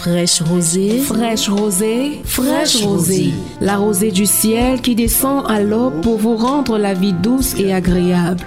[0.00, 3.34] Fraîche rosée, fraîche rosée, fraîche rosée.
[3.60, 7.74] La rosée du ciel qui descend à l'aube pour vous rendre la vie douce et
[7.74, 8.46] agréable.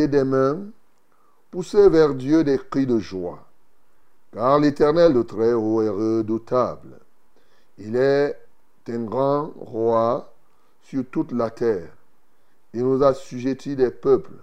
[0.00, 0.66] Des mains,
[1.50, 3.46] poussez vers Dieu des cris de joie.
[4.32, 6.98] Car l'Éternel de très haut est redoutable.
[7.78, 8.36] Il est
[8.88, 10.32] un grand roi
[10.82, 11.90] sur toute la terre.
[12.72, 14.38] Il nous a assujettis des peuples.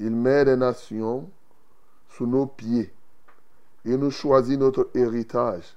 [0.00, 1.30] Il met des nations
[2.10, 2.92] sous nos pieds.
[3.84, 5.76] Il nous choisit notre héritage,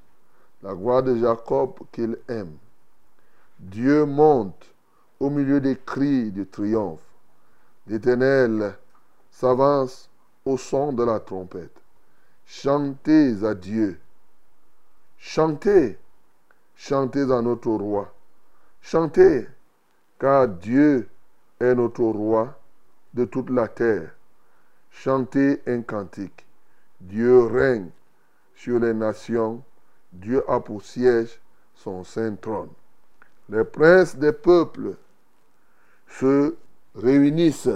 [0.64, 2.58] la gloire de Jacob qu'il aime.
[3.60, 4.66] Dieu monte
[5.20, 7.04] au milieu des cris de triomphe.
[7.88, 8.76] L'Éternel
[9.40, 10.10] s'avance
[10.44, 11.82] au son de la trompette.
[12.46, 13.98] Chantez à Dieu.
[15.18, 15.98] Chantez.
[16.76, 18.14] Chantez à notre roi.
[18.82, 19.48] Chantez,
[20.20, 21.08] car Dieu
[21.58, 22.60] est notre roi
[23.14, 24.14] de toute la terre.
[24.92, 26.46] Chantez un cantique.
[27.00, 27.92] Dieu règne
[28.56, 29.64] sur les nations.
[30.12, 31.40] Dieu a pour siège
[31.76, 32.72] son saint trône.
[33.48, 34.98] Les princes des peuples
[36.08, 36.56] se
[36.94, 37.70] réunissent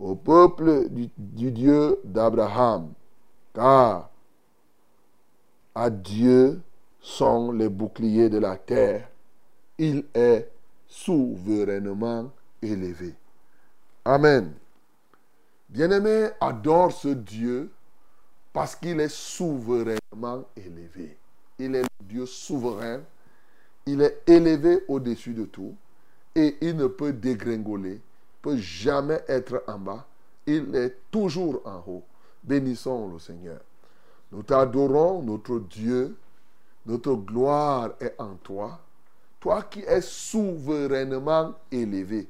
[0.00, 1.10] au peuple du,
[1.50, 2.92] Dieu d'Abraham,
[3.54, 4.10] car
[5.74, 6.60] à Dieu
[7.00, 9.08] sont les boucliers de la terre.
[9.78, 10.50] Il est
[10.86, 12.30] souverainement
[12.62, 13.14] élevé.
[14.04, 14.52] Amen.
[15.68, 17.70] Bien-aimé, adore ce Dieu
[18.52, 21.16] parce qu'il est souverainement élevé.
[21.58, 23.00] Il est le Dieu souverain.
[23.86, 25.74] Il est élevé au-dessus de tout
[26.34, 28.00] et il ne peut dégringoler,
[28.42, 30.06] peut jamais être en bas.
[30.46, 32.04] Il est toujours en haut.
[32.42, 33.60] Bénissons le Seigneur.
[34.32, 36.16] Nous t'adorons, notre Dieu.
[36.86, 38.80] Notre gloire est en toi.
[39.38, 42.28] Toi qui es souverainement élevé.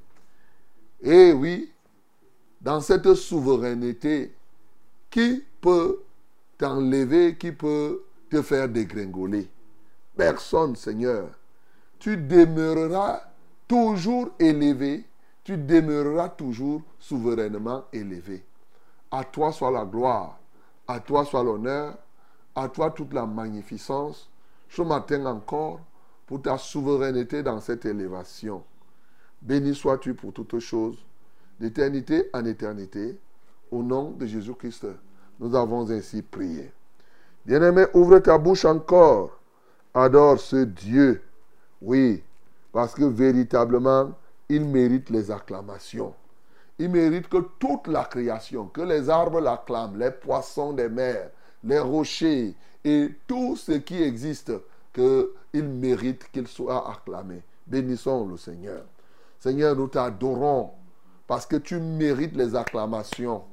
[1.03, 1.73] Et oui,
[2.61, 4.35] dans cette souveraineté,
[5.11, 6.03] qui peut
[6.59, 9.49] t'enlever, qui peut te faire dégringoler?
[10.17, 11.31] Personne, Seigneur.
[11.99, 13.21] Tu demeureras
[13.67, 15.05] toujours élevé,
[15.45, 18.45] tu demeureras toujours souverainement élevé.
[19.11, 20.39] À toi soit la gloire,
[20.87, 21.97] à toi soit l'honneur,
[22.55, 24.29] à toi toute la magnificence,
[24.69, 25.81] ce matin encore,
[26.27, 28.63] pour ta souveraineté dans cette élévation.
[29.43, 30.99] Béni sois-tu pour toutes choses,
[31.59, 33.19] d'éternité en éternité.
[33.71, 34.87] Au nom de Jésus-Christ,
[35.39, 36.73] nous avons ainsi prié.
[37.47, 39.39] Bien-aimé, ouvre ta bouche encore.
[39.95, 41.23] Adore ce Dieu.
[41.81, 42.23] Oui,
[42.73, 44.13] parce que véritablement,
[44.51, 46.13] il mérite les acclamations.
[46.79, 51.31] Il mérite que toute la création, que les arbres l'acclament, les poissons des mers,
[51.63, 52.55] les rochers
[52.85, 54.53] et tout ce qui existe,
[54.93, 57.43] qu'il mérite qu'il soit acclamé.
[57.67, 58.83] Bénissons le Seigneur.
[59.39, 60.71] Seigneur, nous t'adorons
[61.29, 63.45] parce que tu mérites les acclamations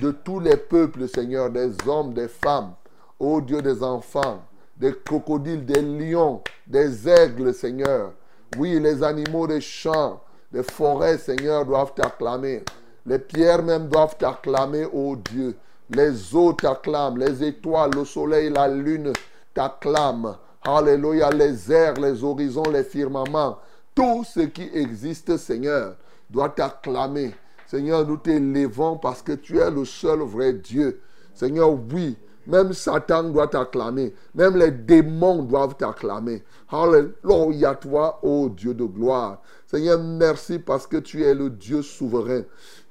[0.00, 2.74] de tous les peuples, Seigneur, des hommes, des femmes,
[3.20, 4.42] ô Dieu des enfants,
[4.76, 8.12] des crocodiles, des lions, des aigles, Seigneur.
[8.58, 10.20] Oui, les animaux des champs,
[10.52, 12.62] des forêts, Seigneur, doivent t'acclamer.
[13.06, 15.56] Les pierres même doivent t'acclamer, ô Dieu.
[15.90, 19.12] Les eaux t'acclament, les étoiles, le soleil, la lune
[19.54, 20.36] t'acclament.
[20.62, 23.58] Alléluia, les airs, les horizons, les firmaments,
[23.94, 25.96] tout ce qui existe, Seigneur,
[26.30, 27.34] doit t'acclamer.
[27.66, 31.00] Seigneur, nous t'élevons parce que tu es le seul vrai Dieu.
[31.34, 32.16] Seigneur, oui,
[32.46, 34.14] même Satan doit t'acclamer.
[34.34, 36.42] Même les démons doivent t'acclamer.
[36.70, 39.42] Alléluia, toi, ô Dieu de gloire.
[39.66, 42.42] Seigneur, merci parce que tu es le Dieu souverain.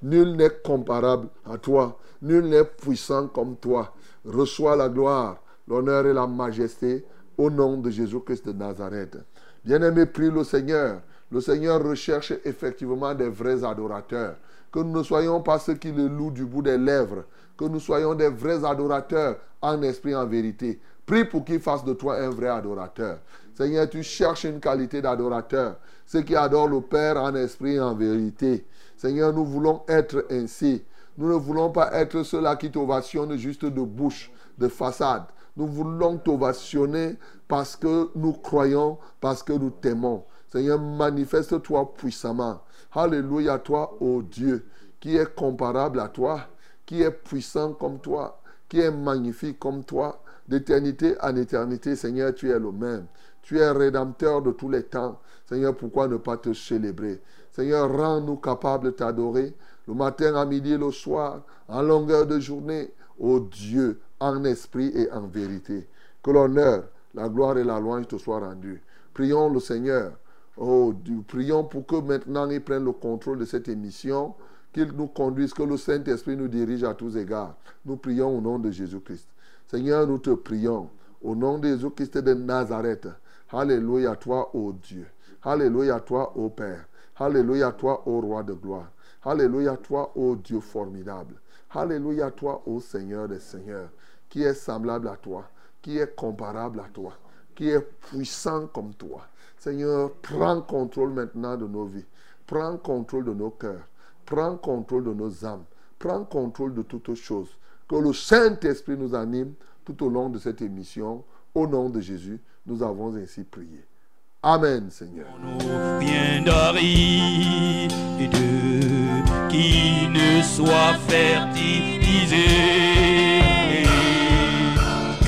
[0.02, 2.00] Nul n'est comparable à toi.
[2.22, 3.94] Nul n'est puissant comme toi.
[4.26, 5.38] Reçois la gloire,
[5.68, 7.06] l'honneur et la majesté
[7.38, 9.18] au nom de Jésus-Christ de Nazareth.
[9.64, 11.02] Bien-aimé, prie le Seigneur.
[11.32, 14.36] Le Seigneur recherche effectivement des vrais adorateurs.
[14.72, 17.26] Que nous ne soyons pas ceux qui le louent du bout des lèvres.
[17.58, 20.80] Que nous soyons des vrais adorateurs en esprit, en vérité.
[21.06, 23.20] Prie pour qu'il fasse de toi un vrai adorateur.
[23.54, 25.78] Seigneur, tu cherches une qualité d'adorateur.
[26.06, 28.66] Ceux qui adorent le Père en esprit en vérité.
[28.98, 30.84] Seigneur, nous voulons être ainsi.
[31.18, 35.24] Nous ne voulons pas être ceux-là qui t'ovationnent juste de bouche, de façade.
[35.58, 37.18] Nous voulons t'ovationner
[37.48, 40.24] parce que nous croyons, parce que nous t'aimons.
[40.52, 42.62] Seigneur, manifeste-toi puissamment.
[42.94, 44.66] Alléluia, toi, ô Dieu,
[45.00, 46.42] qui est comparable à toi,
[46.92, 50.22] qui est puissant comme toi, qui est magnifique comme toi.
[50.46, 53.06] D'éternité en éternité, Seigneur, tu es le même.
[53.42, 55.18] Tu es rédempteur de tous les temps.
[55.46, 57.22] Seigneur, pourquoi ne pas te célébrer?
[57.50, 59.56] Seigneur, rends-nous capables de t'adorer
[59.88, 65.10] le matin, à midi le soir, en longueur de journée, ô Dieu, en esprit et
[65.14, 65.88] en vérité.
[66.22, 66.84] Que l'honneur,
[67.14, 68.84] la gloire et la louange te soient rendus.
[69.14, 70.12] Prions le Seigneur.
[70.58, 74.36] Oh Dieu, prions pour que maintenant il prenne le contrôle de cette émission,
[74.74, 77.56] qu'il nous conduise, que le Saint-Esprit nous dirige à tous égards.
[77.86, 79.28] Nous prions au nom de Jésus-Christ.
[79.68, 80.90] Seigneur, nous te prions
[81.22, 83.08] au nom de Jésus-Christ de Nazareth.
[83.52, 85.06] Alléluia toi, ô Dieu.
[85.44, 86.86] Alléluia toi, ô Père.
[87.18, 88.92] Alléluia toi, ô Roi de gloire.
[89.24, 91.36] Alléluia toi, ô Dieu formidable.
[91.72, 93.90] Alléluia toi, ô Seigneur des Seigneurs,
[94.30, 95.46] qui est semblable à toi,
[95.82, 97.14] qui est comparable à toi,
[97.56, 99.28] qui est puissant comme toi.
[99.58, 102.06] Seigneur, prends contrôle maintenant de nos vies.
[102.48, 103.88] Prends contrôle de nos cœurs.
[104.32, 105.66] Prends contrôle de nos âmes.
[106.00, 107.50] Prends contrôle de toutes choses.
[107.90, 111.26] Que le Saint-Esprit nous anime tout au long de cette émission.
[111.54, 113.86] Au nom de Jésus, nous avons ainsi prié.
[114.42, 115.28] Amen, Seigneur.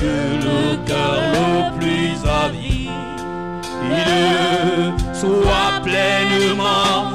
[0.00, 0.16] Que
[0.46, 2.88] le cœur le plus avide
[5.12, 7.13] soit pleinement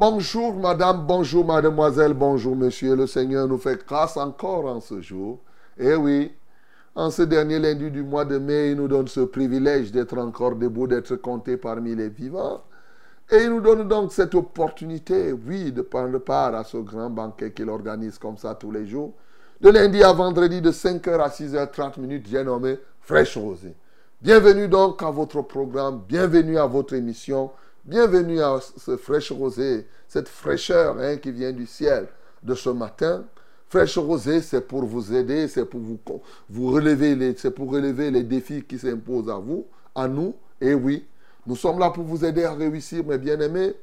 [0.00, 2.96] Bonjour madame, bonjour mademoiselle, bonjour monsieur.
[2.96, 5.40] Le Seigneur nous fait grâce encore en ce jour.
[5.78, 6.32] Eh oui,
[6.94, 10.56] en ce dernier lundi du mois de mai, il nous donne ce privilège d'être encore
[10.56, 12.62] debout, d'être compté parmi les vivants.
[13.30, 17.52] Et il nous donne donc cette opportunité, oui, de prendre part à ce grand banquet
[17.52, 19.12] qu'il organise comme ça tous les jours.
[19.60, 23.76] De lundi à vendredi, de 5h à 6h30 minutes, j'ai nommé Fraîche Rosée.
[24.22, 27.50] Bienvenue donc à votre programme, bienvenue à votre émission,
[27.90, 32.06] bienvenue à ce Fraîche Rosée, cette fraîcheur hein, qui vient du ciel
[32.40, 33.24] de ce matin.
[33.68, 39.38] Fraîche Rosée, c'est pour vous aider, c'est pour vous, relever les défis qui s'imposent à
[39.38, 40.36] vous, à nous.
[40.60, 41.04] Et oui,
[41.44, 43.74] nous sommes là pour vous aider à réussir, mes bien-aimés,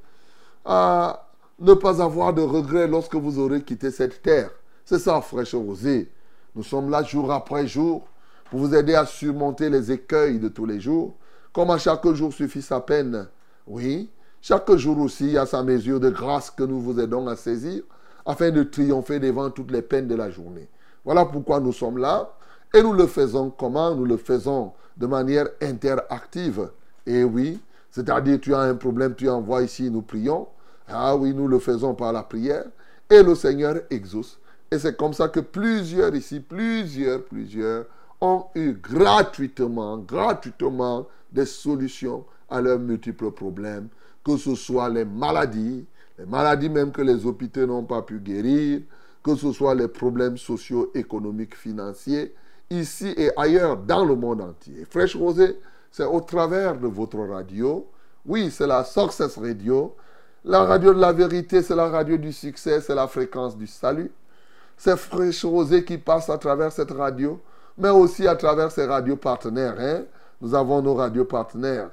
[0.64, 1.28] à
[1.60, 4.52] ne pas avoir de regrets lorsque vous aurez quitté cette terre.
[4.86, 6.10] C'est ça, fraîche rosée.
[6.56, 8.08] Nous sommes là jour après jour
[8.50, 11.14] pour vous aider à surmonter les écueils de tous les jours.
[11.52, 13.28] Comme à chaque jour suffit sa peine.
[13.68, 14.10] Oui,
[14.42, 17.36] chaque jour aussi, il y a sa mesure de grâce que nous vous aidons à
[17.36, 17.84] saisir
[18.26, 20.70] afin de triompher devant toutes les peines de la journée.
[21.04, 22.34] Voilà pourquoi nous sommes là.
[22.74, 23.96] Et nous le faisons comment?
[23.96, 26.70] Nous le faisons de manière interactive.
[27.06, 27.60] Et oui,
[27.92, 30.48] c'est-à-dire tu as un problème, tu envoies ici, nous prions.
[30.88, 32.66] Ah oui, nous le faisons par la prière.
[33.10, 34.40] Et le Seigneur exauce.
[34.70, 37.86] Et c'est comme ça que plusieurs ici, plusieurs, plusieurs
[38.20, 43.88] ont eu gratuitement, gratuitement des solutions à leurs multiples problèmes,
[44.24, 45.86] que ce soit les maladies,
[46.18, 48.82] les maladies même que les hôpitaux n'ont pas pu guérir,
[49.24, 52.34] que ce soit les problèmes sociaux, économiques, financiers,
[52.70, 54.86] ici et ailleurs dans le monde entier.
[54.90, 55.60] Fraîche Rosée,
[55.92, 57.88] c'est au travers de votre radio,
[58.26, 59.96] Oui, c'est la Success Radio.
[60.44, 64.12] La radio de la vérité, c'est la radio du succès, c'est la fréquence du salut.
[64.78, 67.40] C'est Fraîche Rosée qui passe à travers cette radio,
[67.78, 69.76] mais aussi à travers ses radios partenaires.
[69.80, 70.04] hein.
[70.42, 71.90] Nous avons nos radios partenaires.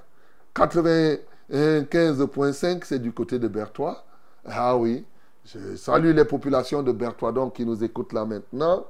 [0.55, 4.05] 95.5, c'est du côté de Berthois.
[4.47, 5.05] Ah oui,
[5.47, 8.87] je salue les populations de Berthois donc qui nous écoutent là maintenant.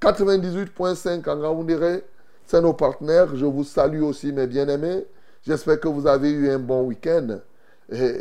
[0.00, 1.66] 98.5 en
[2.44, 3.34] c'est nos partenaires.
[3.34, 5.06] Je vous salue aussi, mes bien-aimés.
[5.42, 7.40] J'espère que vous avez eu un bon week-end.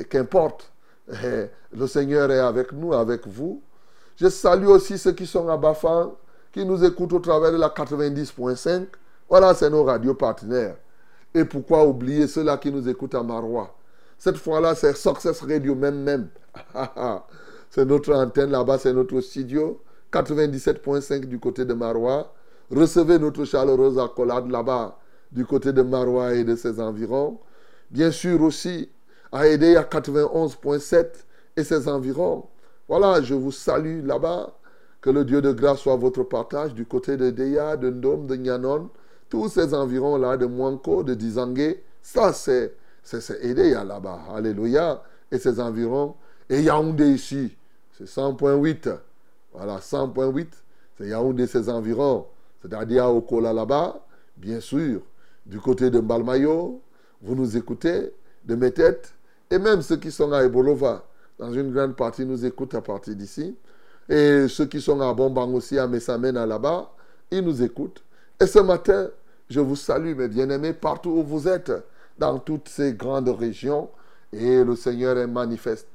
[0.09, 0.71] Qu'importe,
[1.07, 3.61] le Seigneur est avec nous, avec vous.
[4.15, 6.15] Je salue aussi ceux qui sont à Bafan,
[6.53, 8.87] qui nous écoutent au travers de la 90.5.
[9.27, 10.77] Voilà, c'est nos radios partenaires.
[11.35, 13.77] Et pourquoi oublier ceux-là qui nous écoutent à Marois
[14.17, 16.29] Cette fois-là, c'est Success Radio même même.
[17.69, 19.81] c'est notre antenne là-bas, c'est notre studio.
[20.13, 22.33] 97.5 du côté de Marois.
[22.71, 24.97] Recevez notre chaleureuse accolade là-bas,
[25.29, 27.37] du côté de Marois et de ses environs.
[27.91, 28.89] Bien sûr aussi,
[29.33, 31.07] à aider à 91.7
[31.57, 32.45] et ses environs.
[32.87, 34.57] Voilà, je vous salue là-bas.
[35.01, 38.35] Que le Dieu de grâce soit votre partage du côté de Deya, de Ndom, de
[38.37, 38.89] Nyanon,
[39.35, 41.83] tous ces environs-là, de Mwanko, de Dizangé.
[42.01, 42.71] Ça, c'est
[43.41, 44.21] Edeya là-bas.
[44.33, 45.03] Alléluia.
[45.29, 46.15] Et ses environs.
[46.49, 47.53] Et Yaoundé ici,
[47.97, 48.97] c'est 100.8.
[49.51, 50.47] Voilà, 100.8.
[50.97, 52.27] C'est Yaoundé ses environs.
[52.61, 54.05] C'est-à-dire au Kola là-bas,
[54.37, 55.01] bien sûr.
[55.45, 56.79] Du côté de Mbalmayo,
[57.21, 58.13] vous nous écoutez,
[58.45, 59.15] de mes têtes.
[59.51, 61.03] Et même ceux qui sont à Ebolova,
[61.37, 63.53] dans une grande partie, nous écoutent à partir d'ici.
[64.07, 66.89] Et ceux qui sont à Bombang aussi, à Messamena là-bas,
[67.31, 68.01] ils nous écoutent.
[68.39, 69.09] Et ce matin,
[69.49, 71.71] je vous salue, mes bien-aimés, partout où vous êtes,
[72.17, 73.89] dans toutes ces grandes régions.
[74.31, 75.87] Et le Seigneur est manifeste.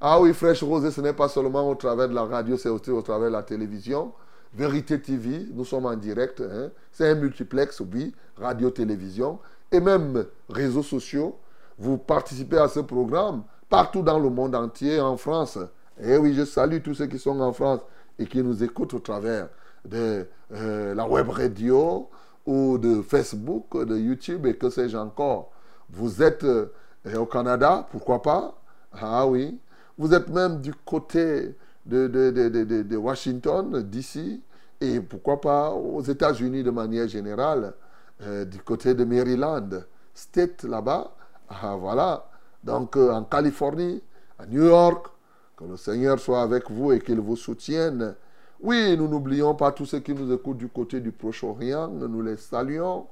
[0.00, 2.90] Ah oui, Fraîche Rosée, ce n'est pas seulement au travers de la radio, c'est aussi
[2.90, 4.12] au travers de la télévision.
[4.54, 6.40] Vérité TV, nous sommes en direct.
[6.40, 6.70] hein.
[6.92, 9.38] C'est un multiplex, oui, radio-télévision.
[9.72, 11.36] Et même réseaux sociaux.
[11.78, 15.58] Vous participez à ce programme partout dans le monde entier, en France.
[16.00, 17.80] Et oui, je salue tous ceux qui sont en France
[18.18, 19.48] et qui nous écoutent au travers
[19.84, 22.08] de euh, la web radio
[22.48, 25.50] ou de Facebook, de YouTube et que sais-je encore.
[25.90, 26.72] Vous êtes euh,
[27.14, 28.58] au Canada, pourquoi pas?
[28.90, 29.60] Ah oui.
[29.98, 34.42] Vous êtes même du côté de, de, de, de- Washington, d'ici,
[34.80, 37.74] et pourquoi pas aux États-Unis de manière générale,
[38.22, 39.68] euh, du côté de Maryland,
[40.14, 41.12] State là-bas.
[41.50, 42.30] Ah, voilà.
[42.64, 44.02] Donc euh, en Californie,
[44.38, 45.06] à New York,
[45.54, 48.14] que le Seigneur soit avec vous et qu'il vous soutienne.
[48.60, 52.36] Oui, nous n'oublions pas tous ceux qui nous écoutent du côté du Proche-Orient, nous les
[52.36, 53.06] saluons.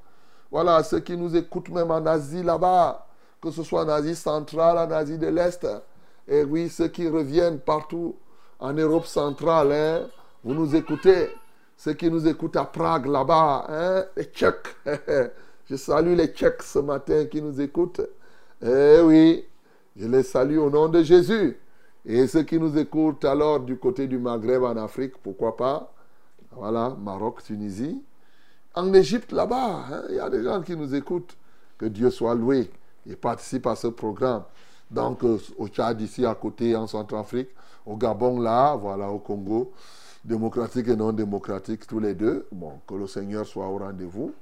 [0.50, 3.06] Voilà, ceux qui nous écoutent même en Asie là-bas,
[3.40, 5.66] que ce soit en Asie centrale, en Asie de l'Est.
[6.26, 8.16] Et oui, ceux qui reviennent partout
[8.58, 10.08] en Europe centrale, hein,
[10.42, 11.28] vous nous écoutez.
[11.76, 14.76] Ceux qui nous écoutent à Prague là-bas, hein, les Tchèques.
[15.68, 18.00] Je salue les Tchèques ce matin qui nous écoutent.
[18.62, 19.44] Eh oui,
[19.94, 21.58] je les salue au nom de Jésus.
[22.06, 25.92] Et ceux qui nous écoutent alors du côté du Maghreb en Afrique, pourquoi pas?
[26.52, 28.00] Voilà, Maroc, Tunisie.
[28.74, 31.36] En Égypte, là-bas, hein, il y a des gens qui nous écoutent.
[31.78, 32.70] Que Dieu soit loué
[33.06, 34.44] et participe à ce programme.
[34.90, 37.50] Donc, euh, au Tchad, ici à côté, en Centrafrique,
[37.84, 39.72] au Gabon, là, voilà, au Congo,
[40.24, 42.46] démocratique et non démocratique, tous les deux.
[42.50, 44.32] Bon, que le Seigneur soit au rendez-vous.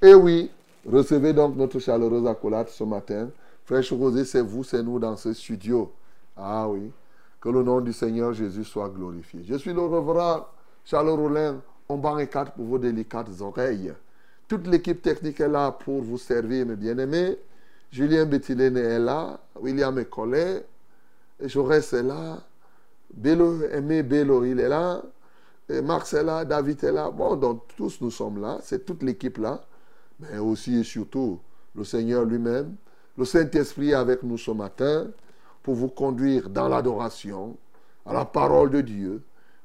[0.00, 0.50] Et oui,
[0.86, 3.28] recevez donc notre chaleureuse accolade ce matin.
[3.64, 5.92] Fraîche Rosée, c'est vous, c'est nous dans ce studio.
[6.42, 6.90] Ah oui,
[7.40, 9.42] que le nom du Seigneur Jésus soit glorifié.
[9.44, 10.46] Je suis le reverend
[10.84, 13.92] Charles Rollin, on banc et quatre pour vos délicates oreilles.
[14.48, 17.38] Toute l'équipe technique est là pour vous servir, mes bien-aimés.
[17.92, 20.62] Julien Bettilène est là, William est collé,
[21.40, 22.38] Jaurès est là,
[23.12, 25.02] Bello, Aimé Bello, il est là,
[25.68, 27.10] et Max est là, David est là.
[27.10, 29.60] Bon, donc tous nous sommes là, c'est toute l'équipe là,
[30.20, 31.40] mais aussi et surtout
[31.74, 32.76] le Seigneur lui-même.
[33.18, 35.08] Le Saint-Esprit est avec nous ce matin
[35.62, 37.56] pour vous conduire dans l'adoration,
[38.06, 39.22] à la parole de Dieu.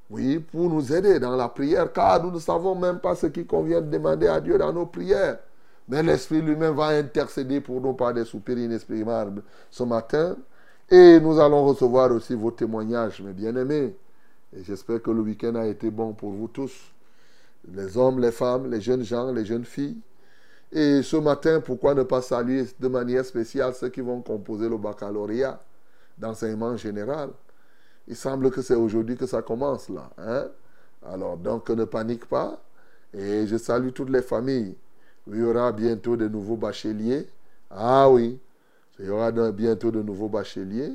[0.09, 3.45] Oui, pour nous aider dans la prière, car nous ne savons même pas ce qui
[3.45, 5.39] convient de demander à Dieu dans nos prières.
[5.87, 10.35] Mais l'Esprit lui-même va intercéder pour nous par des soupirs inexprimables ce matin.
[10.89, 13.95] Et nous allons recevoir aussi vos témoignages, mes bien-aimés.
[14.55, 16.73] Et j'espère que le week-end a été bon pour vous tous.
[17.71, 19.97] Les hommes, les femmes, les jeunes gens, les jeunes filles.
[20.71, 24.77] Et ce matin, pourquoi ne pas saluer de manière spéciale ceux qui vont composer le
[24.77, 25.59] baccalauréat?
[26.17, 27.29] D'enseignement général
[28.07, 30.09] Il semble que c'est aujourd'hui que ça commence là.
[30.17, 30.47] Hein?
[31.05, 32.61] Alors, donc, ne panique pas.
[33.13, 34.75] Et je salue toutes les familles.
[35.27, 37.27] Il y aura bientôt de nouveaux bacheliers.
[37.71, 38.39] Ah oui,
[38.99, 40.93] il y aura bientôt de nouveaux bacheliers.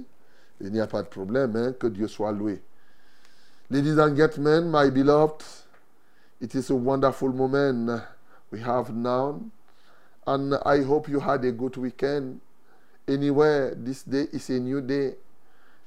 [0.61, 1.73] Il n'y a pas de problème, hein?
[1.73, 2.63] que Dieu soit loué.
[3.71, 5.45] Ladies and gentlemen, my beloved,
[6.41, 8.03] it is a wonderful moment
[8.51, 9.41] we have now.
[10.27, 12.41] And I hope you had a good weekend.
[13.09, 15.15] Anywhere, this day is a new day.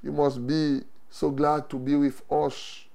[0.02, 2.86] You must be so glad to be with us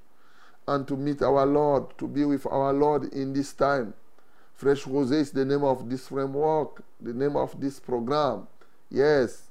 [0.66, 3.94] and to meet our Lord, to be with our Lord in this time.
[4.54, 8.46] Fresh Rose is the name of this framework, the name of this program.
[8.90, 9.48] Yes,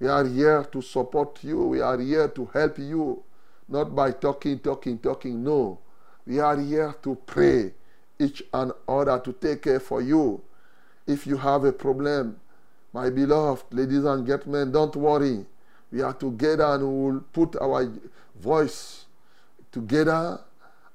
[0.00, 1.68] we are here to support you.
[1.68, 3.22] We are here to help you.
[3.68, 5.42] Not by talking, talking, talking.
[5.42, 5.78] No.
[6.26, 7.72] We are here to pray
[8.18, 10.42] each and other to take care for you.
[11.06, 12.40] If you have a problem,
[12.94, 15.44] my beloved ladies and gentlemen, don't worry.
[15.90, 17.90] We are together and we will put our
[18.40, 19.06] voice
[19.72, 20.40] together,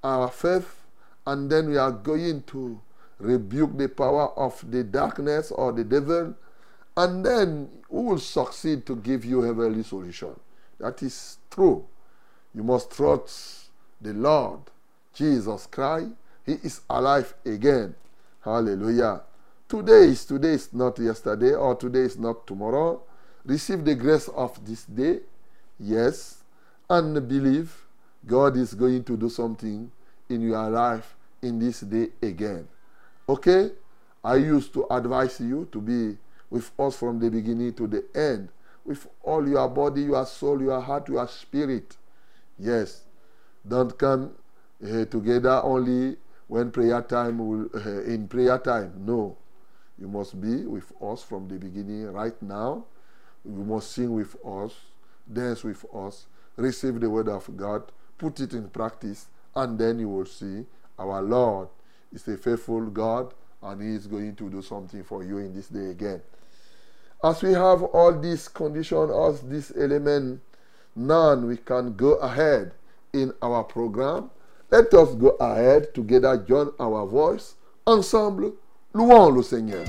[0.02, 0.86] our faith,
[1.28, 2.80] and then we are going to
[3.20, 6.34] rebuke the power of the darkness or the devil,
[6.96, 10.40] and then we will succeed to give you heavenly solution.
[10.80, 11.86] That is true.
[12.56, 14.62] You must trust the Lord
[15.14, 16.12] Jesus Christ.
[16.46, 17.94] He is alive again.
[18.42, 19.22] Hallelujah.
[19.70, 23.04] Today is today is not yesterday or today is not tomorrow.
[23.46, 25.20] Receive the grace of this day.
[25.80, 26.44] Yes.
[26.90, 27.72] And believe
[28.26, 29.92] God is going to do something
[30.28, 32.68] in your life in this day again.
[33.30, 33.70] Okay?
[34.24, 36.18] I used to advise you to be
[36.50, 38.50] with us from the beginning to the end,
[38.84, 41.96] with all your body, your soul, your heart, your spirit.
[42.58, 43.04] Yes.
[43.68, 44.32] Don't come
[44.84, 48.94] uh, together only when prayer time will uh, in prayer time.
[49.06, 49.38] No.
[50.00, 52.86] You must be with us from the beginning right now.
[53.46, 54.74] You must sing with us,
[55.32, 60.10] dance with us, receive the word of God, put it in practice, and then you
[60.10, 60.66] will see
[60.98, 61.70] our Lord
[62.14, 65.68] is a faithful God and He is going to do something for you in this
[65.68, 66.22] day again.
[67.24, 70.42] As we have all these conditions, all these elements,
[70.96, 72.72] none we can go ahead
[73.14, 74.30] in our program.
[74.72, 77.56] Let us go ahead together, join our voice.
[77.86, 78.54] Ensemble,
[78.94, 79.84] louons le Seigneur.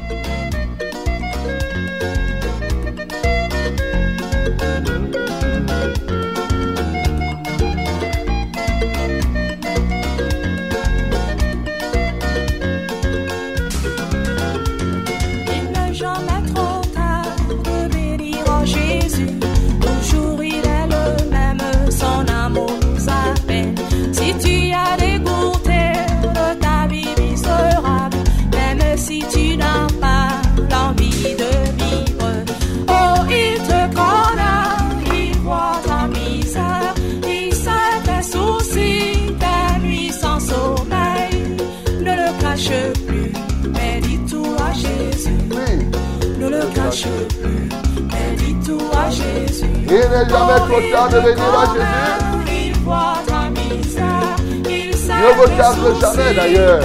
[50.12, 52.66] Il n'est jamais trop tard de venir à Jésus.
[52.66, 54.36] Il voit ta misère,
[54.68, 56.80] il sait Ne vous tes tarde soucis, jamais, d'ailleurs.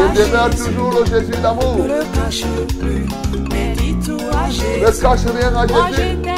[0.00, 1.76] il demeure toujours le Jésus Ne d'amour.
[1.86, 2.44] le cache
[2.78, 3.06] plus,
[3.50, 6.37] mais dis tout à Ne cache rien à Jésus.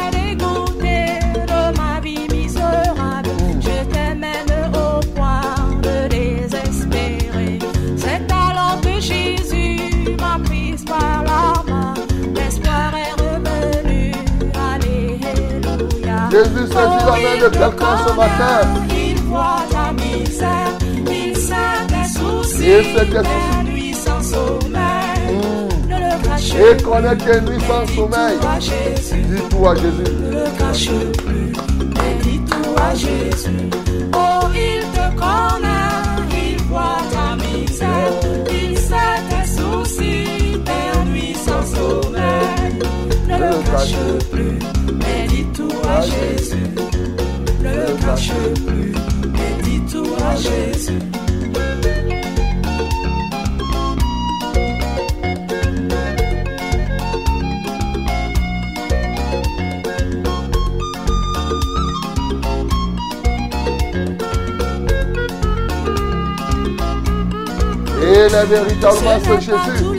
[16.81, 18.61] Main de quelqu'un ce matin.
[18.91, 20.79] Il voit ta misère.
[21.11, 21.81] Il sait
[22.15, 22.95] soucis.
[22.95, 25.37] tes nuits sans sommeil.
[25.89, 28.39] Ne le cache Et connaît tes nuits sans sommeil.
[29.51, 30.13] tout à Jésus.
[30.23, 30.91] Ne le cache
[31.25, 33.71] plus, mais dis tout à Jésus.
[34.15, 38.13] Oh, il te connaît, il voit ta misère,
[38.51, 42.79] il sait tes soucis, tes nuits sans sommeil.
[43.29, 43.97] Ne le cache
[44.31, 44.59] plus,
[45.91, 46.57] à Jésus.
[47.63, 48.33] Ne cache
[48.67, 48.95] plus,
[49.33, 50.99] mais dis tout à Jésus.
[68.03, 68.37] Et Ce
[68.91, 69.90] ce n'est pas Jésus.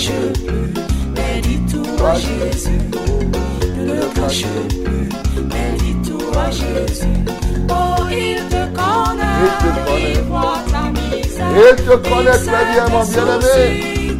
[0.00, 0.12] Cache
[0.44, 0.82] plus,
[1.14, 2.70] mais dis tout à Jésus.
[3.76, 4.44] Ne le cache
[4.84, 5.08] plus,
[5.44, 7.06] mais dis tout à Jésus.
[7.68, 10.12] Oh, il te connaît, Il te connaît.
[10.12, 11.46] il voit ta misère.
[11.54, 14.18] Il te connaît Il très bien, mon bien-aimé.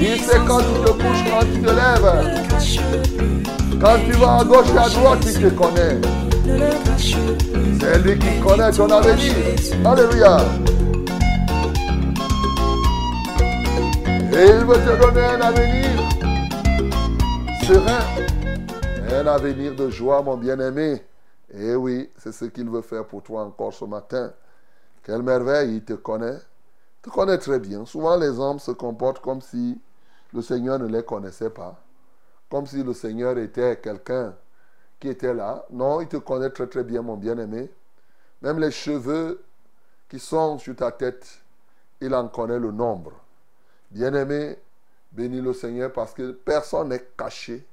[0.00, 2.12] Il sait quand tu te couches, quand tu te Ne lèves.
[2.24, 2.78] le cache
[3.16, 6.00] plus, Quand tu vas à gauche et à droite, il te connaît.
[7.80, 9.32] C'est lui qui connaît ton avenir.
[9.84, 10.38] Alléluia.
[14.30, 16.08] Et il veut te donner un avenir
[17.66, 18.04] serein.
[19.10, 21.02] Un avenir de joie, mon bien-aimé.
[21.50, 24.32] Et oui, c'est ce qu'il veut faire pour toi encore ce matin.
[25.02, 26.36] Quelle merveille, il te connaît.
[26.36, 27.86] Il te connaît très bien.
[27.86, 29.80] Souvent, les hommes se comportent comme si
[30.34, 31.80] le Seigneur ne les connaissait pas.
[32.50, 34.34] Comme si le Seigneur était quelqu'un
[35.00, 35.64] qui était là.
[35.70, 37.70] Non, il te connaît très très bien, mon bien-aimé.
[38.42, 39.42] Même les cheveux
[40.08, 41.26] qui sont sur ta tête,
[42.00, 43.12] il en connaît le nombre.
[43.90, 44.58] Bien-aimé,
[45.12, 47.66] bénis le Seigneur parce que personne n'est caché.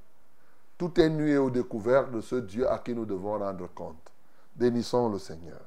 [0.77, 4.11] Tout est nu et au découvert de ce Dieu à qui nous devons rendre compte.
[4.55, 5.61] Bénissons le Seigneur.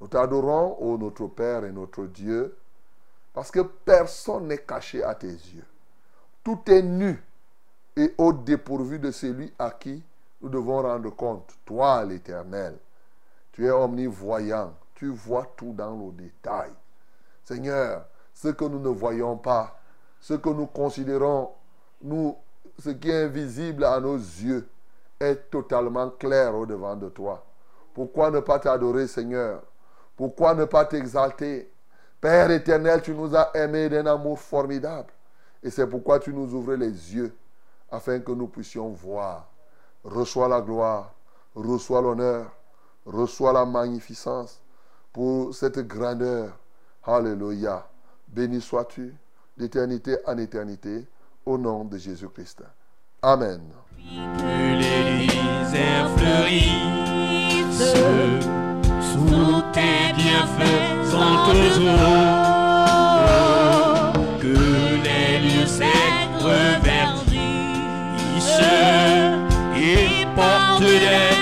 [0.00, 2.56] Nous t'adorons, ô notre Père et notre Dieu,
[3.32, 5.66] parce que personne n'est caché à tes yeux.
[6.44, 7.22] Tout est nu
[7.96, 10.02] et au dépourvu de celui à qui
[10.40, 11.52] nous devons rendre compte.
[11.64, 12.78] Toi, l'Éternel,
[13.52, 16.70] tu es omnivoyant, tu vois tout dans le détail.
[17.44, 19.77] Seigneur, ce que nous ne voyons pas,
[20.20, 21.50] ce que nous considérons,
[22.02, 22.36] nous,
[22.78, 24.68] ce qui est invisible à nos yeux,
[25.20, 27.44] est totalement clair au devant de toi.
[27.92, 29.62] Pourquoi ne pas t'adorer, Seigneur?
[30.16, 31.70] Pourquoi ne pas t'exalter?
[32.20, 35.12] Père éternel, tu nous as aimés d'un amour formidable.
[35.62, 37.34] Et c'est pourquoi tu nous ouvres les yeux,
[37.90, 39.48] afin que nous puissions voir.
[40.04, 41.12] Reçois la gloire,
[41.54, 42.46] reçois l'honneur,
[43.04, 44.60] reçois la magnificence
[45.12, 46.56] pour cette grandeur.
[47.04, 47.88] Alléluia.
[48.28, 49.16] Béni sois-tu
[49.58, 51.06] d'éternité en éternité,
[51.44, 52.62] au nom de Jésus-Christ.
[53.20, 53.60] Amen.
[53.98, 57.94] Que les lisières fleurissent
[59.10, 61.98] sous tes bienfaits sont toujours.
[64.40, 64.58] Que
[65.04, 67.38] les secs reverdissent
[69.76, 71.37] et portent des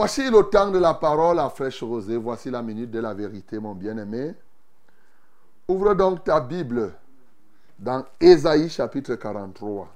[0.00, 2.16] Voici le temps de la parole à fraîche rosée.
[2.16, 4.34] Voici la minute de la vérité, mon bien-aimé.
[5.68, 6.94] Ouvre donc ta Bible
[7.78, 9.88] dans Ésaïe chapitre 43.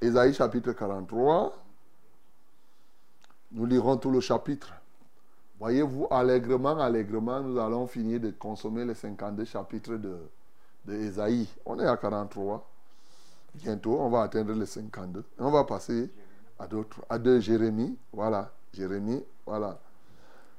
[0.00, 1.52] Ésaïe chapitre 43.
[3.50, 4.72] Nous lirons tout le chapitre.
[5.58, 10.18] Voyez-vous, allègrement, allègrement, nous allons finir de consommer les 52 chapitres de,
[10.84, 11.48] de Ésaïe.
[11.66, 12.64] On est à 43.
[13.56, 15.18] Bientôt, on va atteindre les 52.
[15.18, 16.08] Et on va passer
[16.62, 17.96] à d'autres, à deux Jérémie.
[18.12, 19.78] Voilà, Jérémie, voilà.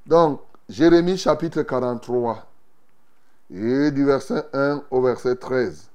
[0.05, 2.45] Donc, Jérémie chapitre 43.
[3.51, 5.89] Et du verset 1 au verset 13.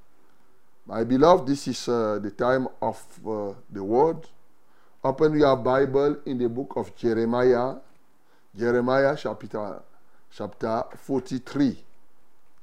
[0.86, 4.26] My beloved, this is uh, the time of uh, the word.
[5.04, 7.74] Open your Bible in the book of Jeremiah.
[8.56, 9.82] Jeremiah chapter,
[10.30, 11.76] chapter 43.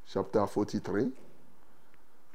[0.08, 1.12] Chapter 43.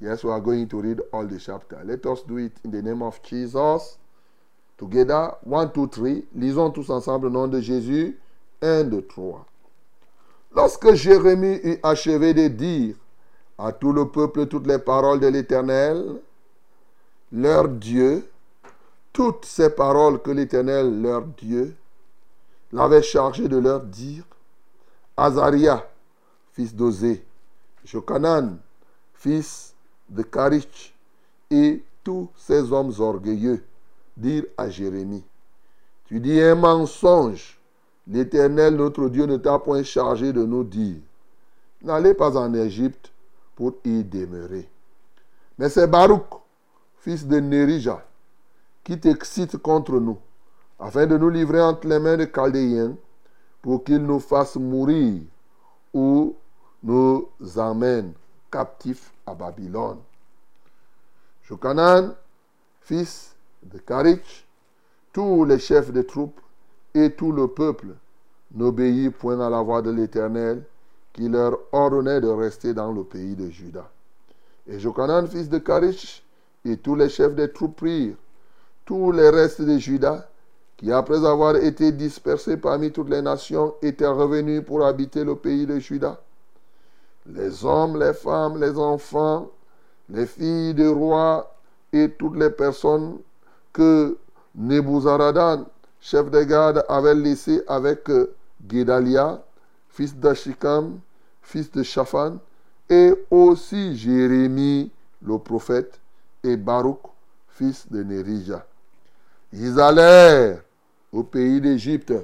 [0.01, 1.81] Yes, we are going to read all the chapter.
[1.85, 3.97] Let us do it in the name of Jesus.
[4.81, 6.09] Together, 1, 2, 3.
[6.35, 8.19] Lisons tous ensemble le nom de Jésus.
[8.63, 9.45] 1, 2, 3.
[10.57, 12.97] Lorsque Jérémie eut achevé de dire
[13.59, 16.23] à tout le peuple toutes les paroles de l'Éternel,
[17.31, 18.27] leur Dieu,
[19.13, 21.77] toutes ces paroles que l'Éternel, leur Dieu,
[22.73, 24.25] l'avait chargé de leur dire,
[25.15, 25.87] Azaria,
[26.53, 27.23] fils d'Ozé,
[27.85, 28.57] Jokanan,
[29.13, 29.75] fils
[30.09, 30.95] de Karich,
[31.51, 33.63] et tous ces hommes orgueilleux,
[34.21, 35.25] dirent à Jérémie,
[36.05, 37.61] tu dis un mensonge,
[38.07, 40.99] l'Éternel notre Dieu ne t'a point chargé de nous dire,
[41.83, 43.13] n'allez pas en Égypte
[43.55, 44.69] pour y demeurer.
[45.59, 46.27] Mais c'est Baruch,
[46.99, 48.05] fils de Nérija,
[48.85, 50.19] qui t'excite contre nous,
[50.79, 52.97] afin de nous livrer entre les mains des Chaldéens,
[53.63, 55.23] pour qu'ils nous fassent mourir
[55.93, 56.35] ou
[56.83, 58.15] nous emmènent
[58.51, 59.99] captifs à Babylone.
[61.43, 62.15] Jokanan,
[62.81, 63.30] fils
[63.63, 64.47] de Karich,
[65.13, 66.41] tous les chefs de troupes
[66.95, 67.89] et tout le peuple
[68.53, 70.63] n'obéit point à la voix de l'Éternel
[71.13, 73.89] qui leur ordonnait de rester dans le pays de Juda.
[74.67, 76.25] Et Jokanan, fils de Karich,
[76.65, 78.17] et tous les chefs des troupes prirent
[78.85, 80.29] tous les restes de Juda,
[80.77, 85.67] qui après avoir été dispersés parmi toutes les nations, étaient revenus pour habiter le pays
[85.67, 86.21] de Juda.
[87.27, 89.51] Les hommes, les femmes, les enfants,
[90.09, 91.55] les filles des rois
[91.93, 93.19] et toutes les personnes
[93.73, 94.17] que
[94.55, 95.67] Nebuzaradan,
[96.01, 98.09] chef de garde, avait laissées avec
[98.67, 99.43] Guédalia,
[99.89, 101.01] fils d'Ashikam,
[101.43, 102.39] fils de Shaphan,
[102.89, 104.91] et aussi Jérémie,
[105.23, 106.01] le prophète,
[106.43, 106.99] et Baruch,
[107.49, 108.67] fils de Nérija.
[109.53, 110.63] Ils allèrent
[111.13, 112.15] au pays d'Égypte,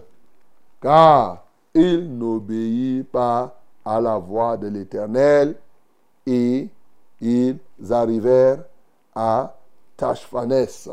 [0.81, 5.57] car ils n'obéissent pas à la voix de l'Éternel,
[6.27, 6.69] et
[7.21, 7.59] ils
[7.91, 8.65] arrivèrent
[9.15, 9.57] à
[9.97, 10.89] Tachphanès.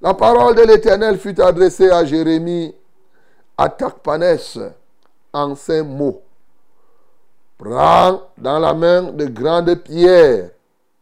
[0.00, 2.74] La parole de l'Éternel fut adressée à Jérémie
[3.56, 4.58] à Tachphanès
[5.32, 6.22] en ces mots.
[7.56, 10.50] Prends dans la main de grandes pierres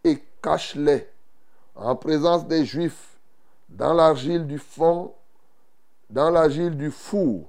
[0.05, 1.09] et cache-les
[1.75, 3.19] en présence des Juifs
[3.69, 5.15] dans l'argile du fond,
[6.11, 7.45] dans l'argile du four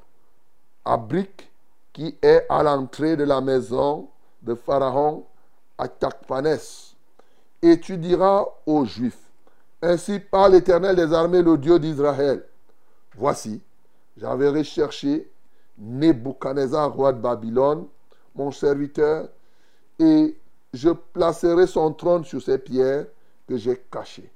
[0.86, 1.52] à briques
[1.93, 4.08] qui est à l'entrée de la maison
[4.41, 5.26] de Pharaon
[5.78, 6.95] à Tachpanès.
[7.62, 9.30] Et tu diras aux Juifs,
[9.81, 12.45] ainsi parle l'Éternel des armées, le Dieu d'Israël.
[13.15, 13.61] Voici,
[14.17, 15.29] j'enverrai chercher
[15.77, 17.87] Nebuchadnezzar, roi de Babylone,
[18.35, 19.27] mon serviteur,
[19.99, 20.35] et
[20.73, 23.05] je placerai son trône sur ces pierres
[23.47, 24.31] que j'ai cachées.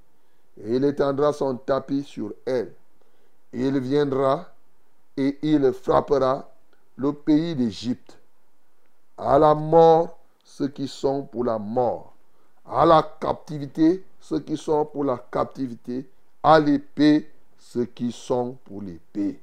[0.61, 2.73] Et il étendra son tapis sur elles.
[3.53, 4.51] Il viendra
[5.17, 6.49] et il frappera
[6.97, 8.17] le pays d'Égypte.
[9.17, 12.13] À la mort, ceux qui sont pour la mort.
[12.65, 16.09] À la captivité, ceux qui sont pour la captivité.
[16.41, 19.39] À l'épée, ceux qui sont pour l'épée.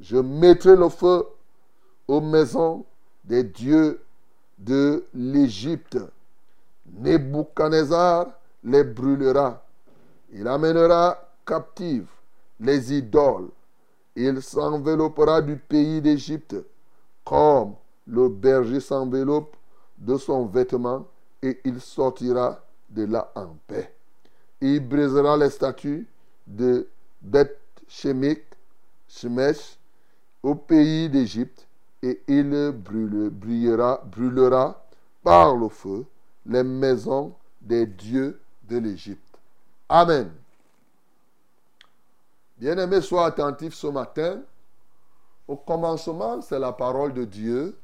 [0.00, 1.26] Je mettrai le feu
[2.08, 2.84] aux maisons
[3.24, 4.00] des dieux
[4.58, 5.98] de l'Égypte.
[6.98, 8.28] Nebuchadnezzar
[8.64, 9.62] les brûlera.
[10.32, 12.08] Il amènera captives
[12.60, 13.48] les idoles.
[14.14, 16.56] Il s'enveloppera du pays d'Égypte
[17.24, 17.74] comme
[18.06, 19.56] le berger s'enveloppe
[19.98, 21.06] de son vêtement
[21.42, 23.95] et il sortira de là en paix.
[24.60, 26.06] Il brisera les statues
[26.46, 26.88] de
[27.20, 28.42] Beth Shemek,
[29.08, 29.78] Shemesh,
[30.42, 31.66] au pays d'Égypte
[32.02, 34.82] et il brûle- brûlera, brûlera
[35.22, 36.04] par le feu
[36.46, 39.38] les maisons des dieux de l'Égypte.
[39.88, 40.32] Amen.
[42.58, 44.40] Bien-aimés, sois attentifs ce matin.
[45.46, 47.76] Au commencement, c'est la parole de Dieu.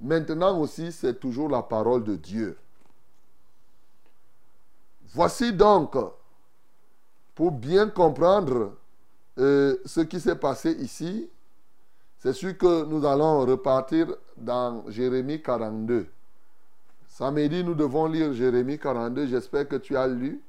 [0.00, 2.56] Maintenant aussi, c'est toujours la parole de Dieu.
[5.14, 5.94] Voici donc,
[7.36, 8.72] pour bien comprendre
[9.38, 11.30] euh, ce qui s'est passé ici,
[12.18, 16.08] c'est sûr que nous allons repartir dans Jérémie 42.
[17.06, 19.28] Samedi, nous devons lire Jérémie 42.
[19.28, 20.42] J'espère que tu as lu.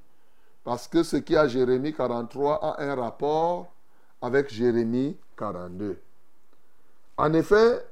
[0.63, 3.71] Parce que ce qui a Jérémie 43 a un rapport
[4.19, 5.99] avec Jérémie 42.
[7.17, 7.85] En effet,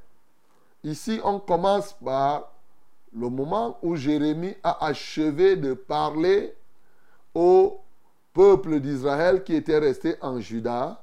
[0.82, 2.50] ici, on commence par
[3.16, 6.52] le moment où Jérémie a achevé de parler
[7.34, 7.80] au
[8.32, 11.02] peuple d'Israël qui était resté en Juda,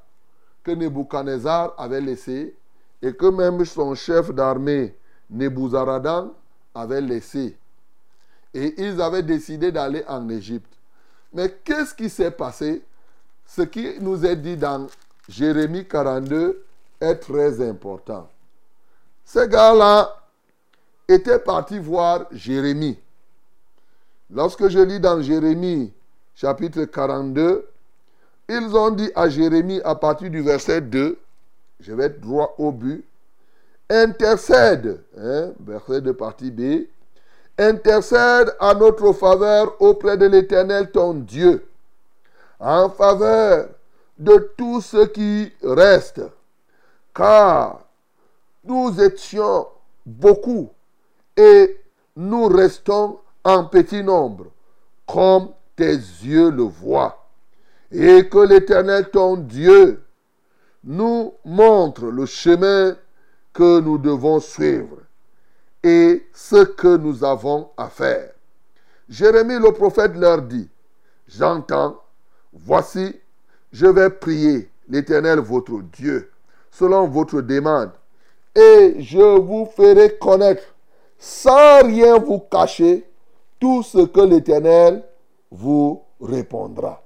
[0.63, 2.56] que Nebuchadnezzar avait laissé,
[3.02, 4.96] et que même son chef d'armée,
[5.30, 6.34] Nebuzaradan,
[6.76, 7.58] avait laissé.
[8.54, 10.72] Et ils avaient décidé d'aller en Égypte.
[11.34, 12.84] Mais qu'est-ce qui s'est passé?
[13.46, 14.88] Ce qui nous est dit dans
[15.28, 16.63] Jérémie 42
[17.00, 18.30] est très important.
[19.26, 20.15] Ces gars-là
[21.08, 22.98] étaient partis voir Jérémie.
[24.30, 25.91] Lorsque je lis dans Jérémie
[26.36, 27.67] chapitre 42,
[28.50, 31.17] ils ont dit à Jérémie à partir du verset 2,
[31.80, 33.06] je vais être droit au but,
[33.89, 36.88] intercède, hein, verset de partie B,
[37.58, 41.65] intercède à notre faveur auprès de l'Éternel ton Dieu,
[42.60, 43.70] en faveur
[44.17, 46.24] de tous ceux qui restent,
[47.13, 47.82] car
[48.63, 49.67] nous étions
[50.06, 50.70] beaucoup
[51.36, 51.78] et
[52.15, 54.46] nous restons en petit nombre,
[55.08, 57.28] comme tes yeux le voient,
[57.92, 60.04] et que l'Éternel ton Dieu
[60.84, 62.96] nous montre le chemin
[63.54, 64.98] que nous devons suivre
[65.84, 68.32] et ce que nous avons à faire.
[69.10, 70.70] Jérémie le prophète leur dit,
[71.28, 72.02] j'entends,
[72.54, 73.20] voici,
[73.74, 76.32] je vais prier l'Éternel votre Dieu
[76.72, 77.92] selon votre demande,
[78.56, 80.64] et je vous ferai connaître
[81.18, 83.06] sans rien vous cacher
[83.60, 85.04] tout ce que l'Éternel
[85.52, 87.04] vous répondra.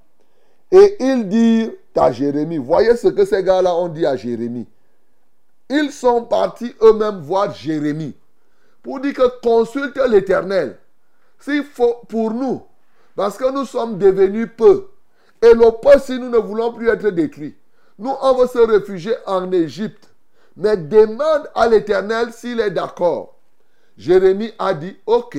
[0.70, 4.66] Et ils dirent à Jérémie, voyez ce que ces gars-là ont dit à Jérémie.
[5.68, 8.14] Ils sont partis eux-mêmes voir Jérémie
[8.82, 10.78] pour dire que consulte l'Éternel.
[11.40, 12.62] S'il faut pour nous,
[13.14, 14.88] parce que nous sommes devenus peu,
[15.42, 17.56] et le peu si nous ne voulons plus être détruits,
[17.98, 20.08] nous on va se réfugier en Égypte.
[20.56, 23.36] Mais demande à l'Éternel s'il est d'accord.
[23.98, 25.36] Jérémie a dit, ok,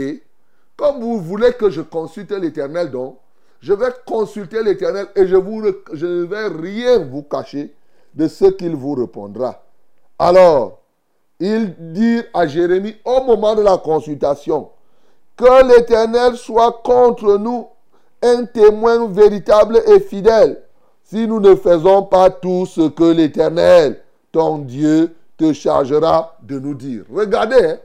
[0.78, 3.18] comme vous voulez que je consulte l'Éternel, donc,
[3.60, 7.74] je vais consulter l'Éternel et je, ne vais rien vous cacher
[8.14, 9.64] de ce qu'il vous répondra.
[10.20, 10.80] Alors,
[11.40, 14.70] il dit à Jérémie au moment de la consultation,
[15.36, 17.68] que l'Éternel soit contre nous
[18.22, 20.62] un témoin véritable et fidèle
[21.04, 26.74] si nous ne faisons pas tout ce que l'Éternel, ton Dieu, te chargera de nous
[26.74, 27.04] dire.
[27.12, 27.78] Regardez, hein.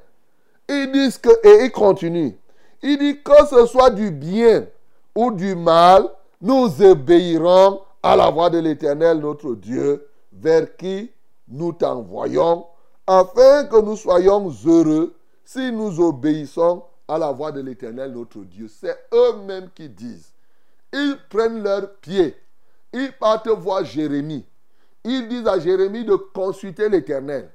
[0.68, 2.36] ils disent que, et il continue,
[2.82, 4.66] il dit que ce soit du bien
[5.14, 6.08] ou du mal,
[6.40, 11.10] nous obéirons à la voix de l'Éternel, notre Dieu, vers qui
[11.48, 12.66] nous t'envoyons,
[13.06, 15.14] afin que nous soyons heureux
[15.44, 18.68] si nous obéissons à la voix de l'Éternel, notre Dieu.
[18.68, 20.32] C'est eux-mêmes qui disent.
[20.92, 22.36] Ils prennent leurs pieds,
[22.92, 24.44] ils partent voir Jérémie.
[25.04, 27.50] Ils disent à Jérémie de consulter l'Éternel.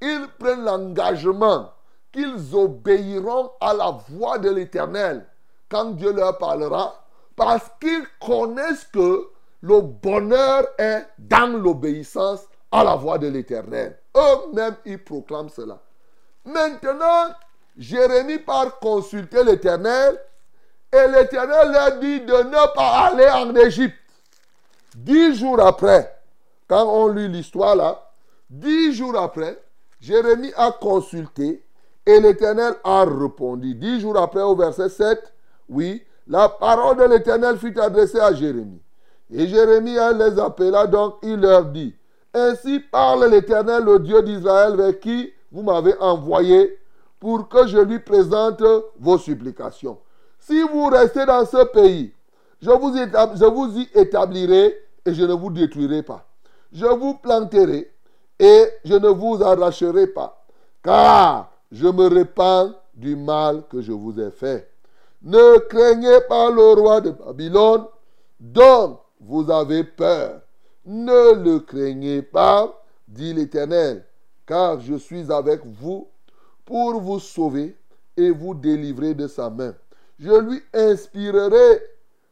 [0.00, 1.70] Ils prennent l'engagement
[2.12, 5.26] qu'ils obéiront à la voix de l'Éternel
[5.68, 7.04] quand Dieu leur parlera,
[7.36, 9.28] parce qu'ils connaissent que
[9.60, 12.40] le bonheur est dans l'obéissance
[12.70, 13.98] à la voix de l'Éternel.
[14.16, 15.78] Eux-mêmes, ils proclament cela.
[16.44, 17.34] Maintenant,
[17.76, 20.18] Jérémie part consulter l'Éternel
[20.92, 23.96] et l'Éternel leur dit de ne pas aller en Égypte.
[24.94, 26.18] Dix jours après,
[26.66, 28.10] quand on lit l'histoire là,
[28.48, 29.62] dix jours après,
[30.00, 31.62] Jérémie a consulté
[32.08, 33.74] et l'Éternel a répondu.
[33.74, 35.30] Dix jours après, au verset 7,
[35.68, 38.80] oui, la parole de l'Éternel fut adressée à Jérémie.
[39.30, 41.94] Et Jérémie les appela donc, il leur dit,
[42.32, 46.78] Ainsi parle l'Éternel, le Dieu d'Israël, vers qui vous m'avez envoyé
[47.20, 48.62] pour que je lui présente
[48.98, 49.98] vos supplications.
[50.38, 52.14] Si vous restez dans ce pays,
[52.62, 56.26] je vous, y établirai et je ne vous détruirai pas.
[56.72, 57.92] Je vous planterai
[58.38, 60.42] et je ne vous arracherai pas,
[60.82, 64.70] car je me répands du mal que je vous ai fait.
[65.22, 67.86] Ne craignez pas le roi de Babylone,
[68.40, 70.40] dont vous avez peur.
[70.84, 74.04] Ne le craignez pas, dit l'Éternel,
[74.46, 76.08] car je suis avec vous
[76.64, 77.76] pour vous sauver
[78.16, 79.74] et vous délivrer de sa main.
[80.18, 81.82] Je lui inspirerai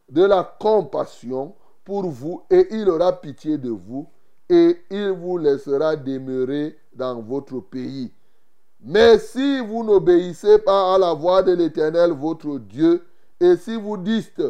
[0.08, 4.08] de la compassion pour vous et il aura pitié de vous
[4.48, 8.12] et il vous laissera demeurer dans votre pays.
[8.88, 13.04] Mais si vous n'obéissez pas à la voix de l'Éternel votre Dieu,
[13.40, 14.40] et si vous dites,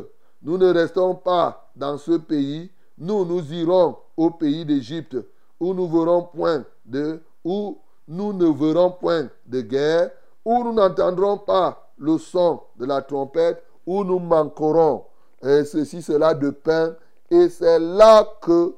[0.42, 5.16] nous ne restons pas dans ce pays, nous nous irons au pays d'Égypte,
[5.58, 10.10] où nous verrons point de, où nous ne verrons point de guerre,
[10.44, 15.04] où nous n'entendrons pas le son de la trompette, où nous manquerons
[15.42, 16.94] ceci, cela de pain,
[17.30, 18.74] et c'est là que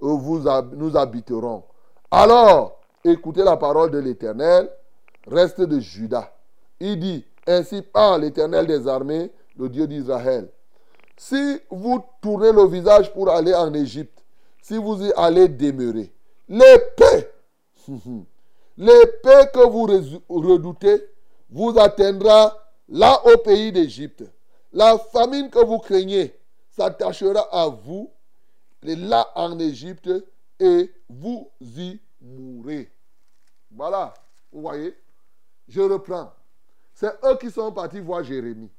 [0.00, 1.64] nous habiterons.
[2.10, 4.70] Alors, écoutez la parole de l'Éternel,
[5.26, 6.32] reste de Juda.
[6.80, 10.48] Il dit, ainsi parle l'Éternel des armées, le Dieu d'Israël.
[11.16, 14.24] Si vous tournez le visage pour aller en Égypte,
[14.60, 16.12] si vous y allez demeurer,
[16.48, 17.28] l'épée,
[18.76, 19.86] l'épée que vous
[20.28, 21.04] redoutez,
[21.50, 22.56] vous atteindra
[22.88, 24.24] là au pays d'Égypte.
[24.72, 26.34] La famine que vous craignez
[26.70, 28.10] s'attachera à vous,
[28.82, 30.10] là en Égypte,
[30.58, 32.90] et vous y mourrez.
[33.70, 34.14] Voilà,
[34.52, 34.94] vous voyez,
[35.72, 36.30] je reprends.
[36.92, 38.70] C'est eux qui sont partis voir Jérémie.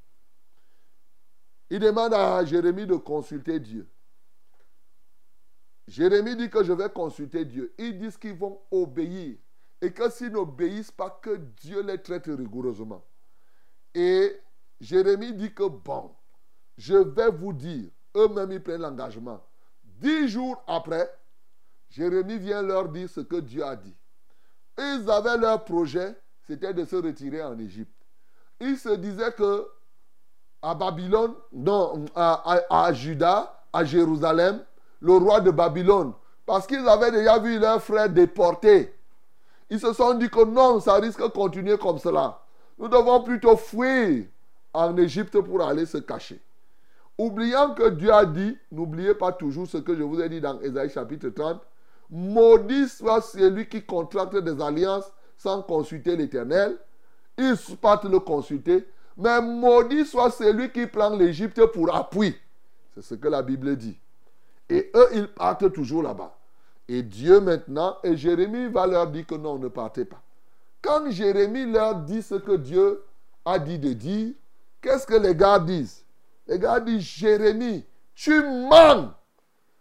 [1.68, 3.88] Ils demandent à Jérémie de consulter Dieu.
[5.88, 7.74] Jérémie dit que je vais consulter Dieu.
[7.78, 9.36] Ils disent qu'ils vont obéir.
[9.82, 13.04] Et que s'ils n'obéissent pas, que Dieu les traite rigoureusement.
[13.92, 14.40] Et
[14.80, 16.14] Jérémie dit que bon,
[16.78, 19.44] je vais vous dire, eux-mêmes ils prennent l'engagement.
[19.82, 21.12] Dix jours après,
[21.90, 23.96] Jérémie vient leur dire ce que Dieu a dit.
[24.78, 27.92] Ils avaient leur projet, c'était de se retirer en Égypte.
[28.60, 29.66] Ils se disaient que
[30.62, 34.62] à Babylone, non, à, à- à Juda, à Jérusalem,
[35.00, 36.12] le roi de Babylone,
[36.46, 38.94] parce qu'ils avaient déjà vu leurs frères déportés.
[39.68, 42.40] Ils se sont dit que non, ça risque de continuer comme cela.
[42.78, 44.24] Nous devons plutôt fuir
[44.72, 46.40] en Égypte pour aller se cacher.
[47.18, 50.58] Oubliant que Dieu a dit, n'oubliez pas toujours ce que je vous ai dit dans
[50.60, 51.60] Ésaïe chapitre 30,
[52.10, 56.76] maudit soit celui qui contracte des alliances sans consulter l'Éternel.
[57.36, 62.36] Ils partent le consulter, mais maudit soit celui qui prend l'Égypte pour appui.
[62.94, 63.98] C'est ce que la Bible dit.
[64.68, 66.36] Et eux, ils partent toujours là-bas.
[66.88, 70.22] Et Dieu maintenant, et Jérémie va leur dire que non, ne partez pas.
[70.82, 73.02] Quand Jérémie leur dit ce que Dieu
[73.44, 74.34] a dit de dire,
[74.80, 76.04] qu'est-ce que les gars disent?
[76.46, 79.10] Les gars disent, Jérémie, tu mens.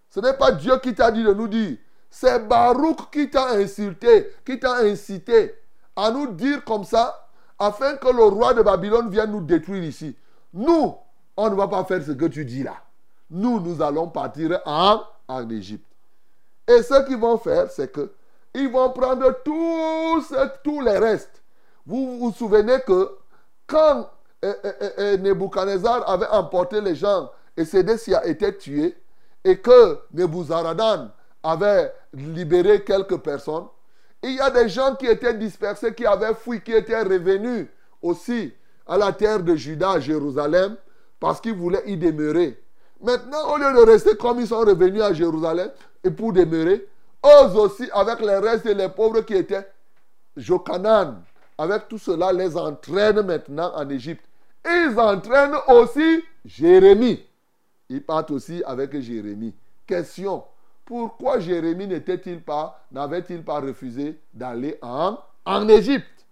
[0.09, 1.77] Ce n'est pas Dieu qui t'a dit de nous dire.
[2.15, 5.55] C'est Baruch qui t'a insulté, qui t'a incité
[5.95, 10.15] à nous dire comme ça, afin que le roi de Babylone vienne nous détruire ici.
[10.53, 10.95] Nous,
[11.35, 12.75] on ne va pas faire ce que tu dis là.
[13.31, 15.87] Nous, nous allons partir en, en Égypte.
[16.67, 18.11] Et ce qu'ils vont faire, c'est que
[18.53, 21.41] ils vont prendre tous, les restes.
[21.83, 23.09] Vous vous souvenez que
[23.65, 24.07] quand
[24.45, 28.95] euh, euh, euh, Nebuchadnezzar avait emporté les gens et Sédécia été tué,
[29.43, 31.09] et que Nebuzaradan
[31.43, 33.65] avait libéré quelques personnes,
[34.23, 37.67] il y a des gens qui étaient dispersés, qui avaient fui, qui étaient revenus
[38.01, 38.53] aussi
[38.87, 40.77] à la terre de Juda, à Jérusalem,
[41.19, 42.57] parce qu'ils voulaient y demeurer.
[43.01, 45.69] Maintenant, au lieu de rester comme ils sont revenus à Jérusalem
[46.03, 46.87] et pour demeurer,
[47.25, 49.67] eux aussi, avec les restes et les pauvres qui étaient
[50.37, 51.21] Jokanan,
[51.57, 54.25] avec tout cela, les entraînent maintenant en Égypte.
[54.65, 57.25] Ils entraînent aussi Jérémie.
[57.89, 59.53] Ils partent aussi avec Jérémie.
[59.85, 60.43] Question
[60.85, 66.25] pourquoi Jérémie n'était-il pas, n'avait-il pas refusé d'aller en, en Égypte?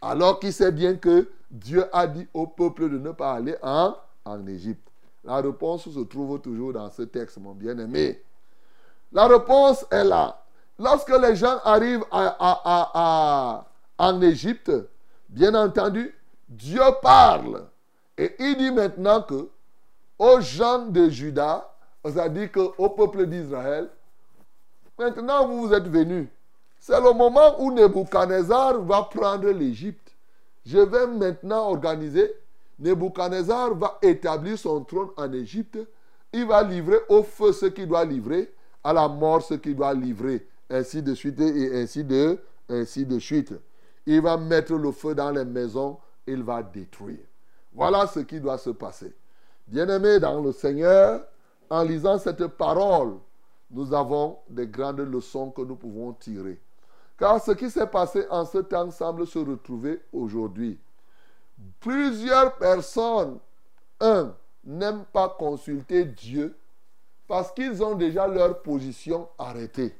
[0.00, 3.94] Alors qu'il sait bien que Dieu a dit au peuple de ne pas aller en,
[4.24, 4.88] en Égypte.
[5.24, 8.20] La réponse se trouve toujours dans ce texte, mon bien-aimé.
[9.12, 10.42] La réponse est là.
[10.78, 13.62] Lorsque les gens arrivent en
[14.22, 14.72] Égypte,
[15.28, 16.12] bien entendu,
[16.48, 17.66] Dieu parle.
[18.18, 19.48] Et il dit maintenant que
[20.18, 21.71] aux gens de Juda,
[22.04, 23.88] c'est-à-dire qu'au peuple d'Israël,
[24.98, 26.28] maintenant vous vous êtes venus.
[26.80, 30.16] C'est le moment où Nebuchadnezzar va prendre l'Égypte.
[30.66, 32.34] Je vais maintenant organiser.
[32.80, 35.78] Nebuchadnezzar va établir son trône en Égypte.
[36.32, 39.94] Il va livrer au feu ce qu'il doit livrer, à la mort ce qu'il doit
[39.94, 42.38] livrer, ainsi de suite et ainsi de,
[42.68, 43.54] ainsi de suite.
[44.06, 47.20] Il va mettre le feu dans les maisons, il va détruire.
[47.72, 49.14] Voilà ce qui doit se passer.
[49.68, 51.22] Bien-aimés dans le Seigneur,
[51.72, 53.14] en lisant cette parole,
[53.70, 56.60] nous avons des grandes leçons que nous pouvons tirer.
[57.18, 60.78] Car ce qui s'est passé en ce temps semble se retrouver aujourd'hui.
[61.80, 63.38] Plusieurs personnes,
[64.00, 66.54] un, n'aiment pas consulter Dieu
[67.26, 69.96] parce qu'ils ont déjà leur position arrêtée.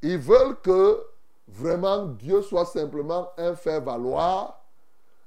[0.00, 1.02] Ils veulent que
[1.48, 4.64] vraiment Dieu soit simplement un faire-valoir.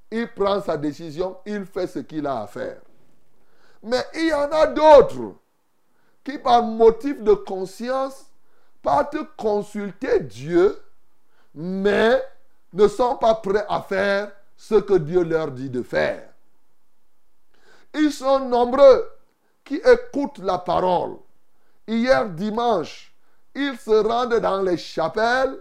[0.09, 2.79] Il prend sa décision, il fait ce qu'il a à faire.
[3.83, 5.35] Mais il y en a d'autres
[6.23, 8.25] qui, par motif de conscience,
[8.81, 10.79] partent consulter Dieu,
[11.55, 12.21] mais
[12.73, 16.29] ne sont pas prêts à faire ce que Dieu leur dit de faire.
[17.93, 19.11] Ils sont nombreux
[19.63, 21.17] qui écoutent la parole.
[21.87, 23.13] Hier dimanche,
[23.53, 25.59] ils se rendent dans les chapelles,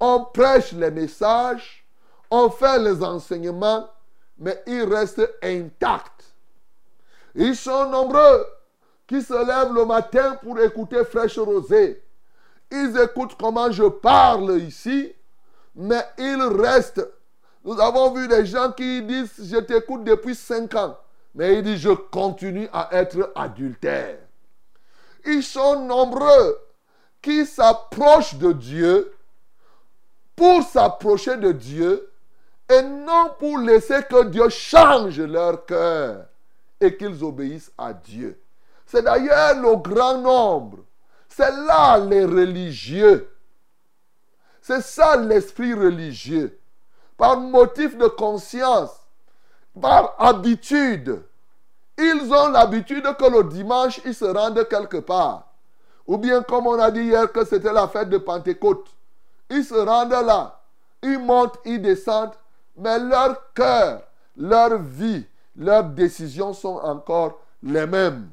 [0.00, 1.86] on prêche les messages,
[2.30, 3.88] on fait les enseignements,
[4.38, 6.31] mais ils restent intacts.
[7.34, 8.46] Ils sont nombreux
[9.06, 12.02] qui se lèvent le matin pour écouter Fraîche Rosée.
[12.70, 15.12] Ils écoutent comment je parle ici,
[15.74, 17.06] mais ils restent.
[17.64, 20.98] Nous avons vu des gens qui disent, je t'écoute depuis 5 ans,
[21.34, 24.18] mais ils disent, je continue à être adultère.
[25.24, 26.58] Ils sont nombreux
[27.20, 29.12] qui s'approchent de Dieu
[30.34, 32.10] pour s'approcher de Dieu
[32.68, 36.26] et non pour laisser que Dieu change leur cœur
[36.82, 38.38] et qu'ils obéissent à Dieu.
[38.86, 40.78] C'est d'ailleurs le grand nombre.
[41.28, 43.30] C'est là les religieux.
[44.60, 46.58] C'est ça l'esprit religieux.
[47.16, 48.90] Par motif de conscience,
[49.80, 51.22] par habitude.
[51.96, 55.46] Ils ont l'habitude que le dimanche, ils se rendent quelque part.
[56.06, 58.88] Ou bien comme on a dit hier que c'était la fête de Pentecôte.
[59.48, 60.60] Ils se rendent là.
[61.02, 62.34] Ils montent, ils descendent.
[62.76, 64.02] Mais leur cœur,
[64.36, 65.26] leur vie,
[65.56, 68.30] leurs décisions sont encore les mêmes.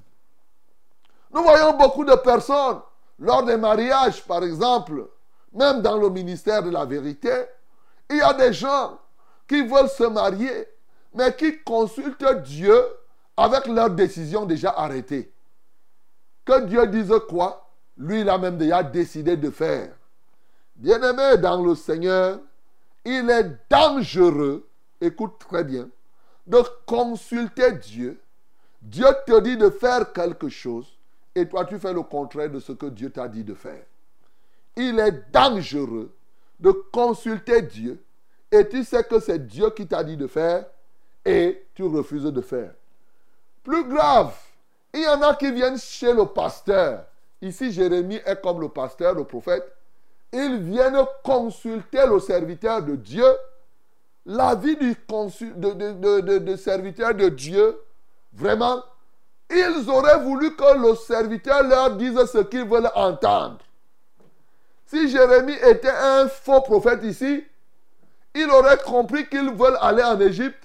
[1.31, 2.79] Nous voyons beaucoup de personnes,
[3.19, 5.07] lors des mariages par exemple,
[5.53, 7.31] même dans le ministère de la vérité,
[8.09, 8.97] il y a des gens
[9.47, 10.67] qui veulent se marier,
[11.13, 12.83] mais qui consultent Dieu
[13.35, 15.31] avec leurs décisions déjà arrêtées.
[16.45, 19.93] Que Dieu dise quoi Lui, il a même déjà décidé de faire.
[20.75, 22.39] Bien-aimé dans le Seigneur,
[23.05, 24.67] il est dangereux,
[25.01, 25.89] écoute très bien,
[26.49, 28.19] de consulter Dieu.
[28.81, 30.97] Dieu te dit de faire quelque chose
[31.35, 33.83] et toi tu fais le contraire de ce que Dieu t'a dit de faire.
[34.75, 36.13] Il est dangereux
[36.59, 38.03] de consulter Dieu
[38.51, 40.65] et tu sais que c'est Dieu qui t'a dit de faire
[41.23, 42.73] et tu refuses de faire.
[43.63, 44.35] Plus grave,
[44.93, 47.05] il y en a qui viennent chez le pasteur.
[47.41, 49.71] Ici, Jérémie est comme le pasteur, le prophète.
[50.33, 53.25] Ils viennent consulter le serviteur de Dieu.
[54.25, 54.95] La vie du
[55.55, 57.79] de- de- de serviteur de Dieu,
[58.33, 58.83] vraiment,
[59.49, 63.57] ils auraient voulu que le serviteur leur dise ce qu'ils veulent entendre.
[64.85, 67.43] Si Jérémie était un faux prophète ici,
[68.35, 70.63] il aurait compris qu'ils veulent aller en Égypte.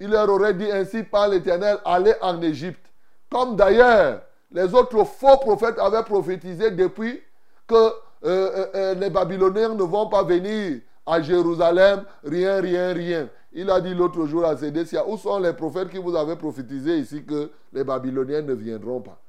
[0.00, 2.84] Il leur aurait dit ainsi par l'Éternel, allez en Égypte.
[3.30, 4.20] Comme d'ailleurs,
[4.50, 7.22] les autres faux prophètes avaient prophétisé depuis
[7.66, 7.90] que euh,
[8.24, 13.28] euh, euh, les Babyloniens ne vont pas venir à Jérusalem, rien, rien, rien.
[13.52, 16.98] Il a dit l'autre jour à Sédécia, où sont les prophètes qui vous avaient prophétisé
[16.98, 19.20] ici que les Babyloniens ne viendront pas?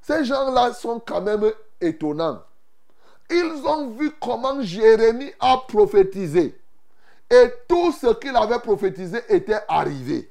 [0.00, 1.50] Ces gens-là sont quand même
[1.80, 2.42] étonnants.
[3.30, 6.58] Ils ont vu comment Jérémie a prophétisé.
[7.30, 10.30] Et tout ce qu'il avait prophétisé était arrivé.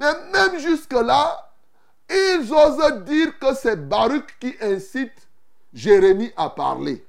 [0.00, 1.52] Mais même jusque-là,
[2.08, 5.12] ils osent dire que c'est Baruch qui incite
[5.72, 7.04] Jérémie à parler.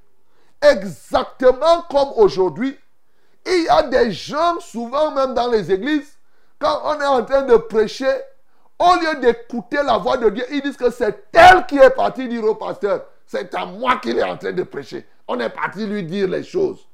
[0.62, 2.78] Exactement comme aujourd'hui,
[3.46, 6.18] il y a des gens, souvent même dans les églises,
[6.60, 8.12] quand on est en train de prêcher,
[8.80, 12.28] au lieu d'écouter la voix de Dieu, ils disent que c'est elle qui est partie
[12.28, 15.08] dire au pasteur, c'est à moi qu'il est en train de prêcher.
[15.28, 16.86] On est parti lui dire les choses.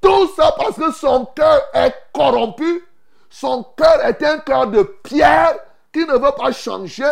[0.00, 2.84] Tout ça parce que son cœur est corrompu,
[3.28, 5.56] son cœur est un cœur de pierre
[5.92, 7.10] qui ne veut pas changer.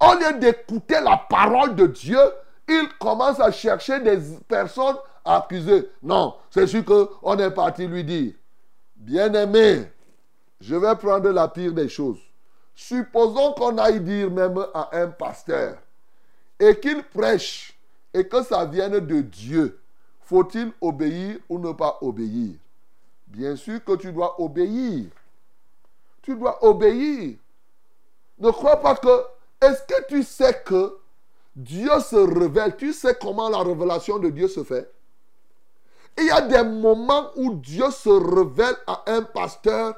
[0.00, 2.20] Au lieu d'écouter la parole de Dieu,
[2.68, 4.18] il commence à chercher des
[4.48, 5.88] personnes accuser.
[6.02, 8.32] Non, c'est sûr qu'on est parti lui dire,
[8.96, 9.86] bien-aimé,
[10.60, 12.18] je vais prendre la pire des choses.
[12.74, 15.78] Supposons qu'on aille dire même à un pasteur
[16.58, 17.78] et qu'il prêche
[18.12, 19.78] et que ça vienne de Dieu.
[20.20, 22.54] Faut-il obéir ou ne pas obéir?
[23.26, 25.06] Bien sûr que tu dois obéir.
[26.22, 27.36] Tu dois obéir.
[28.38, 29.24] Ne crois pas que...
[29.60, 30.96] Est-ce que tu sais que
[31.54, 32.76] Dieu se révèle?
[32.76, 34.90] Tu sais comment la révélation de Dieu se fait?
[36.20, 39.94] Il y a des moments où Dieu se révèle à un pasteur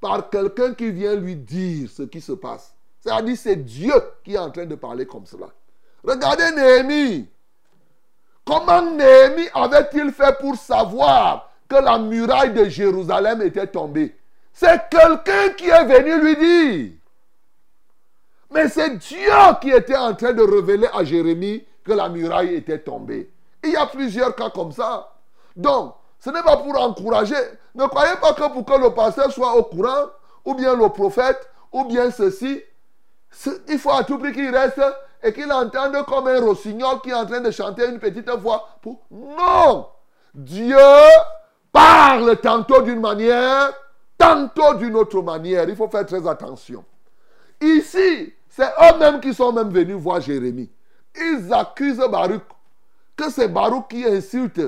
[0.00, 2.72] par quelqu'un qui vient lui dire ce qui se passe.
[3.00, 3.94] C'est-à-dire c'est Dieu
[4.24, 5.48] qui est en train de parler comme cela.
[6.04, 7.28] Regardez Néhémie.
[8.44, 14.14] Comment Néhémie avait-il fait pour savoir que la muraille de Jérusalem était tombée?
[14.52, 16.92] C'est quelqu'un qui est venu lui dire.
[18.52, 22.78] Mais c'est Dieu qui était en train de révéler à Jérémie que la muraille était
[22.78, 23.30] tombée.
[23.64, 25.15] Il y a plusieurs cas comme ça.
[25.56, 27.34] Donc, ce n'est pas pour encourager.
[27.74, 30.06] Ne croyez pas que pour que le pasteur soit au courant,
[30.44, 32.62] ou bien le prophète, ou bien ceci,
[33.68, 34.80] il faut à tout prix qu'il reste
[35.22, 38.68] et qu'il entende comme un rossignol qui est en train de chanter une petite voix.
[38.80, 39.00] Pour...
[39.10, 39.88] Non
[40.34, 40.76] Dieu
[41.72, 43.72] parle tantôt d'une manière,
[44.18, 45.68] tantôt d'une autre manière.
[45.68, 46.84] Il faut faire très attention.
[47.60, 50.70] Ici, c'est eux-mêmes qui sont même venus voir Jérémie.
[51.18, 52.42] Ils accusent Baruch
[53.16, 54.60] que c'est Baruch qui insulte,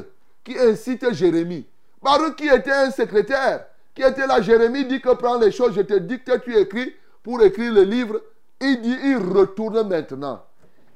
[0.45, 1.67] qui incite Jérémie.
[2.03, 4.41] Baruch qui était un secrétaire, qui était là.
[4.41, 7.83] Jérémie dit que prends les choses, je te dis que tu écris pour écrire le
[7.83, 8.21] livre.
[8.61, 10.43] Il dit, il retourne maintenant.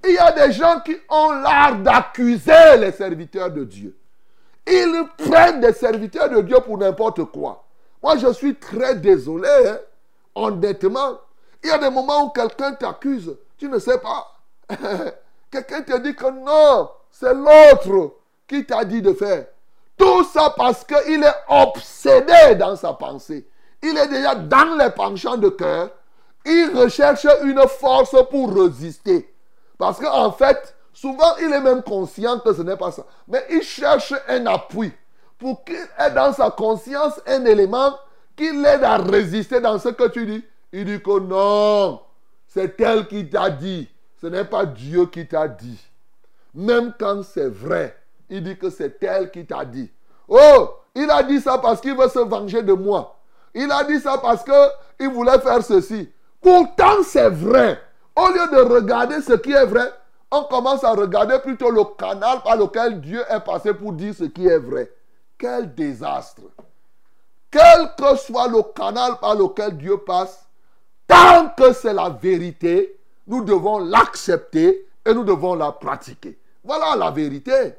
[0.04, 3.96] Il y a des gens qui ont l'art d'accuser les serviteurs de Dieu.
[4.66, 7.64] Ils prennent des serviteurs de Dieu pour n'importe quoi.
[8.02, 9.78] Moi, je suis très désolé, hein,
[10.34, 11.20] honnêtement.
[11.62, 14.40] Il y a des moments où quelqu'un t'accuse, tu ne sais pas.
[15.50, 18.16] quelqu'un te dit que non, c'est l'autre
[18.46, 19.46] qui t'a dit de faire?
[19.96, 23.46] Tout ça parce qu'il est obsédé dans sa pensée.
[23.82, 25.90] Il est déjà dans les penchants de cœur.
[26.44, 29.32] Il recherche une force pour résister.
[29.78, 33.04] Parce qu'en fait, souvent il est même conscient que ce n'est pas ça.
[33.28, 34.92] Mais il cherche un appui
[35.38, 37.96] pour qu'il ait dans sa conscience un élément
[38.36, 40.44] qui l'aide à résister dans ce que tu dis.
[40.72, 42.00] Il dit que non,
[42.48, 43.88] c'est elle qui t'a dit.
[44.20, 45.78] Ce n'est pas Dieu qui t'a dit.
[46.54, 47.96] Même quand c'est vrai,
[48.32, 49.90] il dit que c'est elle qui t'a dit.
[50.26, 53.18] Oh, il a dit ça parce qu'il veut se venger de moi.
[53.54, 56.10] Il a dit ça parce qu'il voulait faire ceci.
[56.40, 57.78] Pourtant, c'est vrai.
[58.16, 59.92] Au lieu de regarder ce qui est vrai,
[60.30, 64.24] on commence à regarder plutôt le canal par lequel Dieu est passé pour dire ce
[64.24, 64.90] qui est vrai.
[65.36, 66.40] Quel désastre.
[67.50, 70.46] Quel que soit le canal par lequel Dieu passe,
[71.06, 76.38] tant que c'est la vérité, nous devons l'accepter et nous devons la pratiquer.
[76.64, 77.74] Voilà la vérité.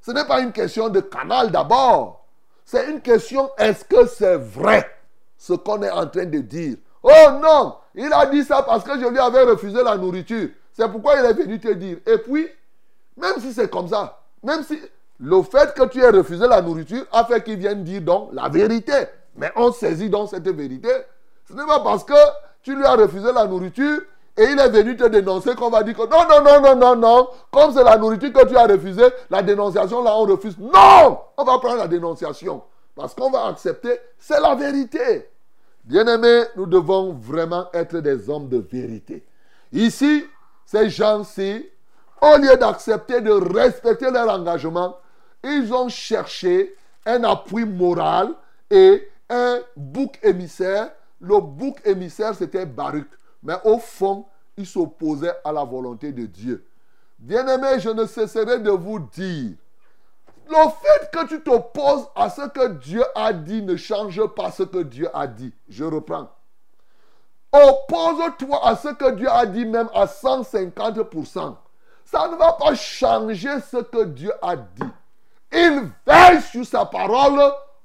[0.00, 2.26] Ce n'est pas une question de canal d'abord.
[2.64, 4.88] C'est une question, est-ce que c'est vrai
[5.36, 6.76] ce qu'on est en train de dire?
[7.02, 10.48] Oh non, il a dit ça parce que je lui avais refusé la nourriture.
[10.72, 11.98] C'est pourquoi il est venu te dire.
[12.06, 12.48] Et puis,
[13.16, 14.78] même si c'est comme ça, même si
[15.18, 18.48] le fait que tu aies refusé la nourriture a fait qu'il vienne dire donc la
[18.48, 18.92] vérité.
[19.36, 20.90] Mais on saisit donc cette vérité.
[21.48, 22.14] Ce n'est pas parce que
[22.62, 24.00] tu lui as refusé la nourriture
[24.38, 26.96] et il est venu te dénoncer qu'on va dire que non, non, non, non, non,
[26.96, 27.28] non.
[27.50, 30.56] Comme c'est la nourriture que tu as refusée, la dénonciation là, on refuse.
[30.58, 32.62] Non On va prendre la dénonciation.
[32.94, 35.28] Parce qu'on va accepter, c'est la vérité.
[35.84, 39.26] Bien-aimés, nous devons vraiment être des hommes de vérité.
[39.72, 40.24] Ici,
[40.64, 41.68] ces gens-ci,
[42.22, 44.98] au lieu d'accepter de respecter leur engagement,
[45.42, 46.76] ils ont cherché
[47.06, 48.34] un appui moral
[48.70, 50.90] et un bouc émissaire.
[51.20, 53.08] Le bouc émissaire, c'était Baruch.
[53.48, 54.26] Mais au fond,
[54.58, 56.66] il s'opposait à la volonté de Dieu.
[57.18, 59.52] Bien-aimé, je ne cesserai de vous dire,
[60.50, 64.64] le fait que tu t'opposes à ce que Dieu a dit ne change pas ce
[64.64, 65.50] que Dieu a dit.
[65.66, 66.28] Je reprends.
[67.50, 71.56] Oppose-toi à ce que Dieu a dit même à 150%.
[72.04, 74.92] Ça ne va pas changer ce que Dieu a dit.
[75.52, 77.40] Il veille sur sa parole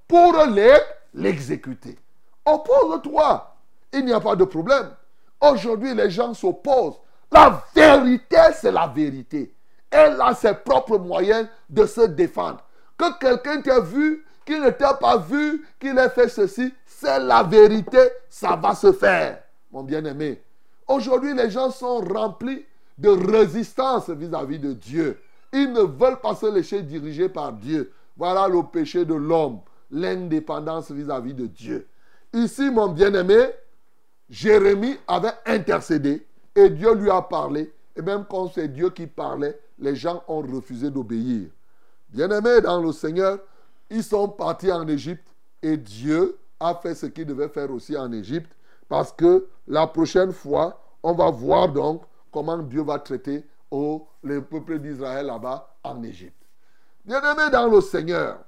[0.09, 0.35] pour
[1.13, 1.97] l'exécuter.
[2.45, 3.55] Oppose-toi.
[3.93, 4.89] Il n'y a pas de problème.
[5.43, 6.99] Aujourd'hui, les gens s'opposent.
[7.29, 9.53] La vérité, c'est la vérité.
[9.91, 12.63] Elle a ses propres moyens de se défendre.
[12.97, 17.43] Que quelqu'un t'ait vu, qu'il ne t'ait pas vu, qu'il ait fait ceci, c'est la
[17.43, 20.41] vérité, ça va se faire, mon bien-aimé.
[20.87, 22.65] Aujourd'hui, les gens sont remplis
[22.97, 25.19] de résistance vis-à-vis de Dieu.
[25.51, 27.91] Ils ne veulent pas se laisser diriger par Dieu.
[28.15, 29.59] Voilà le péché de l'homme,
[29.91, 31.87] l'indépendance vis-à-vis de Dieu.
[32.31, 33.49] Ici, mon bien-aimé,
[34.29, 37.73] Jérémie avait intercédé et Dieu lui a parlé.
[37.95, 41.49] Et même quand c'est Dieu qui parlait, les gens ont refusé d'obéir.
[42.09, 43.39] Bien-aimés dans le Seigneur,
[43.89, 45.27] ils sont partis en Égypte
[45.61, 48.51] et Dieu a fait ce qu'il devait faire aussi en Égypte
[48.87, 54.41] parce que la prochaine fois, on va voir donc comment Dieu va traiter au, le
[54.41, 56.35] peuple d'Israël là-bas en Égypte.
[57.05, 58.39] Bien-aimés dans le Seigneur,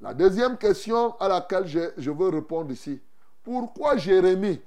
[0.00, 3.00] la deuxième question à laquelle je veux répondre ici,
[3.42, 4.60] pourquoi Jérémie,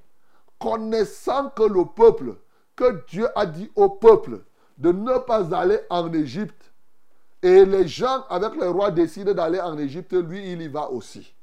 [0.58, 2.36] connaissant que le peuple,
[2.76, 4.40] que Dieu a dit au peuple
[4.76, 6.72] de ne pas aller en Égypte,
[7.42, 11.34] et les gens avec le roi décident d'aller en Égypte, lui, il y va aussi.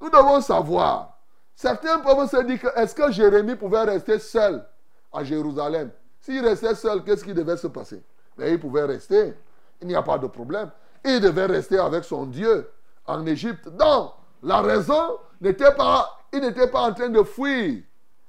[0.00, 1.18] Nous devons savoir,
[1.54, 4.64] certains peuvent se dire que est-ce que Jérémie pouvait rester seul
[5.12, 5.90] à Jérusalem?
[6.20, 8.02] S'il restait seul, qu'est-ce qui devait se passer?
[8.36, 9.34] Mais il pouvait rester,
[9.80, 10.70] il n'y a pas de problème.
[11.04, 12.70] Il devait rester avec son Dieu
[13.06, 13.68] en Égypte.
[13.68, 14.12] Donc,
[14.42, 17.82] la raison n'était pas, il n'était pas en train de fuir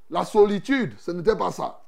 [0.09, 1.81] la solitude, ce n'était pas ça.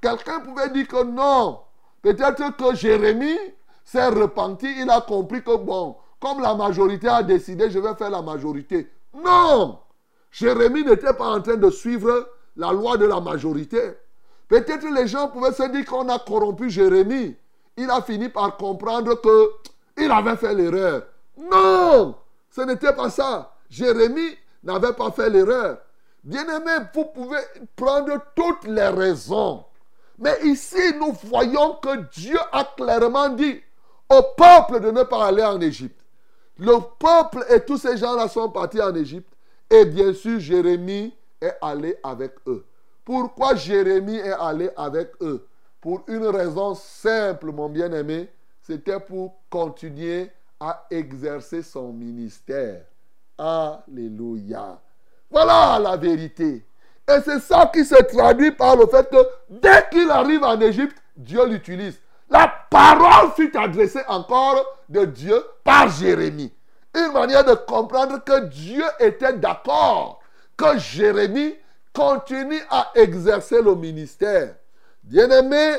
[0.00, 1.60] Quelqu'un pouvait dire que non,
[2.02, 3.38] peut-être que Jérémie
[3.84, 8.10] s'est repenti, il a compris que bon, comme la majorité a décidé, je vais faire
[8.10, 8.90] la majorité.
[9.14, 9.80] Non
[10.30, 13.80] Jérémie n'était pas en train de suivre la loi de la majorité.
[14.48, 17.36] Peut-être les gens pouvaient se dire qu'on a corrompu Jérémie.
[17.76, 19.50] Il a fini par comprendre que
[19.96, 21.04] il avait fait l'erreur.
[21.36, 22.14] Non
[22.50, 23.54] Ce n'était pas ça.
[23.68, 25.78] Jérémie n'avait pas fait l'erreur.
[26.22, 27.40] Bien-aimé, vous pouvez
[27.76, 29.64] prendre toutes les raisons.
[30.18, 33.60] Mais ici, nous voyons que Dieu a clairement dit
[34.08, 35.98] au peuple de ne pas aller en Égypte.
[36.58, 39.32] Le peuple et tous ces gens-là sont partis en Égypte.
[39.70, 42.66] Et bien sûr, Jérémie est allé avec eux.
[43.02, 45.46] Pourquoi Jérémie est allé avec eux?
[45.80, 48.28] Pour une raison simple, mon bien-aimé.
[48.60, 52.84] C'était pour continuer à exercer son ministère.
[53.38, 54.78] Alléluia.
[55.30, 56.64] Voilà la vérité.
[57.08, 60.96] Et c'est ça qui se traduit par le fait que dès qu'il arrive en Égypte,
[61.16, 61.98] Dieu l'utilise.
[62.28, 66.52] La parole fut adressée encore de Dieu par Jérémie.
[66.94, 70.20] Une manière de comprendre que Dieu était d'accord
[70.56, 71.54] que Jérémie
[71.92, 74.54] continue à exercer le ministère.
[75.02, 75.76] Bien-aimé,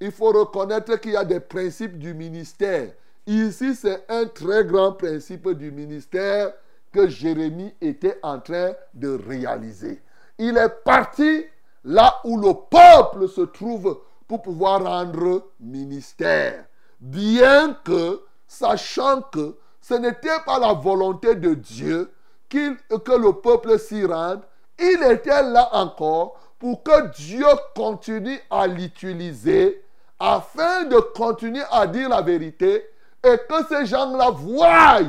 [0.00, 2.88] il faut reconnaître qu'il y a des principes du ministère.
[3.26, 6.52] Ici, c'est un très grand principe du ministère
[6.92, 10.02] que Jérémie était en train de réaliser.
[10.38, 11.44] Il est parti
[11.84, 16.64] là où le peuple se trouve pour pouvoir rendre ministère.
[17.00, 22.12] Bien que, sachant que ce n'était pas la volonté de Dieu
[22.48, 24.42] qu'il- que le peuple s'y rende,
[24.78, 29.82] il était là encore pour que Dieu continue à l'utiliser
[30.18, 32.86] afin de continuer à dire la vérité
[33.24, 35.00] et que ces gens-là voient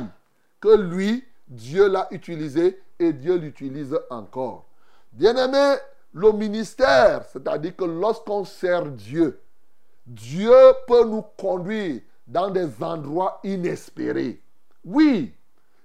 [0.60, 1.24] que lui,
[1.54, 4.66] Dieu l'a utilisé et Dieu l'utilise encore.
[5.12, 5.76] Bien-aimé,
[6.12, 9.40] le ministère, c'est-à-dire que lorsqu'on sert Dieu,
[10.06, 10.54] Dieu
[10.86, 14.42] peut nous conduire dans des endroits inespérés.
[14.84, 15.34] Oui,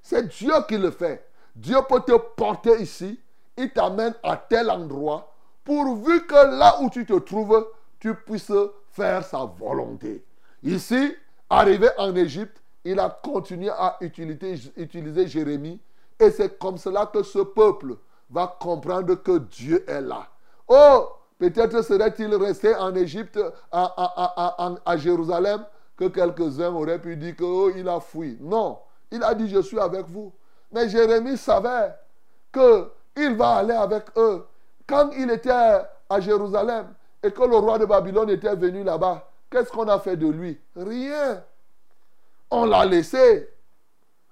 [0.02, 1.26] c'est Dieu qui le fait.
[1.56, 3.20] Dieu peut te porter ici,
[3.58, 7.68] il t'amène à tel endroit, pourvu que là où tu te trouves,
[8.00, 8.52] tu puisses
[8.92, 10.24] faire sa volonté.
[10.64, 11.16] Ici,
[11.50, 15.80] arrivé en Égypte, il a continué à utiliser, Jérémie,
[16.20, 17.96] et c'est comme cela que ce peuple
[18.30, 20.28] va comprendre que Dieu est là.
[20.68, 23.40] Oh, peut-être serait-il resté en Égypte,
[23.72, 25.66] à, Jérusalem,
[25.98, 28.38] que quelques-uns auraient pu dire qu'il a fui.
[28.40, 28.80] Non,
[29.12, 30.32] il a dit, je suis avec vous.
[30.72, 31.94] Mais Jérémie savait
[32.54, 34.46] qu'il va aller avec eux.
[34.88, 39.72] Quand il était à Jérusalem et que le roi de Babylone était venu là-bas, qu'est-ce
[39.72, 40.60] qu'on a fait de lui?
[40.76, 41.44] Rien.
[42.52, 43.50] On l'a laissé.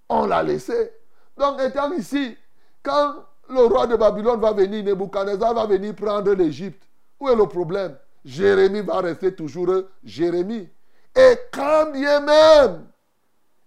[0.10, 0.92] On l'a laissé.
[1.38, 2.36] Donc, étant ici,
[2.82, 3.16] quand
[3.50, 6.84] le roi de Babylone va venir, Nebuchadnezzar va venir prendre l'Égypte,
[7.20, 7.96] où est le problème?
[8.26, 10.68] Jérémie va rester toujours Jérémie.
[11.16, 12.86] Et quand bien même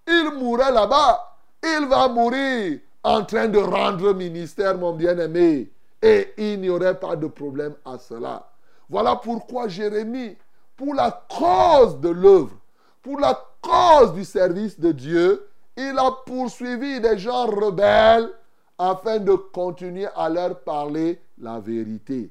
[0.06, 5.70] il mourrait là-bas, il va mourir en train de rendre ministère, mon bien-aimé.
[6.02, 8.50] Et il n'y aurait pas de problème à cela.
[8.88, 10.36] Voilà pourquoi Jérémie,
[10.76, 12.56] pour la cause de l'œuvre,
[13.02, 15.46] pour la cause du service de Dieu,
[15.76, 18.30] il a poursuivi des gens rebelles
[18.78, 22.30] afin de continuer à leur parler la vérité.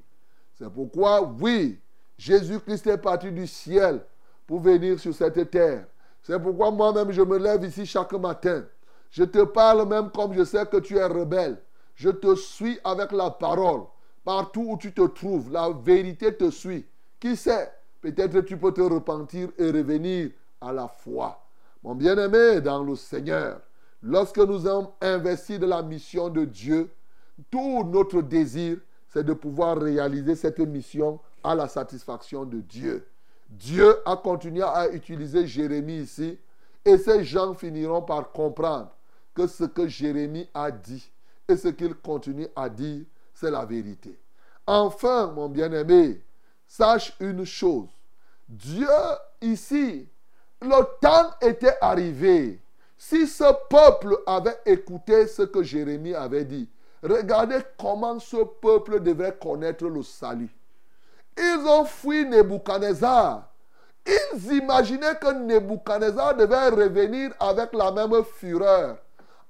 [0.57, 1.79] C'est pourquoi, oui,
[2.17, 4.01] Jésus-Christ est parti du ciel
[4.45, 5.85] pour venir sur cette terre.
[6.23, 8.65] C'est pourquoi moi-même je me lève ici chaque matin.
[9.09, 11.57] Je te parle même comme je sais que tu es rebelle.
[11.95, 13.81] Je te suis avec la parole.
[14.23, 16.85] Partout où tu te trouves, la vérité te suit.
[17.19, 17.71] Qui sait?
[18.01, 20.31] Peut-être tu peux te repentir et revenir
[20.61, 21.39] à la foi.
[21.83, 23.61] Mon bien-aimé dans le Seigneur,
[24.01, 26.89] lorsque nous avons investi de la mission de Dieu,
[27.49, 33.07] tout notre désir, c'est de pouvoir réaliser cette mission à la satisfaction de Dieu.
[33.49, 36.37] Dieu a continué à utiliser Jérémie ici
[36.85, 38.91] et ces gens finiront par comprendre
[39.33, 41.09] que ce que Jérémie a dit
[41.47, 44.19] et ce qu'il continue à dire, c'est la vérité.
[44.67, 46.21] Enfin, mon bien-aimé,
[46.67, 47.89] sache une chose.
[48.47, 48.87] Dieu,
[49.41, 50.07] ici,
[50.61, 52.59] le temps était arrivé.
[52.97, 56.69] Si ce peuple avait écouté ce que Jérémie avait dit,
[57.01, 60.53] regardez comment ce peuple devrait connaître le salut.
[61.37, 63.47] Ils ont fui Nebuchadnezzar.
[64.05, 68.97] Ils imaginaient que Nebuchadnezzar devait revenir avec la même fureur.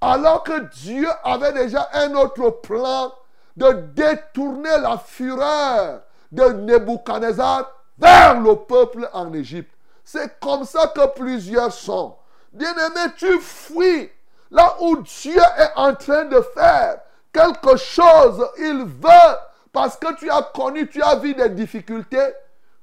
[0.01, 3.11] Alors que Dieu avait déjà un autre plan
[3.57, 6.01] de détourner la fureur
[6.31, 9.73] de Nebuchadnezzar vers le peuple en Égypte.
[10.11, 12.15] C'est comme ça que plusieurs sont.
[12.51, 14.09] Bien-aimé, tu fuis
[14.49, 17.01] là où Dieu est en train de faire
[17.31, 18.43] quelque chose.
[18.57, 19.37] Il veut,
[19.71, 22.33] parce que tu as connu, tu as vu des difficultés,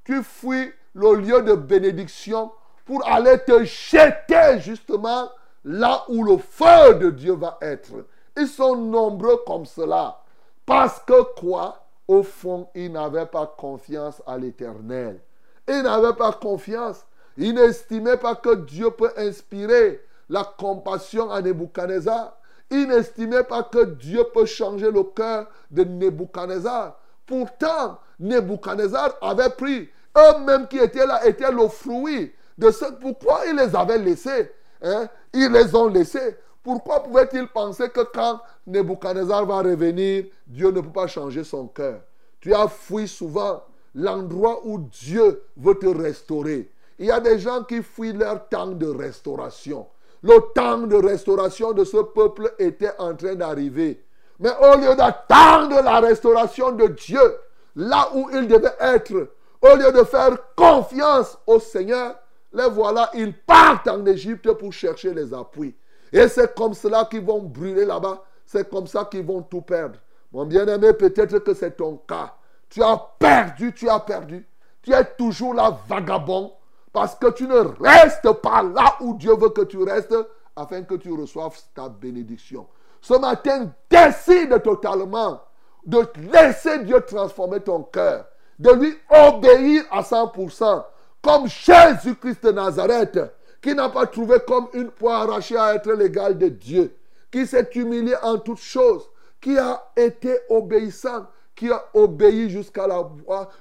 [0.04, 2.52] tu fuis le lieu de bénédiction
[2.84, 5.28] pour aller te jeter justement
[5.64, 8.06] là où le feu de Dieu va être.
[8.36, 10.20] Ils sont nombreux comme cela.
[10.64, 11.88] Parce que quoi?
[12.06, 15.18] Au fond, ils n'avaient pas confiance à l'éternel.
[15.66, 17.04] Ils n'avaient pas confiance.
[17.36, 22.36] Ils n'estimaient pas que Dieu peut inspirer la compassion à Nebuchadnezzar.
[22.70, 26.98] Ils n'estimaient pas que Dieu peut changer le cœur de Nebuchadnezzar.
[27.26, 32.86] Pourtant, Nebuchadnezzar avait pris, eux-mêmes qui étaient là, étaient le fruit de ce.
[33.00, 34.50] Pourquoi ils les avaient laissés
[34.82, 35.08] hein?
[35.32, 36.36] Ils les ont laissés.
[36.62, 42.00] Pourquoi pouvait-il penser que quand Nebuchadnezzar va revenir, Dieu ne peut pas changer son cœur?
[42.40, 43.62] Tu as fui souvent
[43.94, 46.70] l'endroit où Dieu veut te restaurer.
[46.98, 49.86] Il y a des gens qui fuient leur temps de restauration.
[50.22, 54.02] Le temps de restauration de ce peuple était en train d'arriver.
[54.38, 57.36] Mais au lieu d'attendre la restauration de Dieu,
[57.74, 59.30] là où il devait être,
[59.60, 62.16] au lieu de faire confiance au Seigneur,
[62.52, 65.74] les voilà, ils partent en Égypte pour chercher les appuis.
[66.12, 68.22] Et c'est comme cela qu'ils vont brûler là-bas.
[68.46, 69.98] C'est comme ça qu'ils vont tout perdre.
[70.32, 72.34] Mon bien-aimé, peut-être que c'est ton cas.
[72.68, 74.46] Tu as perdu, tu as perdu.
[74.82, 76.52] Tu es toujours là vagabond
[76.96, 80.16] parce que tu ne restes pas là où Dieu veut que tu restes
[80.56, 82.66] afin que tu reçoives ta bénédiction.
[83.02, 85.42] Ce matin, décide totalement
[85.84, 88.24] de laisser Dieu transformer ton cœur,
[88.58, 90.84] de lui obéir à 100%,
[91.20, 93.20] comme Jésus-Christ de Nazareth,
[93.60, 96.96] qui n'a pas trouvé comme une poire arrachée à être l'égal de Dieu,
[97.30, 99.06] qui s'est humilié en toutes choses,
[99.38, 103.06] qui a été obéissant, qui a obéi jusqu'à la,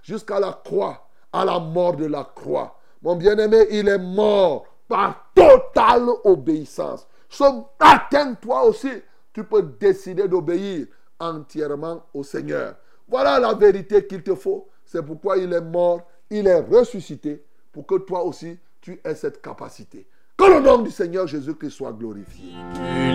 [0.03, 2.77] jusqu'à la croix, à la mort de la croix.
[3.05, 7.07] Mon bien-aimé, il est mort par totale obéissance.
[7.29, 7.43] Ce
[7.79, 8.89] matin, toi aussi,
[9.31, 10.87] tu peux décider d'obéir
[11.19, 12.73] entièrement au Seigneur.
[13.07, 14.67] Voilà la vérité qu'il te faut.
[14.83, 16.01] C'est pourquoi il est mort,
[16.31, 20.07] il est ressuscité, pour que toi aussi, tu aies cette capacité.
[20.35, 22.53] Que le nom du Seigneur Jésus-Christ soit glorifié.
[22.73, 23.13] Que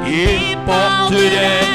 [0.08, 1.69] et portent des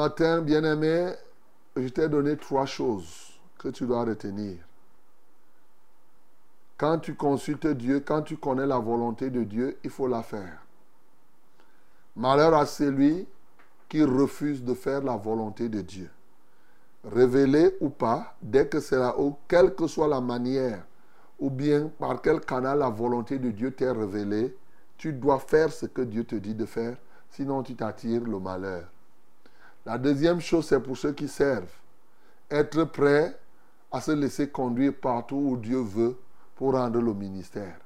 [0.00, 1.12] matin, bien-aimé,
[1.76, 4.56] je t'ai donné trois choses que tu dois retenir.
[6.78, 10.56] Quand tu consultes Dieu, quand tu connais la volonté de Dieu, il faut la faire.
[12.16, 13.28] Malheur à celui
[13.90, 16.08] qui refusent de faire la volonté de Dieu.
[17.04, 20.82] Révélé ou pas, dès que c'est là, ou quelle que soit la manière,
[21.38, 24.56] ou bien par quel canal la volonté de Dieu t'est révélée,
[24.96, 26.96] tu dois faire ce que Dieu te dit de faire,
[27.28, 28.84] sinon tu t'attires le malheur.
[29.86, 31.72] La deuxième chose, c'est pour ceux qui servent.
[32.50, 33.38] Être prêt
[33.90, 36.16] à se laisser conduire partout où Dieu veut
[36.56, 37.76] pour rendre le ministère.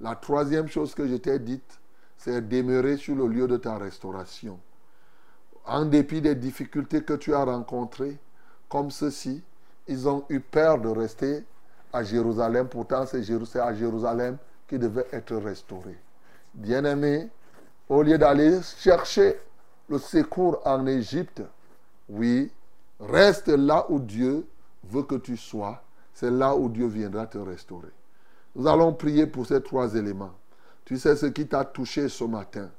[0.00, 1.78] La troisième chose que je t'ai dite,
[2.16, 4.58] c'est demeurer sur le lieu de ta restauration.
[5.64, 8.18] En dépit des difficultés que tu as rencontrées,
[8.68, 9.42] comme ceux-ci,
[9.86, 11.44] ils ont eu peur de rester
[11.92, 12.68] à Jérusalem.
[12.68, 13.18] Pourtant, c'est
[13.60, 14.36] à Jérusalem
[14.66, 15.96] qui devait être restauré.
[16.54, 17.28] Bien-aimé,
[17.88, 19.36] au lieu d'aller chercher
[19.88, 21.42] le secours en Égypte,
[22.08, 22.50] oui,
[23.00, 24.46] reste là où Dieu
[24.84, 25.82] veut que tu sois.
[26.14, 27.90] C'est là où Dieu viendra te restaurer.
[28.56, 30.32] Nous allons prier pour ces trois éléments.
[30.84, 32.70] Tu sais ce qui t'a touché ce matin.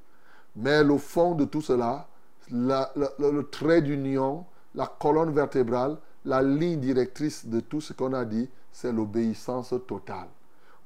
[0.56, 2.08] Mais le fond de tout cela,
[2.52, 4.46] la- la- le, le trait d'union,
[4.76, 10.28] la colonne vertébrale, la ligne directrice de tout ce qu'on a dit, c'est l'obéissance totale.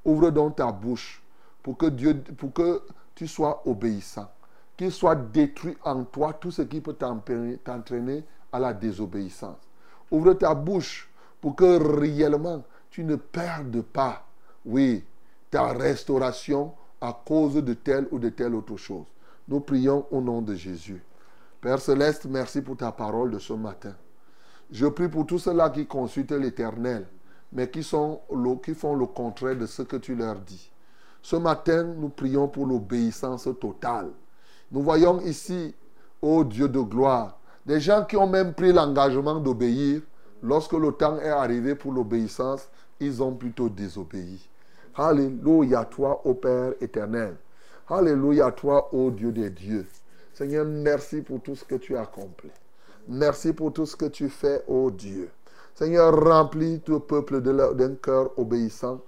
[0.05, 1.23] Ouvre donc ta bouche
[1.63, 2.81] pour que Dieu, pour que
[3.15, 4.29] tu sois obéissant.
[4.77, 9.59] Qu'il soit détruit en toi tout ce qui peut t'entraîner à la désobéissance.
[10.11, 11.09] Ouvre ta bouche
[11.41, 14.25] pour que réellement tu ne perdes pas,
[14.65, 15.03] oui,
[15.49, 19.05] ta restauration à cause de telle ou de telle autre chose.
[19.47, 21.03] Nous prions au nom de Jésus.
[21.59, 23.95] Père céleste, merci pour ta parole de ce matin.
[24.71, 27.07] Je prie pour tous ceux-là qui consultent l'Éternel,
[27.51, 28.21] mais qui, sont,
[28.63, 30.71] qui font le contraire de ce que tu leur dis.
[31.21, 34.11] Ce matin, nous prions pour l'obéissance totale.
[34.73, 35.75] Nous voyons ici,
[36.19, 40.01] ô Dieu de gloire, des gens qui ont même pris l'engagement d'obéir.
[40.41, 42.67] Lorsque le temps est arrivé pour l'obéissance,
[42.99, 44.49] ils ont plutôt désobéi.
[44.95, 47.35] Alléluia toi, ô Père éternel.
[47.87, 49.85] Alléluia toi, ô Dieu des dieux.
[50.33, 52.49] Seigneur, merci pour tout ce que tu as accompli.
[53.07, 55.29] Merci pour tout ce que tu fais, ô Dieu.
[55.75, 59.01] Seigneur, remplis tout peuple d'un cœur obéissant,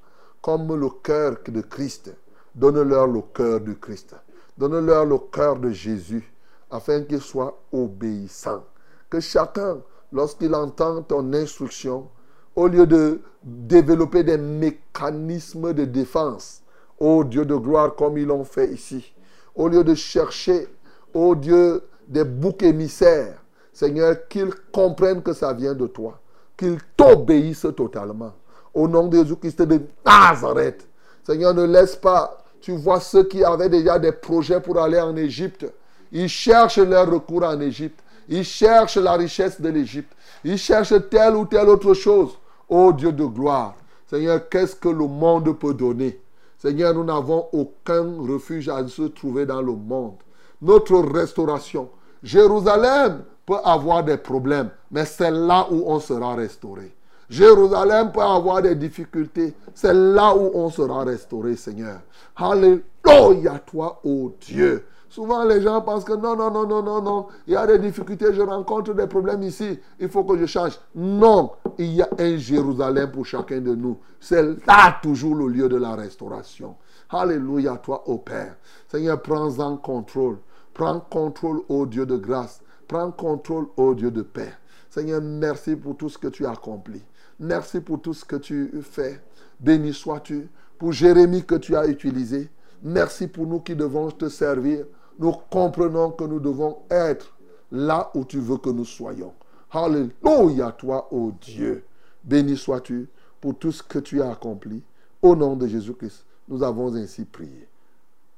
[0.43, 2.15] comme le cœur de Christ.
[2.53, 4.15] Donne-leur le cœur de Christ.
[4.57, 6.31] Donne-leur le cœur de Jésus,
[6.71, 8.63] afin qu'ils soient obéissants.
[9.09, 9.79] Que chacun,
[10.11, 12.07] lorsqu'il entend ton instruction,
[12.55, 16.61] au lieu de développer des mécanismes de défense,
[16.99, 19.13] ô Dieu de gloire, comme ils l'ont fait ici,
[19.53, 20.67] au lieu de chercher,
[21.13, 23.41] ô Dieu, des boucs émissaires,
[23.73, 26.19] Seigneur, qu'ils comprennent que ça vient de toi,
[26.55, 28.33] qu'ils t'obéissent totalement.
[28.73, 30.87] Au nom de Jésus-Christ de Nazareth,
[31.25, 35.15] Seigneur, ne laisse pas, tu vois ceux qui avaient déjà des projets pour aller en
[35.15, 35.67] Égypte,
[36.11, 37.99] ils cherchent leur recours en Égypte.
[38.27, 40.11] Ils cherchent la richesse de l'Égypte.
[40.43, 42.31] Ils cherchent telle ou telle autre chose.
[42.67, 43.75] Ô Dieu de gloire,
[44.09, 46.19] Seigneur, qu'est-ce que le monde peut donner?
[46.57, 50.15] Seigneur, nous n'avons aucun refuge à se trouver dans le monde.
[50.59, 51.91] Notre restauration.
[52.23, 56.95] Jérusalem peut avoir des problèmes, mais c'est là où on sera restauré.
[57.29, 62.01] Jérusalem peut avoir des difficultés, c'est là où on sera restauré, Seigneur.
[62.35, 64.85] Alléluia, toi, ô Dieu.
[65.09, 67.79] Souvent, les gens pensent que non, non, non, non, non, non, il y a des
[67.79, 70.77] difficultés, je rencontre des problèmes ici, il faut que je change.
[70.93, 73.97] Non, il y a un Jérusalem pour chacun de nous.
[74.19, 76.75] C'est là toujours le lieu de la restauration.
[77.09, 78.57] Alléluia, toi, ô Père.
[78.89, 80.37] Seigneur, prends-en contrôle.
[80.73, 82.61] Prends contrôle, ô Dieu de grâce.
[82.87, 84.53] Prends contrôle, ô Dieu de paix.
[84.89, 87.01] Seigneur, merci pour tout ce que tu as accompli.
[87.39, 89.21] Merci pour tout ce que tu fais.
[89.59, 92.49] Béni sois-tu pour Jérémie que tu as utilisé.
[92.83, 94.85] Merci pour nous qui devons te servir.
[95.17, 97.35] Nous comprenons que nous devons être
[97.71, 99.33] là où tu veux que nous soyons.
[99.71, 101.83] Alléluia, toi, ô Dieu.
[102.23, 103.09] Béni sois-tu
[103.41, 104.81] pour tout ce que tu as accompli.
[105.21, 107.67] Au nom de Jésus-Christ, nous avons ainsi prié.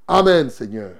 [0.07, 0.95] Amen, Seigneur.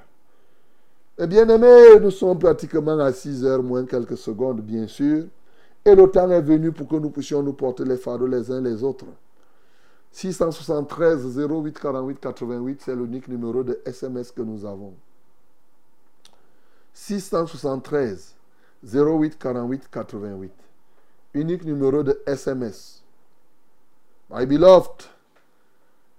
[1.18, 5.26] Eh bien aimés, nous sommes pratiquement à 6 heures moins quelques secondes, bien sûr.
[5.88, 8.60] Et le temps est venu pour que nous puissions nous porter les fardeaux les uns
[8.60, 9.06] les autres.
[10.12, 14.94] 673 08 48 88, c'est l'unique numéro de SMS que nous avons.
[16.94, 18.36] 673
[18.84, 20.52] 08 48 88.
[21.36, 23.02] Unique numéro de SMS.
[24.30, 25.06] My beloved,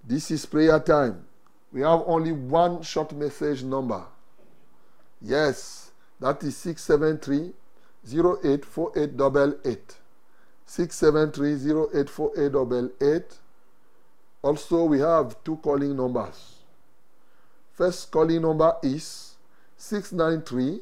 [0.03, 1.25] this is prayer time.
[1.71, 4.01] We have only one short message number.
[5.21, 7.53] Yes, that is 673
[8.13, 9.95] 084888.
[10.65, 11.53] 673
[12.05, 13.39] 084888.
[14.41, 16.59] Also, we have two calling numbers.
[17.73, 19.35] First calling number is
[19.77, 20.81] 693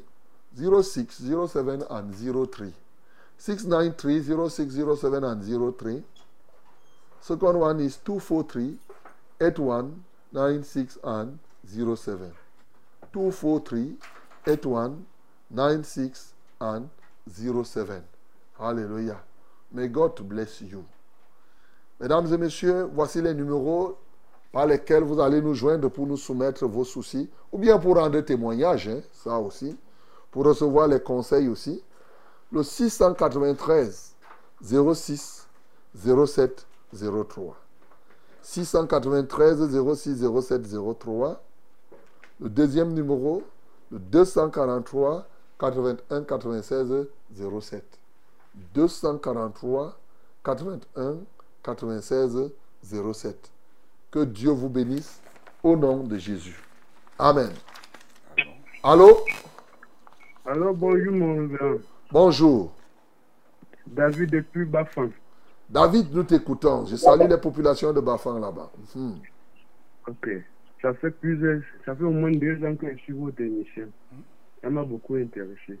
[0.56, 2.72] 0607 and 03.
[3.38, 6.02] 693 0607 and 03.
[7.20, 8.78] Second one is 243
[9.40, 12.32] 81 96 and 07.
[13.12, 13.96] 243
[14.46, 15.06] 81
[15.50, 16.90] 96 and
[17.28, 18.02] 07.
[18.58, 19.22] Hallelujah.
[19.72, 20.84] May God bless you.
[22.00, 23.96] Mesdames et messieurs, voici les numéros
[24.52, 28.20] par lesquels vous allez nous joindre pour nous soumettre vos soucis, ou bien pour rendre
[28.20, 29.76] témoignage, hein, ça aussi,
[30.30, 31.82] pour recevoir les conseils aussi.
[32.50, 34.14] Le 693
[34.62, 35.46] 06
[35.94, 37.56] 07 03.
[38.42, 40.62] 693 06 07
[40.98, 41.42] 03.
[42.40, 43.42] Le deuxième numéro,
[43.90, 45.26] le 243
[45.58, 47.06] 81 96
[47.60, 47.84] 07.
[48.74, 49.98] 243
[50.44, 51.16] 81
[51.62, 52.50] 96
[52.82, 53.50] 07.
[54.10, 55.20] Que Dieu vous bénisse
[55.62, 56.62] au nom de Jésus.
[57.18, 57.50] Amen.
[58.82, 59.18] Allô?
[60.46, 61.48] Alors bonjour mon.
[62.10, 62.72] Bonjour.
[63.86, 65.10] David depuis Bafan.
[65.68, 66.86] David, nous t'écoutons.
[66.86, 68.70] Je salue les populations de Bafang là-bas.
[68.94, 69.18] Mhm.
[70.06, 70.28] Ok.
[70.80, 73.88] Ça fait plusieurs, ça fait au moins deux ans que je suis votre émission.
[74.60, 75.80] Ça m'a beaucoup intéressé.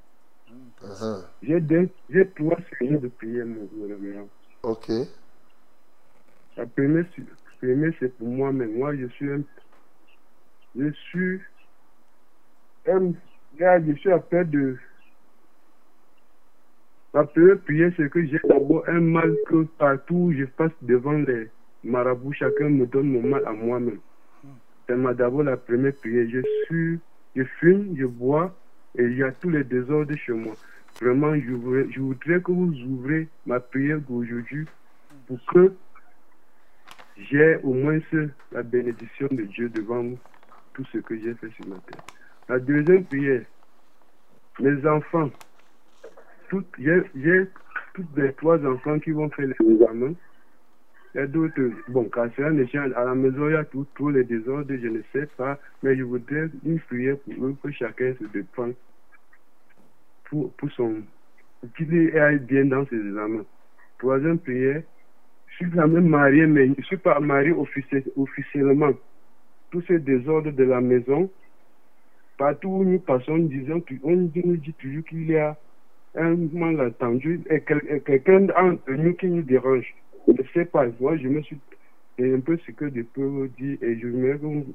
[0.82, 1.24] Uh-huh.
[1.42, 4.28] J'ai deux, j'ai trois sujets de prière, mon grand.
[4.62, 4.90] Ok.
[6.56, 7.04] La première,
[7.98, 8.76] c'est pour moi-même.
[8.76, 9.42] Moi, je suis un,
[10.74, 11.40] je suis
[12.86, 13.12] un,
[13.58, 14.76] là, je suis à peur de,
[17.14, 21.12] la première prière, c'est que j'ai d'abord un mal que partout où je passe devant
[21.12, 21.48] les
[21.82, 24.00] marabouts, chacun me donne mon mal à moi-même.
[24.86, 26.28] C'est ma- d'abord la première prière.
[26.28, 27.00] Je suis,
[27.34, 28.60] je fume, je bois
[28.98, 30.54] et il y a tous les désordres chez moi.
[31.00, 34.66] Vraiment, je voudrais, que vous ouvrez ma prière d'aujourd'hui
[35.26, 35.72] pour que
[37.16, 40.04] j'ai au moins ce- la bénédiction de Dieu devant
[40.74, 42.02] tout ce que j'ai fait sur ma terre.
[42.48, 43.44] La deuxième prière,
[44.58, 45.30] mes enfants,
[46.78, 47.44] j'ai
[47.94, 50.14] toutes les trois enfants qui vont faire les examens.
[51.14, 53.64] Il y a d'autres, bon, quand c'est un échange, à la maison, il y a
[53.64, 57.56] tout, tous les désordres, je ne sais pas, mais je voudrais une prière pour eux,
[57.62, 58.74] que chacun se défende
[60.30, 61.02] pour, son,
[61.76, 63.44] qu'il aille bien dans ses examens.
[63.98, 64.82] Troisième prière,
[65.46, 68.92] je suis quand même marié, mais je ne suis pas marié officiel- officiellement.
[69.70, 71.30] Tous ces désordres de la maison,
[72.38, 75.56] partout où nous passons, disons, on nous dit toujours qu'il y a
[76.14, 79.94] un malentendu et quel- et quelqu'un entre nous qui nous dérange.
[80.26, 81.58] Je ne sais pas, moi je me suis
[82.18, 84.66] c'est un peu ce que je peux vous dire et je que vous,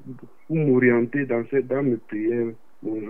[0.48, 3.00] vous m'orienter dans, cette, dans mes prières, mon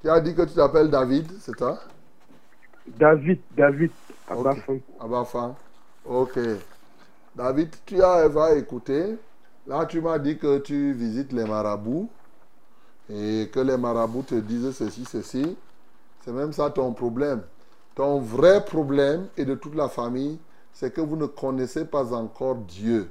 [0.00, 1.78] Tu as dit que tu t'appelles David, c'est ça?
[2.86, 3.90] David, David,
[4.28, 4.44] à Ok.
[4.44, 4.80] Bafang.
[5.00, 5.56] Abafan.
[6.04, 6.38] Ok.
[7.34, 9.18] David, tu as va écouter.
[9.66, 12.08] Là, tu m'as dit que tu visites les marabouts
[13.08, 15.56] et que les marabouts te disent ceci, ceci.
[16.24, 17.42] C'est même ça ton problème.
[17.94, 20.38] Ton vrai problème et de toute la famille,
[20.72, 23.10] c'est que vous ne connaissez pas encore Dieu,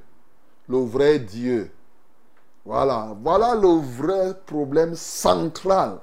[0.68, 1.70] le vrai Dieu.
[2.64, 5.98] Voilà, voilà le vrai problème central.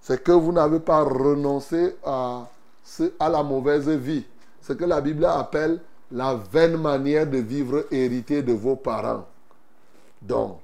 [0.00, 2.48] C'est que vous n'avez pas renoncé à,
[3.20, 4.24] à la mauvaise vie.
[4.60, 5.80] Ce que la Bible appelle
[6.10, 9.26] la vaine manière de vivre héritée de vos parents.
[10.20, 10.58] Donc,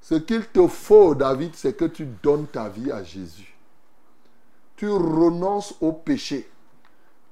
[0.00, 3.54] ce qu'il te faut, David, c'est que tu donnes ta vie à Jésus.
[4.76, 6.48] Tu renonces au péché.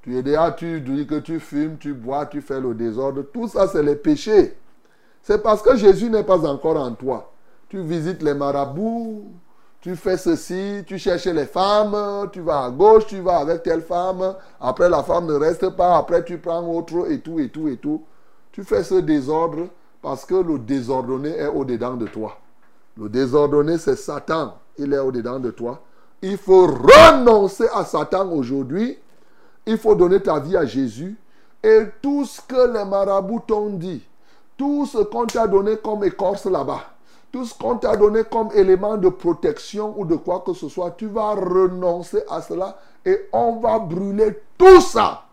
[0.02, 3.22] Tu es déjà, tu dis que tu fumes, tu bois, tu fais le désordre.
[3.32, 4.56] Tout ça, c'est les péchés.
[5.22, 7.32] C'est parce que Jésus n'est pas encore en toi.
[7.68, 9.32] Tu visites les marabouts,
[9.80, 13.82] tu fais ceci, tu cherches les femmes, tu vas à gauche, tu vas avec telle
[13.82, 17.68] femme, après la femme ne reste pas, après tu prends autre et tout et tout
[17.68, 18.02] et tout.
[18.52, 19.68] Tu fais ce désordre
[20.02, 22.36] parce que le désordonné est au-dedans de toi.
[22.98, 24.54] Le désordonné, c'est Satan.
[24.76, 25.80] Il est au-dedans de toi.
[26.20, 28.98] Il faut renoncer à Satan aujourd'hui.
[29.64, 31.16] Il faut donner ta vie à Jésus.
[31.62, 34.02] Et tout ce que les marabouts t'ont dit,
[34.62, 36.82] tout ce qu'on t'a donné comme écorce là-bas,
[37.32, 40.92] tout ce qu'on t'a donné comme élément de protection ou de quoi que ce soit,
[40.92, 45.24] tu vas renoncer à cela et on va brûler tout ça.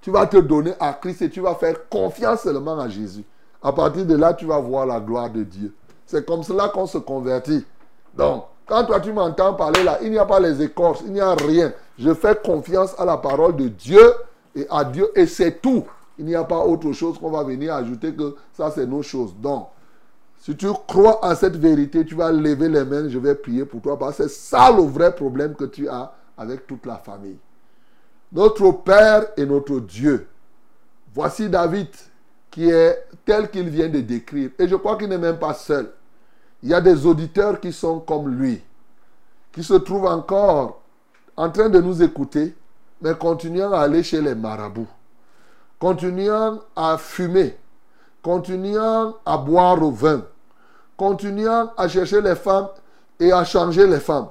[0.00, 3.24] Tu vas te donner à Christ et tu vas faire confiance seulement à Jésus.
[3.62, 5.72] À partir de là, tu vas voir la gloire de Dieu.
[6.04, 7.64] C'est comme cela qu'on se convertit.
[8.16, 11.20] Donc, quand toi tu m'entends parler là, il n'y a pas les écorces, il n'y
[11.20, 11.72] a rien.
[11.96, 14.14] Je fais confiance à la parole de Dieu
[14.56, 15.84] et à Dieu et c'est tout.
[16.18, 19.34] Il n'y a pas autre chose qu'on va venir ajouter que ça c'est nos choses.
[19.36, 19.68] Donc,
[20.38, 23.80] si tu crois en cette vérité, tu vas lever les mains, je vais prier pour
[23.80, 27.38] toi parce que c'est ça le vrai problème que tu as avec toute la famille.
[28.32, 30.26] Notre Père et notre Dieu.
[31.14, 31.88] Voici David
[32.50, 34.50] qui est tel qu'il vient de décrire.
[34.58, 35.90] Et je crois qu'il n'est même pas seul.
[36.62, 38.62] Il y a des auditeurs qui sont comme lui,
[39.52, 40.80] qui se trouvent encore
[41.36, 42.54] en train de nous écouter,
[43.02, 44.86] mais continuant à aller chez les marabouts,
[45.78, 47.56] continuant à fumer,
[48.22, 50.22] continuant à boire au vin,
[50.96, 52.68] continuant à chercher les femmes
[53.20, 54.28] et à changer les femmes,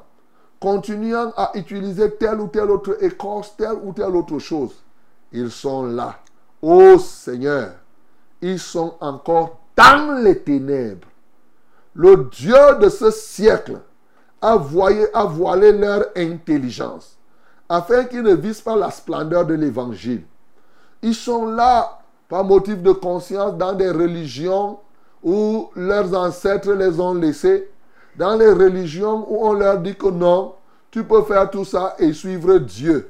[0.60, 4.72] continuant à utiliser telle ou telle autre écorce, telle ou telle autre chose,
[5.32, 6.16] ils sont là.
[6.62, 7.74] Ô Seigneur,
[8.42, 11.08] ils sont encore dans les ténèbres.
[11.94, 13.80] Le Dieu de ce siècle
[14.42, 17.18] a, voyé, a voilé leur intelligence
[17.70, 20.24] afin qu'ils ne visent pas la splendeur de l'évangile.
[21.04, 22.00] Ils sont là
[22.30, 24.80] par motif de conscience dans des religions
[25.22, 27.70] où leurs ancêtres les ont laissés,
[28.18, 30.56] dans les religions où on leur dit que non,
[30.90, 33.10] tu peux faire tout ça et suivre Dieu.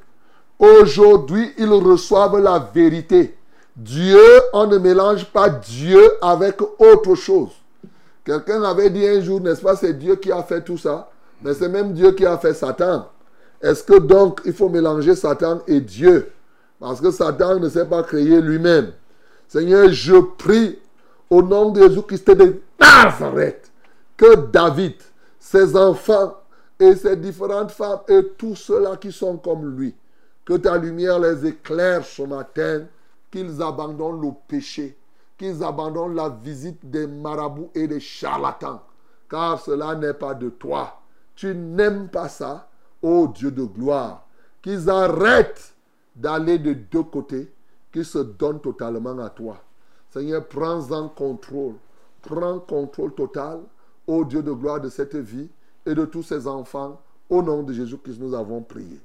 [0.58, 3.38] Aujourd'hui, ils reçoivent la vérité.
[3.76, 4.22] Dieu,
[4.54, 7.50] on ne mélange pas Dieu avec autre chose.
[8.26, 11.10] Quelqu'un avait dit un jour, n'est-ce pas, c'est Dieu qui a fait tout ça,
[11.42, 13.08] mais c'est même Dieu qui a fait Satan.
[13.62, 16.32] Est-ce que donc il faut mélanger Satan et Dieu?
[16.84, 18.92] Parce que Satan ne s'est pas créé lui-même.
[19.48, 20.78] Seigneur, je prie
[21.30, 23.72] au nom de Jésus-Christ de Nazareth
[24.18, 24.96] que David,
[25.40, 26.36] ses enfants
[26.78, 29.96] et ses différentes femmes et tous ceux-là qui sont comme lui,
[30.44, 32.82] que ta lumière les éclaire ce matin,
[33.32, 34.98] qu'ils abandonnent le péché,
[35.38, 38.82] qu'ils abandonnent la visite des marabouts et des charlatans,
[39.30, 41.00] car cela n'est pas de toi.
[41.34, 42.68] Tu n'aimes pas ça,
[43.02, 44.28] ô Dieu de gloire.
[44.62, 45.73] Qu'ils arrêtent
[46.16, 47.52] d'aller de deux côtés,
[47.92, 49.58] qu'ils se donnent totalement à toi.
[50.10, 51.76] Seigneur, prends-en contrôle.
[52.22, 53.60] Prends contrôle total,
[54.08, 55.50] ô Dieu de gloire, de cette vie
[55.86, 57.02] et de tous ces enfants.
[57.30, 59.00] Au nom de Jésus-Christ, nous avons prié.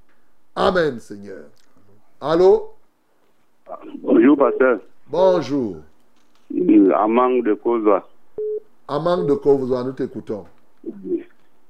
[0.54, 1.44] Amen, Seigneur.
[2.20, 2.74] Allô?
[4.02, 4.80] Bonjour, pasteur.
[5.08, 5.76] Bonjour.
[6.94, 8.06] Amang de Kozoa.
[8.88, 10.44] Amang de Kovozoa, nous t'écoutons.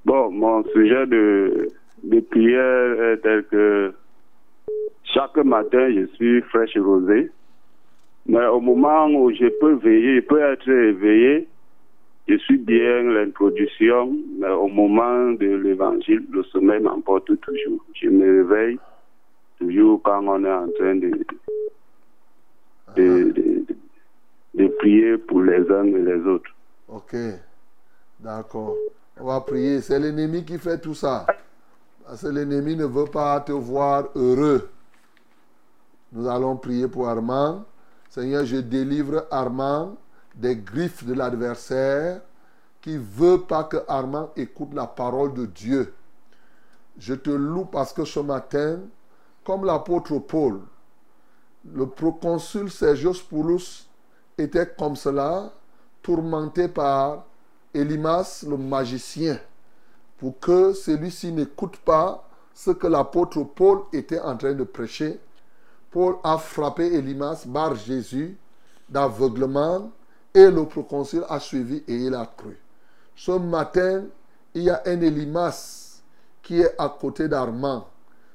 [0.05, 1.69] Bon, mon sujet de,
[2.03, 3.93] de prière est tel que
[5.15, 7.31] chaque matin, je suis fraîche et rosée.
[8.27, 11.49] Mais au moment où je peux veiller, je peux être éveillé,
[12.29, 17.85] je suis bien l'introduction, mais au moment de l'évangile, le sommeil m'emporte toujours.
[17.95, 18.79] Je me réveille
[19.59, 21.25] toujours quand on est en train de, de,
[22.97, 23.65] de, de-
[24.55, 26.51] de prier pour les uns et les autres.
[26.89, 27.15] Ok.
[28.21, 28.77] D'accord.
[29.21, 29.81] On va prier.
[29.81, 31.27] C'est l'ennemi qui fait tout ça.
[32.05, 34.69] Parce que l'ennemi ne veut pas te voir heureux.
[36.13, 37.65] Nous allons prier pour Armand.
[38.09, 39.97] Seigneur, je délivre Armand
[40.35, 42.23] des griffes de l'adversaire
[42.81, 45.95] qui veut pas que Armand écoute la parole de Dieu.
[46.97, 48.81] Je te loue parce que ce matin,
[49.45, 50.61] comme l'apôtre Paul,
[51.65, 53.89] le proconsul Sergius Paulus
[54.39, 55.53] était comme cela,
[56.03, 57.25] tourmenté par
[57.75, 59.39] Elimas le magicien,
[60.17, 65.21] pour que celui-ci n'écoute pas ce que l'apôtre Paul était en train de prêcher.
[65.91, 68.37] Paul a frappé Elimas, bar Jésus,
[68.89, 69.91] d'aveuglement,
[70.35, 72.59] et le proconsul a suivi et il a cru.
[73.17, 74.05] Ce matin,
[74.55, 76.01] il y a un Elimas
[76.43, 77.89] qui est à côté d'Armand,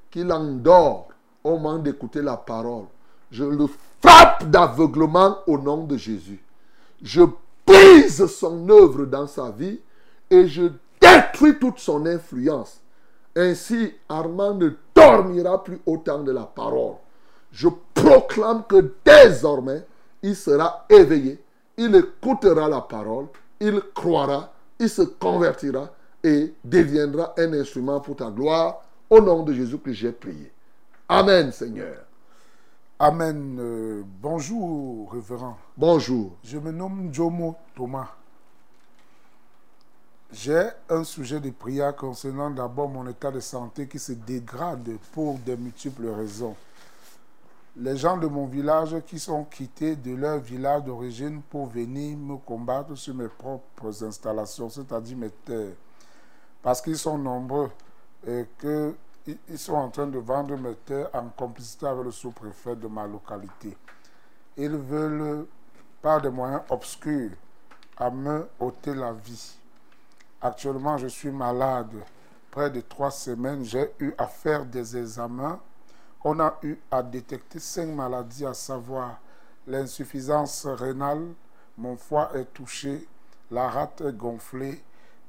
[0.10, 1.10] qui l'endort
[1.43, 2.86] au moment d'écouter la parole.
[3.32, 3.66] Je le
[4.01, 6.43] frappe d'aveuglement au nom de Jésus.
[7.01, 7.22] Je
[7.66, 9.80] brise son œuvre dans sa vie
[10.30, 10.70] et je
[11.01, 12.80] détruis toute son influence.
[13.36, 16.95] Ainsi, Armand ne dormira plus autant de la parole.
[17.54, 19.86] Je proclame que désormais,
[20.24, 21.39] il sera éveillé,
[21.78, 23.28] il écoutera la parole,
[23.59, 25.92] il croira, il se convertira
[26.24, 28.82] et deviendra un instrument pour ta gloire.
[29.08, 30.51] Au nom de Jésus que j'ai prié.
[31.08, 31.97] Amen, Seigneur.
[32.97, 33.58] Amen.
[33.59, 35.58] Euh, bonjour, révérend.
[35.78, 36.32] Bonjour.
[36.43, 38.08] Je me nomme Jomo Thomas.
[40.32, 45.38] J'ai un sujet de prière concernant d'abord mon état de santé qui se dégrade pour
[45.46, 46.55] de multiples raisons.
[47.75, 52.37] Les gens de mon village qui sont quittés de leur village d'origine pour venir me
[52.37, 55.74] combattre sur mes propres installations, c'est-à-dire mes terres,
[56.62, 57.71] parce qu'ils sont nombreux
[58.28, 58.93] et qu'ils
[59.50, 63.08] ils sont en train de vendre mes terres en complicité avec le sous-préfet de ma
[63.08, 63.75] localité.
[64.55, 65.47] Ils veulent,
[66.00, 67.32] par des moyens obscurs,
[67.97, 69.58] à me ôter la vie.
[70.41, 71.93] Actuellement, je suis malade.
[72.51, 75.59] Près de trois semaines, j'ai eu à faire des examens.
[76.25, 79.20] On a eu à détecter cinq maladies, à savoir
[79.67, 81.33] l'insuffisance rénale,
[81.78, 83.05] mon foie est touché,
[83.51, 84.82] la rate est gonflée,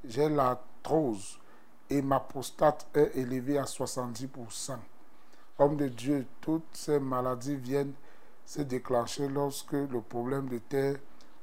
[0.04, 1.40] j'ai l'arthrose
[1.90, 4.76] et ma prostate est élevée à 70%.
[5.58, 7.94] Homme de Dieu, toutes ces maladies viennent
[8.46, 10.98] se déclencher lorsque le problème de terre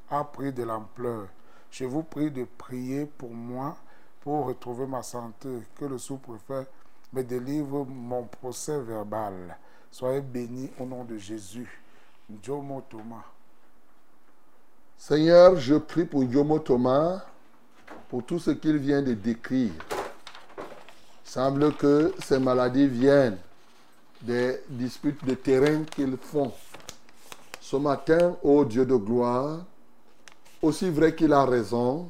[0.10, 1.28] a pris de l'ampleur.
[1.72, 3.76] Je vous prie de prier pour moi
[4.22, 6.68] pour retrouver ma santé, que le sous-préfet
[7.14, 9.58] me délivre mon procès verbal.
[9.92, 11.82] Soyez bénis au nom de Jésus.
[12.42, 13.26] Jomo Thomas.
[14.98, 17.22] Seigneur, je prie pour Yomo Thomas
[18.10, 19.72] pour tout ce qu'il vient de décrire.
[20.60, 23.38] Il semble que ces maladies viennent
[24.22, 26.54] des disputes de terrain qu'ils font.
[27.60, 29.60] Ce matin, ô Dieu de gloire,
[30.62, 32.08] aussi vrai qu'il a raison,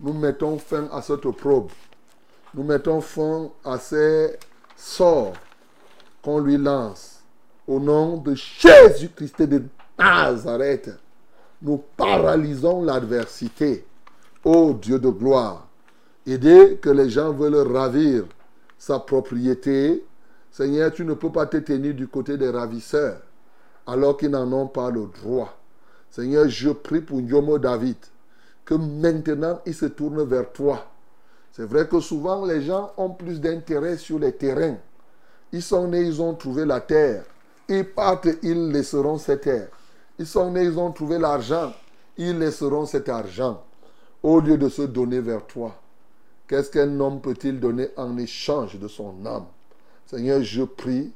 [0.00, 1.70] nous mettons fin à cette probe.
[2.54, 4.36] Nous mettons fin à ces
[4.76, 5.34] sorts
[6.22, 7.22] qu'on lui lance.
[7.66, 9.64] Au nom de Jésus-Christ de
[9.98, 10.90] Nazareth,
[11.60, 13.86] nous paralysons l'adversité.
[14.44, 15.68] Ô Dieu de gloire,
[16.26, 18.24] et dès que les gens veulent ravir
[18.78, 20.04] sa propriété,
[20.50, 23.20] Seigneur, tu ne peux pas te tenir du côté des ravisseurs
[23.86, 25.56] alors qu'ils n'en ont pas le droit.
[26.10, 27.96] Seigneur, je prie pour Yomo David
[28.64, 30.86] que maintenant il se tourne vers toi.
[31.58, 34.76] C'est vrai que souvent les gens ont plus d'intérêt sur les terrains.
[35.50, 37.24] Ils sont nés, ils ont trouvé la terre.
[37.68, 39.66] Ils partent, ils laisseront cette terre.
[40.20, 41.72] Ils sont nés, ils ont trouvé l'argent.
[42.16, 43.60] Ils laisseront cet argent.
[44.22, 45.74] Au lieu de se donner vers toi,
[46.46, 49.46] qu'est-ce qu'un homme peut-il donner en échange de son âme?
[50.06, 51.12] Seigneur, je prie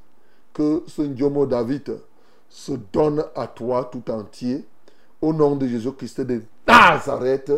[0.52, 1.98] que ce Ndiomo David
[2.48, 4.66] se donne à toi tout entier
[5.20, 7.52] au nom de Jésus-Christ de Nazareth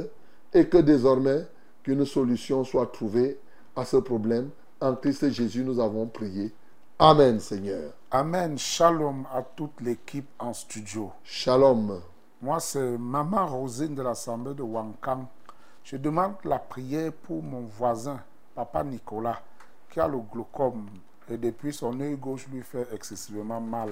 [0.52, 1.46] et que désormais
[1.84, 3.38] qu'une solution soit trouvée
[3.76, 4.50] à ce problème.
[4.80, 6.52] En Christ Jésus, nous avons prié.
[6.98, 7.92] Amen, Seigneur.
[8.10, 8.58] Amen.
[8.58, 11.12] Shalom à toute l'équipe en studio.
[11.22, 12.00] Shalom.
[12.42, 15.26] Moi, c'est Maman Rosine de l'Assemblée de Wankang.
[15.84, 18.20] Je demande la prière pour mon voisin,
[18.54, 19.40] Papa Nicolas,
[19.90, 20.86] qui a le glaucome
[21.30, 23.90] et depuis son œil gauche lui fait excessivement mal.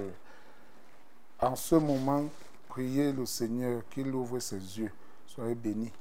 [1.41, 2.25] En ce moment,
[2.69, 4.91] priez le Seigneur qu'il ouvre ses yeux.
[5.27, 5.93] Soyez bénis.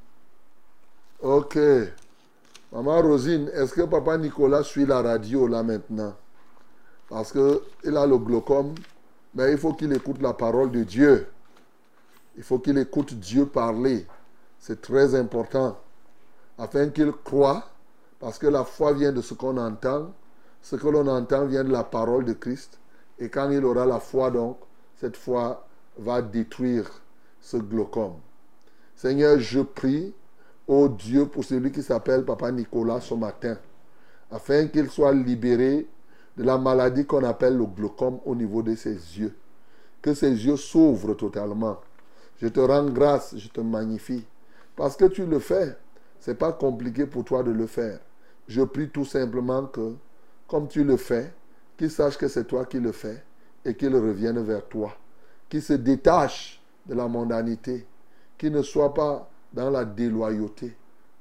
[1.33, 1.57] Ok.
[2.73, 6.13] Maman Rosine, est-ce que Papa Nicolas suit la radio là maintenant?
[7.07, 8.75] Parce qu'il a le glaucome,
[9.33, 11.25] mais il faut qu'il écoute la parole de Dieu.
[12.35, 14.05] Il faut qu'il écoute Dieu parler.
[14.59, 15.79] C'est très important.
[16.57, 17.63] Afin qu'il croie,
[18.19, 20.11] parce que la foi vient de ce qu'on entend.
[20.61, 22.77] Ce que l'on entend vient de la parole de Christ.
[23.19, 24.57] Et quand il aura la foi, donc,
[24.97, 25.65] cette foi
[25.97, 26.91] va détruire
[27.39, 28.15] ce glaucome.
[28.97, 30.13] Seigneur, je prie,
[30.71, 33.57] ô Dieu, pour celui qui s'appelle Papa Nicolas ce matin,
[34.31, 35.85] afin qu'il soit libéré
[36.37, 39.35] de la maladie qu'on appelle le glaucome au niveau de ses yeux.
[40.01, 41.77] Que ses yeux s'ouvrent totalement.
[42.41, 44.25] Je te rends grâce, je te magnifie.
[44.77, 45.75] Parce que tu le fais.
[46.21, 47.99] Ce n'est pas compliqué pour toi de le faire.
[48.47, 49.95] Je prie tout simplement que,
[50.47, 51.33] comme tu le fais,
[51.75, 53.21] qu'il sache que c'est toi qui le fais
[53.65, 54.95] et qu'il revienne vers toi.
[55.49, 57.85] Qu'il se détache de la mondanité.
[58.37, 60.75] Qu'il ne soit pas dans la déloyauté.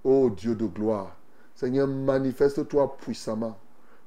[0.04, 1.16] Ô Dieu de gloire.
[1.54, 3.56] Seigneur, manifeste-toi puissamment.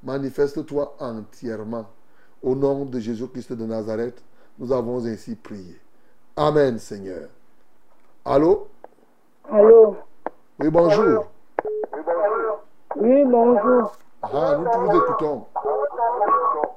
[0.04, 1.86] Manifeste-toi entièrement.
[2.41, 4.24] Au nom de Jésus-Christ de Nazareth,
[4.60, 5.80] nous avons ainsi prié.
[6.36, 7.30] Amen, Seigneur.
[8.26, 8.68] Allô?
[9.52, 9.95] Allô?
[10.60, 11.26] Oui, bonjour.
[12.95, 13.91] Oui, bonjour.
[14.24, 15.45] Ah, nous vous écoutons.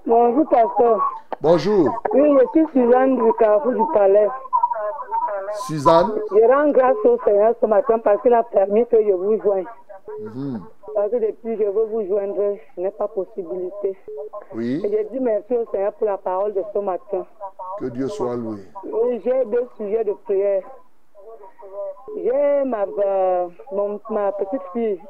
[0.06, 1.00] Bonjour, pasteur.
[1.40, 2.02] Bonjour.
[2.12, 4.28] Oui, je suis Suzanne du Carrefour du Palais.
[5.66, 6.12] Suzanne?
[6.30, 9.66] Je rends grâce au Seigneur ce matin parce qu'il a permis que je vous joigne.
[10.20, 10.60] Mhm.
[10.94, 13.96] Parce que depuis, je veux vous joindre, je n'ai pas possibilité.
[14.54, 14.80] Oui.
[14.84, 17.26] Et je dis merci au Seigneur pour la parole de ce matin.
[17.78, 18.60] Que Dieu soit loué.
[19.24, 20.62] J'ai deux sujets de prière.
[22.16, 25.00] J'ai ma, euh, mon- ma petite fille,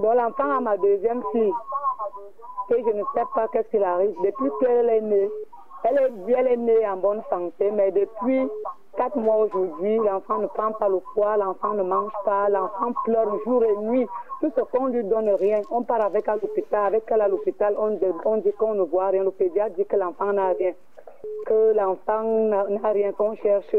[0.00, 1.52] dont l'enfant a ma deuxième fille,
[2.68, 4.14] que je ne sais pas qu'est-ce qu'il arrive.
[4.22, 5.30] Depuis qu'elle est née,
[5.84, 8.48] elle est, elle est née en bonne santé, mais depuis
[8.96, 13.38] quatre mois aujourd'hui, l'enfant ne prend pas le poids, l'enfant ne mange pas, l'enfant pleure
[13.44, 14.06] jour et nuit.
[14.40, 17.28] Tout ce qu'on lui donne rien, on part avec elle à l'hôpital, avec elle à
[17.28, 20.48] l'hôpital, on, dit- on dit qu'on ne voit rien, le pédiatre dit que l'enfant n'a
[20.48, 20.72] rien,
[21.46, 23.74] que l'enfant n'a rien, qu'on cherche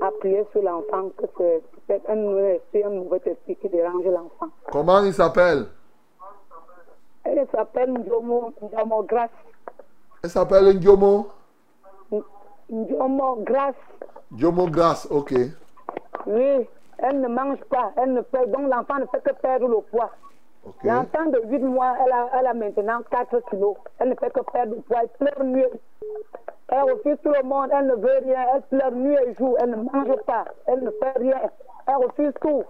[0.00, 4.52] à prier sur l'enfant, que c'est un mauvais esprit, un mauvais esprit qui dérange l'enfant.
[4.70, 5.66] Comment il s'appelle?
[7.24, 8.52] Elle s'appelle Ndiomo
[9.02, 9.30] Grace.
[10.22, 11.28] Elle s'appelle Ndiomo?
[12.70, 13.74] Ndiomo Grace.
[14.32, 15.32] Ndiomo Grace, ok.
[16.26, 16.68] Oui,
[16.98, 20.10] elle ne mange pas, elle ne fait, donc l'enfant ne fait que perdre le poids.
[20.82, 23.76] L'enfant de 8 mois, elle a, elle a maintenant 4 kilos.
[23.98, 25.64] Elle ne fait que perdre du poids, elle pleure nuit.
[26.68, 29.70] Elle refuse tout le monde, elle ne veut rien, elle pleure nuit et jour, elle
[29.70, 31.40] ne mange pas, elle ne fait rien,
[31.86, 32.64] elle refuse tout.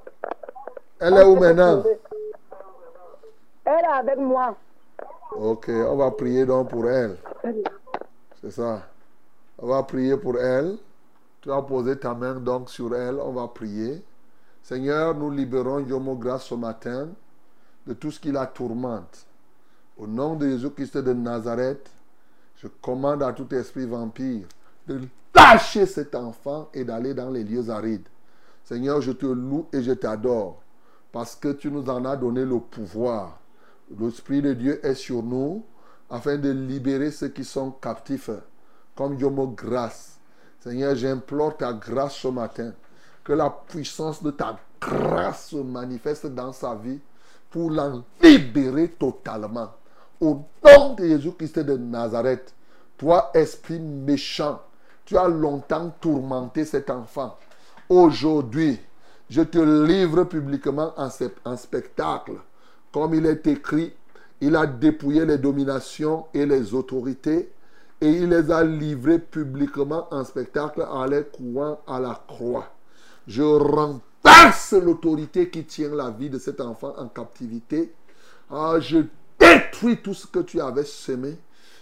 [1.00, 1.82] Elle est où maintenant?
[3.64, 4.54] Elle est avec moi.
[5.32, 7.16] Ok, on va prier donc pour elle.
[8.40, 8.82] C'est ça.
[9.58, 10.76] On va prier pour elle.
[11.40, 13.16] Tu as posé ta main donc sur elle.
[13.16, 14.02] On va prier.
[14.62, 17.08] Seigneur, nous libérons Yomo Grâce ce matin
[17.86, 19.26] de tout ce qui la tourmente.
[19.96, 21.90] Au nom de Jésus-Christ de Nazareth,
[22.56, 24.46] je commande à tout esprit vampire
[24.86, 25.00] de
[25.34, 28.06] lâcher cet enfant et d'aller dans les lieux arides.
[28.64, 30.60] Seigneur, je te loue et je t'adore.
[31.12, 33.37] parce que tu nous en as donné le pouvoir.
[33.96, 35.64] L'Esprit de Dieu est sur nous
[36.10, 38.30] afin de libérer ceux qui sont captifs,
[38.94, 40.18] comme Yomo grâce.
[40.60, 42.72] Seigneur, j'implore ta grâce ce matin,
[43.24, 47.00] que la puissance de ta grâce se manifeste dans sa vie
[47.50, 49.70] pour l'en libérer totalement.
[50.20, 52.54] Au nom de Jésus-Christ de Nazareth,
[52.96, 54.60] toi, esprit méchant,
[55.04, 57.38] tu as longtemps tourmenté cet enfant.
[57.88, 58.78] Aujourd'hui,
[59.30, 62.32] je te livre publiquement en spectacle.
[62.92, 63.92] Comme il est écrit,
[64.40, 67.50] il a dépouillé les dominations et les autorités
[68.00, 72.68] et il les a livrées publiquement en spectacle en les couant à la croix.
[73.26, 77.92] Je renverse l'autorité qui tient la vie de cet enfant en captivité.
[78.50, 78.98] Ah, je
[79.38, 81.36] détruis tout ce que tu avais semé.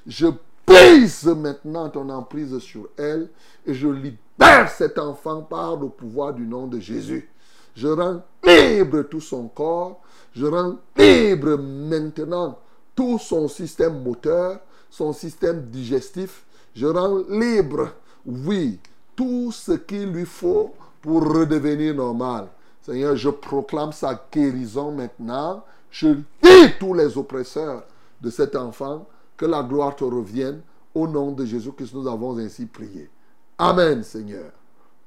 [0.06, 0.26] Je
[0.66, 3.28] brise maintenant ton emprise sur elle
[3.66, 7.28] et je libère cet enfant par le pouvoir du nom de Jésus.
[7.76, 10.00] Je rends libre tout son corps.
[10.36, 12.58] Je rends libre maintenant
[12.94, 14.60] tout son système moteur,
[14.90, 16.44] son système digestif.
[16.74, 17.88] Je rends libre,
[18.26, 18.78] oui,
[19.14, 22.48] tout ce qu'il lui faut pour redevenir normal.
[22.82, 25.64] Seigneur, je proclame sa guérison maintenant.
[25.90, 26.08] Je
[26.42, 27.84] dis tous les oppresseurs
[28.20, 29.06] de cet enfant,
[29.36, 30.60] que la gloire te revienne.
[30.94, 33.10] Au nom de Jésus-Christ, nous avons ainsi prié.
[33.58, 34.50] Amen, Seigneur.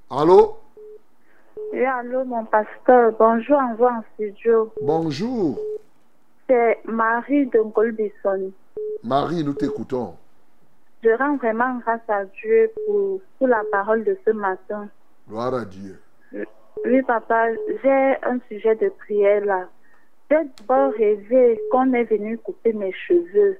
[0.09, 0.57] Allô?
[1.71, 3.13] Oui, allô, mon pasteur.
[3.19, 4.71] Bonjour, en voix en studio.
[4.81, 5.59] Bonjour.
[6.47, 8.51] C'est Marie de Ngolbison.
[9.03, 10.15] Marie, nous t'écoutons.
[11.03, 14.89] Je rends vraiment grâce à Dieu pour, pour la parole de ce matin.
[15.27, 15.99] Gloire à Dieu.
[16.85, 17.49] Oui, papa,
[17.83, 19.69] j'ai un sujet de prière là.
[20.31, 23.57] J'ai d'abord rêvé qu'on est venu couper mes cheveux.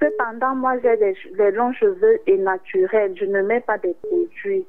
[0.00, 3.14] Cependant, moi, j'ai des, des longs cheveux et naturels.
[3.16, 4.64] Je ne mets pas de produits.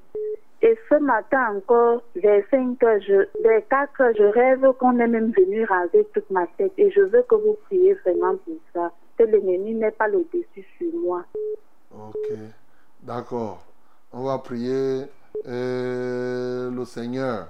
[0.61, 5.07] Et ce matin encore, vers 5 heures, je, vers 4 heures, je rêve qu'on est
[5.07, 6.73] même venu raser toute ma tête.
[6.77, 8.91] Et je veux que vous priez vraiment pour ça.
[9.17, 11.23] Que l'ennemi n'ait pas le dessus sur moi.
[11.91, 12.34] Ok.
[13.03, 13.65] D'accord.
[14.11, 15.05] On va prier
[15.47, 17.49] euh, le Seigneur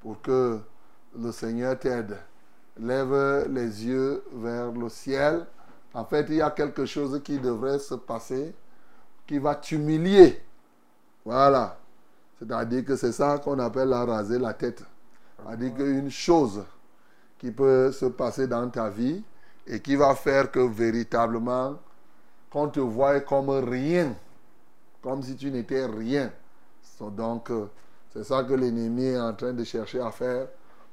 [0.00, 0.58] pour que
[1.18, 2.16] le Seigneur t'aide.
[2.78, 5.46] Lève les yeux vers le ciel.
[5.94, 8.54] En fait, il y a quelque chose qui devrait se passer
[9.30, 10.42] qui va t'humilier.
[11.24, 11.78] Voilà.
[12.40, 14.82] C'est-à-dire que c'est ça qu'on appelle la raser la tête.
[15.38, 16.64] C'est-à-dire qu'une chose
[17.38, 19.22] qui peut se passer dans ta vie
[19.66, 21.78] et qui va faire que véritablement,
[22.50, 24.14] qu'on te voie comme rien,
[25.02, 26.32] comme si tu n'étais rien.
[27.00, 27.66] Donc, euh,
[28.12, 30.48] c'est ça que l'ennemi est en train de chercher à faire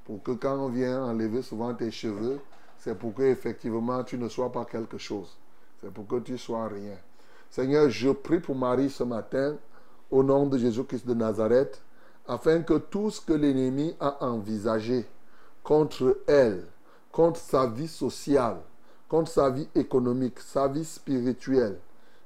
[0.05, 2.39] pour que quand on vient enlever souvent tes cheveux,
[2.77, 5.37] c'est pour que effectivement tu ne sois pas quelque chose.
[5.81, 6.95] C'est pour que tu sois rien.
[7.49, 9.57] Seigneur, je prie pour Marie ce matin
[10.11, 11.81] au nom de Jésus-Christ de Nazareth,
[12.27, 15.05] afin que tout ce que l'ennemi a envisagé
[15.63, 16.63] contre elle,
[17.11, 18.57] contre sa vie sociale,
[19.07, 21.77] contre sa vie économique, sa vie spirituelle,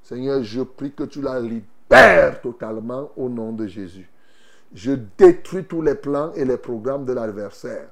[0.04, 4.10] Seigneur, je prie que tu la libères totalement au nom de Jésus.
[4.74, 7.90] Je détruis tous les plans et les programmes de l'adversaire.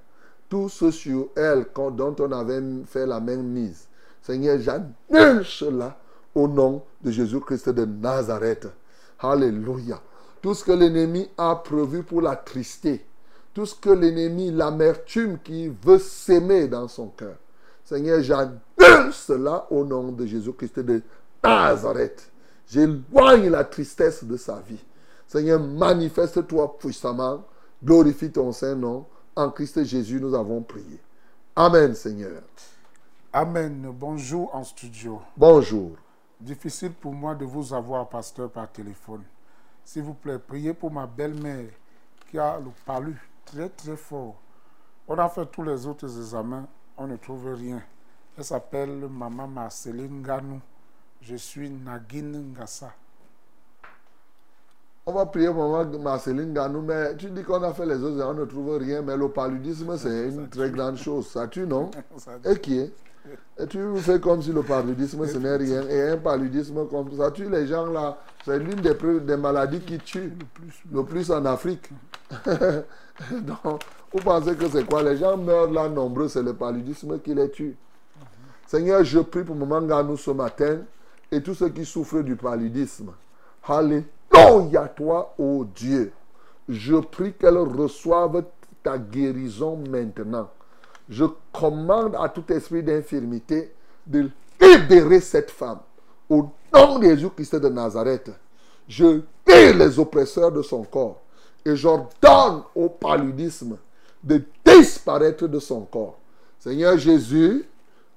[0.47, 3.87] Tout ce sur elle dont on avait fait la même mise.
[4.21, 5.97] Seigneur, j'annule cela
[6.33, 8.67] au nom de Jésus-Christ de Nazareth.
[9.19, 10.01] Alléluia.
[10.41, 13.05] Tout ce que l'ennemi a prévu pour la trister,
[13.53, 17.35] tout ce que l'ennemi, l'amertume qui veut s'aimer dans son cœur.
[17.83, 21.01] Seigneur, j'annule cela au nom de Jésus-Christ de
[21.43, 22.31] Nazareth.
[22.69, 24.83] J'éloigne la tristesse de sa vie.
[25.27, 27.43] Seigneur, manifeste-toi puissamment.
[27.83, 29.05] Glorifie ton Saint-Nom.
[29.35, 30.99] En Christ Jésus, nous avons prié.
[31.55, 32.41] Amen, Seigneur.
[33.33, 33.91] Amen.
[33.93, 35.21] Bonjour en studio.
[35.35, 35.91] Bonjour.
[36.39, 39.23] Difficile pour moi de vous avoir, pasteur, par téléphone.
[39.83, 41.69] S'il vous plaît, priez pour ma belle-mère
[42.29, 44.35] qui a le palu très très fort.
[45.07, 46.65] On a fait tous les autres examens,
[46.97, 47.81] on ne trouve rien.
[48.37, 50.61] Elle s'appelle Maman Marceline Ganou.
[51.21, 52.93] Je suis Nagin Ngassa.
[55.05, 58.23] On va prier pour maman Marceline Ganou, mais tu dis qu'on a fait les autres
[58.25, 61.27] on ne trouve rien, mais le paludisme, c'est une très grande chose.
[61.27, 61.91] Ça tue, non?
[62.45, 62.93] Et qui est?
[63.57, 65.87] Et tu fais comme si le paludisme, ce n'est rien.
[65.89, 68.17] Et un paludisme comme ça tue les gens là.
[68.45, 70.33] C'est l'une des, maladies qui tue
[70.91, 71.89] le plus en Afrique.
[73.31, 73.83] Donc,
[74.13, 75.03] vous pensez que c'est quoi?
[75.03, 77.75] Les gens meurent là nombreux, c'est le paludisme qui les tue.
[78.65, 80.79] Seigneur, je prie pour Maman Ganou ce matin
[81.31, 83.11] et tous ceux qui souffrent du paludisme.
[83.67, 86.13] Alléluia, toi, ô Dieu.
[86.69, 88.43] Je prie qu'elle reçoive
[88.83, 90.49] ta guérison maintenant.
[91.09, 93.73] Je commande à tout esprit d'infirmité
[94.05, 94.29] de
[94.61, 95.79] libérer cette femme.
[96.29, 98.31] Au nom de Jésus-Christ de Nazareth,
[98.87, 101.21] je tire les oppresseurs de son corps
[101.65, 103.77] et j'ordonne au paludisme
[104.23, 106.17] de disparaître de son corps.
[106.59, 107.65] Seigneur Jésus,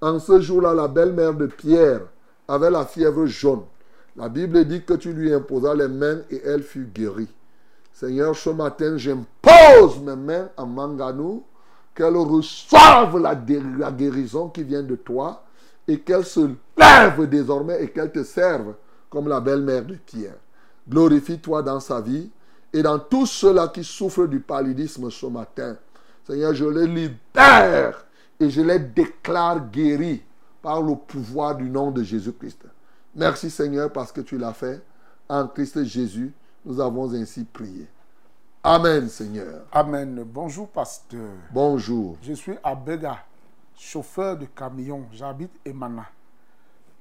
[0.00, 2.02] en ce jour-là, la belle-mère de Pierre
[2.48, 3.62] avait la fièvre jaune.
[4.16, 7.28] La Bible dit que tu lui imposas les mains et elle fut guérie.
[7.92, 11.44] Seigneur, ce matin, j'impose mes mains à Manganou,
[11.94, 15.44] qu'elle reçoive la, guérison qui vient de toi
[15.86, 18.74] et qu'elle se lève désormais et qu'elle te serve
[19.10, 20.36] comme la belle-mère de Pierre.
[20.88, 22.30] Glorifie-toi dans sa vie
[22.72, 25.76] et dans tous ceux-là qui souffrent du paludisme ce matin.
[26.26, 28.06] Seigneur, je les libère
[28.40, 30.22] et je les déclare guéris
[30.62, 32.64] par le pouvoir du nom de Jésus-Christ.
[33.14, 34.82] Merci Seigneur parce que tu l'as fait.
[35.28, 36.32] En Christ Jésus,
[36.64, 37.86] nous avons ainsi prié.
[38.64, 39.64] Amen Seigneur.
[39.72, 40.22] Amen.
[40.22, 41.32] Bonjour pasteur.
[41.50, 42.16] Bonjour.
[42.22, 43.24] Je suis Abega,
[43.76, 45.04] chauffeur de camion.
[45.10, 46.06] J'habite Emana.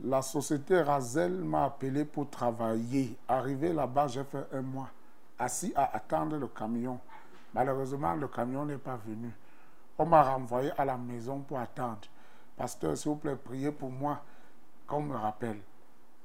[0.03, 3.15] La société Razel m'a appelé pour travailler.
[3.27, 4.89] Arrivé là-bas, j'ai fait un mois
[5.37, 6.99] assis à attendre le camion.
[7.53, 9.29] Malheureusement, le camion n'est pas venu.
[9.99, 12.01] On m'a renvoyé à la maison pour attendre.
[12.57, 14.19] Pasteur, s'il vous plaît, priez pour moi
[14.87, 15.59] qu'on me rappelle.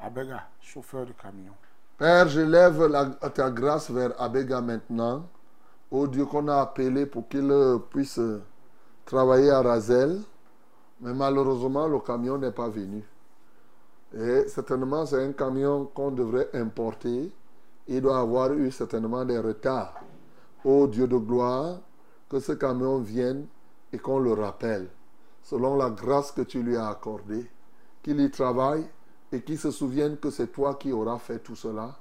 [0.00, 1.52] Abega, chauffeur de camion.
[1.98, 2.90] Père, je lève
[3.32, 5.26] ta grâce vers Abega maintenant.
[5.90, 7.50] Au Dieu qu'on a appelé pour qu'il
[7.88, 8.20] puisse
[9.06, 10.20] travailler à Razel.
[11.00, 13.02] Mais malheureusement, le camion n'est pas venu.
[14.14, 17.32] Et certainement, c'est un camion qu'on devrait importer.
[17.88, 19.94] Il doit avoir eu certainement des retards.
[20.64, 21.78] Ô Dieu de gloire,
[22.28, 23.46] que ce camion vienne
[23.90, 24.88] et qu'on le rappelle,
[25.42, 27.50] selon la grâce que tu lui as accordée,
[28.02, 28.84] qu'il y travaille
[29.32, 31.96] et qu'il se souvienne que c'est toi qui auras fait tout cela.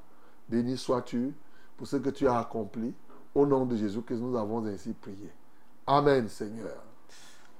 [0.47, 1.33] Béni sois-tu
[1.77, 2.93] pour ce que tu as accompli.
[3.33, 5.29] Au nom de Jésus que nous avons ainsi prié.
[5.87, 6.77] Amen, Seigneur.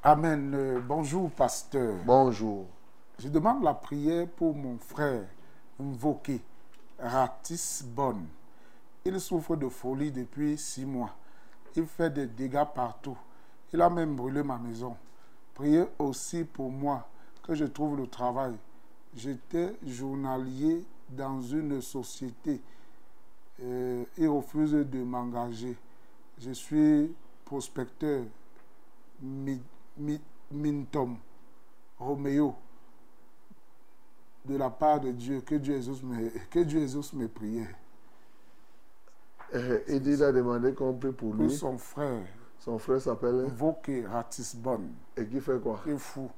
[0.04, 0.54] Amen.
[0.56, 1.96] Euh, bonjour, pasteur.
[2.06, 2.66] Bonjour.
[3.20, 5.26] Je demande la prière pour mon frère
[5.80, 6.42] Mvoké
[7.00, 8.26] Ratisbonne.
[9.04, 11.12] Il souffre de folie depuis six mois.
[11.76, 13.18] Il fait des dégâts partout.
[13.74, 14.96] Il a même brûlé ma maison.
[15.54, 17.08] Priez aussi pour moi
[17.44, 18.54] que je trouve le travail.
[19.16, 22.62] J'étais journalier dans une société.
[23.62, 25.78] Euh, il refuse de m'engager.
[26.38, 27.14] Je suis
[27.46, 28.24] prospecteur
[29.22, 29.62] Mi-
[29.98, 30.22] Mi-
[30.52, 31.18] Mintom
[31.98, 32.54] Roméo
[34.44, 35.42] de la part de Dieu.
[35.42, 36.82] Que Dieu exauce mes, que Dieu
[37.14, 37.74] mes prières.
[39.54, 41.56] Euh, il a demandé qu'on prie pour Pour lui.
[41.56, 42.26] son frère,
[42.60, 43.46] Son frère s'appelle.
[43.56, 44.92] Voké Ratisbonne.
[45.16, 45.82] Et qui fait quoi?
[45.86, 46.30] Il est fou.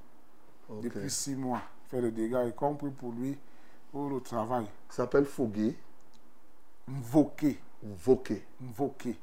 [0.83, 3.37] Depuis six mois, fait des dégâts, y compris pour lui,
[3.91, 4.65] pour le travail.
[4.89, 5.75] Il s'appelle Fogui.
[6.87, 7.59] Mvoké.
[7.83, 8.43] Voké.
[8.61, 9.15] Mvoké.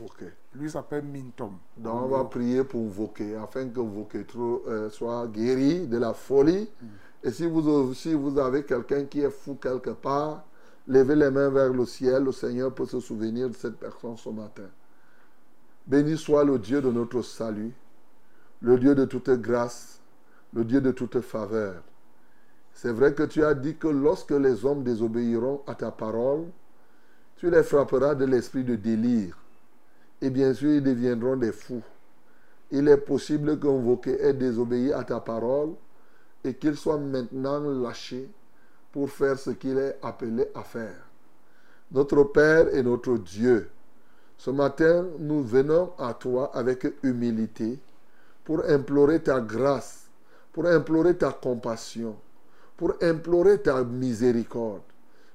[0.00, 0.24] Ok.
[0.54, 1.56] Lui s'appelle Mintom.
[1.76, 6.68] Donc on va prier pour Voké, afin que Voké euh, soit guéri de la folie.
[7.22, 10.44] Et si vous, si vous avez quelqu'un qui est fou quelque part,
[10.86, 12.24] levez les mains vers le ciel.
[12.24, 14.68] Le Seigneur peut se souvenir de cette personne ce matin.
[15.86, 17.72] Béni soit le Dieu de notre salut,
[18.60, 20.00] le Dieu de toute grâce,
[20.52, 21.82] le Dieu de toute faveur.
[22.74, 26.44] C'est vrai que tu as dit que lorsque les hommes désobéiront à ta parole,
[27.36, 29.38] tu les frapperas de l'esprit de délire.
[30.20, 31.82] Et bien sûr, ils deviendront des fous.
[32.70, 35.70] Il est possible qu'un voquet ait désobéi à ta parole
[36.42, 38.28] et qu'il soit maintenant lâché
[38.92, 41.08] pour faire ce qu'il est appelé à faire.
[41.92, 43.70] Notre Père et notre Dieu,
[44.36, 47.78] ce matin, nous venons à toi avec humilité
[48.44, 50.06] pour implorer ta grâce,
[50.52, 52.16] pour implorer ta compassion,
[52.76, 54.82] pour implorer ta miséricorde.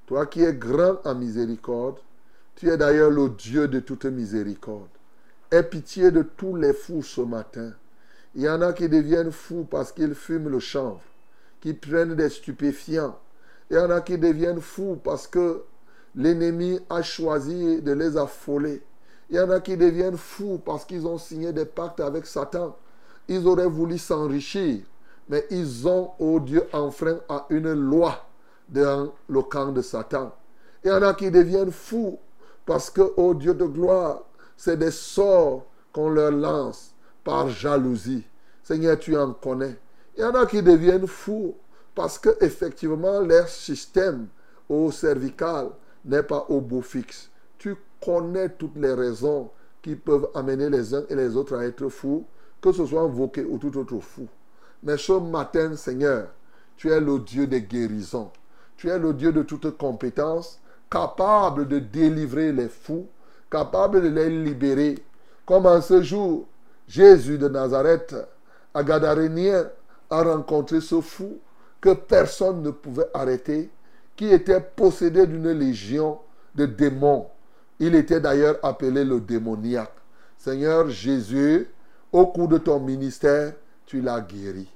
[0.05, 1.99] Toi qui es grand en miséricorde,
[2.55, 4.89] tu es d'ailleurs le Dieu de toute miséricorde.
[5.51, 7.71] Aie pitié de tous les fous ce matin.
[8.35, 11.01] Il y en a qui deviennent fous parce qu'ils fument le chanvre,
[11.61, 13.17] qui prennent des stupéfiants.
[13.69, 15.63] Il y en a qui deviennent fous parce que
[16.15, 18.83] l'ennemi a choisi de les affoler.
[19.29, 22.75] Il y en a qui deviennent fous parce qu'ils ont signé des pactes avec Satan.
[23.27, 24.81] Ils auraient voulu s'enrichir,
[25.29, 28.25] mais ils ont, oh Dieu, enfreint à une loi
[28.67, 30.33] dans le camp de Satan.
[30.83, 32.17] Il y en a qui deviennent fous
[32.65, 34.23] parce que, oh Dieu de gloire,
[34.57, 36.93] c'est des sorts qu'on leur lance
[37.23, 38.25] par jalousie.
[38.63, 39.77] Seigneur, tu en connais.
[40.17, 41.55] Il y en a qui deviennent fous
[41.95, 44.27] parce que effectivement leur système
[44.67, 45.69] au cervical
[46.05, 47.29] n'est pas au beau fixe.
[47.57, 49.49] Tu connais toutes les raisons
[49.81, 52.25] qui peuvent amener les uns et les autres à être fous,
[52.61, 54.27] que ce soit invoqué ou tout autre fou.
[54.83, 56.27] Mais ce matin, Seigneur,
[56.77, 58.31] tu es le Dieu des guérisons.
[58.77, 63.07] Tu es le Dieu de toute compétence, capable de délivrer les fous,
[63.51, 64.97] capable de les libérer.
[65.45, 66.47] Comme en ce jour,
[66.87, 68.15] Jésus de Nazareth,
[68.73, 69.67] à Gadarénien,
[70.09, 71.39] a rencontré ce fou
[71.81, 73.69] que personne ne pouvait arrêter,
[74.15, 76.19] qui était possédé d'une légion
[76.55, 77.27] de démons.
[77.79, 79.93] Il était d'ailleurs appelé le démoniaque.
[80.37, 81.67] Seigneur Jésus,
[82.11, 83.53] Au cours de ton ministère,
[83.89, 84.67] tu l'as guéri.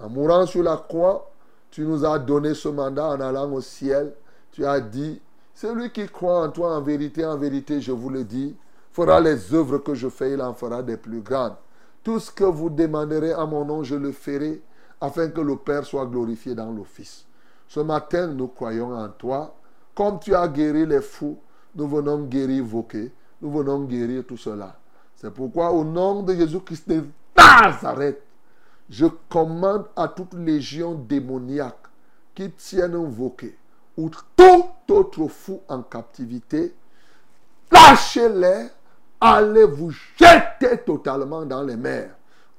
[0.00, 1.30] En mourant sur la croix,
[1.70, 4.14] tu nous as donné ce mandat en allant au ciel.
[4.50, 5.20] Tu as dit,
[5.54, 8.56] celui qui croit en toi en vérité, en vérité, je vous le dis,
[8.92, 11.56] fera les œuvres que je fais, il en fera des plus grandes.
[12.02, 14.62] Tout ce que vous demanderez à mon nom, je le ferai,
[15.02, 17.26] afin que le Père soit glorifié dans le Fils.
[17.68, 19.54] Ce matin, nous croyons en toi.
[19.94, 21.36] Comme tu as guéri les fous,
[21.74, 23.12] nous venons guérir vos quais,
[23.42, 24.78] nous venons guérir tout cela.
[25.14, 26.90] C'est pourquoi, au nom de Jésus-Christ
[28.88, 31.86] je commande à toute légion démoniaque
[32.34, 32.96] qui tienne
[33.36, 33.56] quais,
[33.96, 36.74] ou tout autre fou en captivité,
[37.72, 38.68] lâchez-les,
[39.20, 42.10] allez vous jeter totalement dans les mers.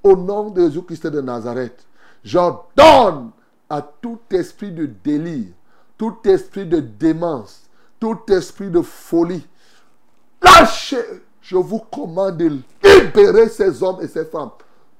[0.03, 1.85] Au nom de Jésus-Christ de Nazareth,
[2.23, 3.31] j'ordonne
[3.69, 5.53] à tout esprit de délire,
[5.97, 9.47] tout esprit de démence, tout esprit de folie,
[10.41, 14.51] lâchez, je vous commande de libérer ces hommes et ces femmes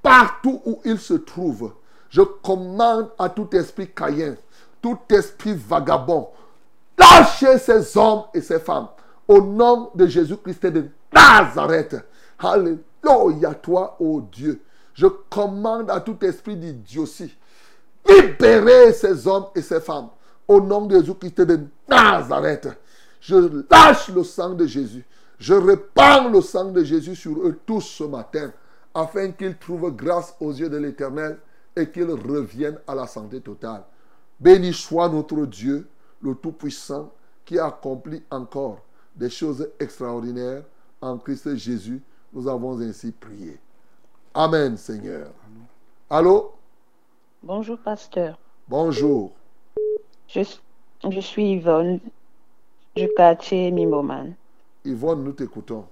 [0.02, 1.72] partout où ils se trouvent.
[2.08, 4.36] Je commande à tout esprit caïen,
[4.80, 6.28] tout esprit vagabond,
[6.96, 8.88] lâchez ces hommes et ces femmes
[9.26, 11.96] au nom de Jésus-Christ de Nazareth.
[12.38, 14.62] Alléluia, toi, ô Dieu.
[14.94, 17.36] Je commande à tout esprit d'idiotie,
[18.08, 20.08] libérez ces hommes et ces femmes
[20.48, 22.68] au nom de Jésus-Christ de Nazareth.
[23.20, 25.04] Je lâche le sang de Jésus.
[25.38, 28.50] Je répands le sang de Jésus sur eux tous ce matin,
[28.94, 31.38] afin qu'ils trouvent grâce aux yeux de l'Éternel
[31.76, 33.84] et qu'ils reviennent à la santé totale.
[34.40, 35.88] Béni soit notre Dieu,
[36.20, 37.12] le Tout-Puissant,
[37.44, 38.80] qui accomplit encore
[39.14, 40.62] des choses extraordinaires
[41.00, 42.02] en Christ Jésus.
[42.32, 43.58] Nous avons ainsi prié.
[44.34, 45.30] Amen, Seigneur.
[46.10, 46.52] Allô?
[47.42, 48.38] Bonjour, pasteur.
[48.68, 49.32] Bonjour.
[50.28, 50.42] Je,
[51.08, 52.00] je suis Yvonne
[52.94, 54.34] du quartier Mimoman.
[54.84, 55.84] Yvonne, nous t'écoutons.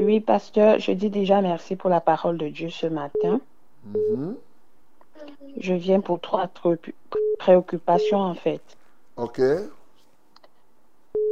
[0.00, 3.40] Oui, pasteur, je dis déjà merci pour la parole de Dieu ce matin.
[3.84, 4.36] Mhm.
[5.58, 6.50] Je viens pour trois
[7.38, 8.62] préoccupations en fait.
[9.16, 9.40] OK.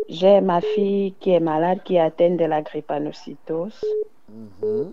[0.08, 3.80] J'ai ma fille qui est malade, qui est atteinte de la drépanocytose.
[4.28, 4.92] Mhm.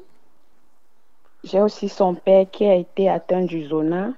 [1.44, 4.14] J'ai aussi son père qui a été atteint du zona.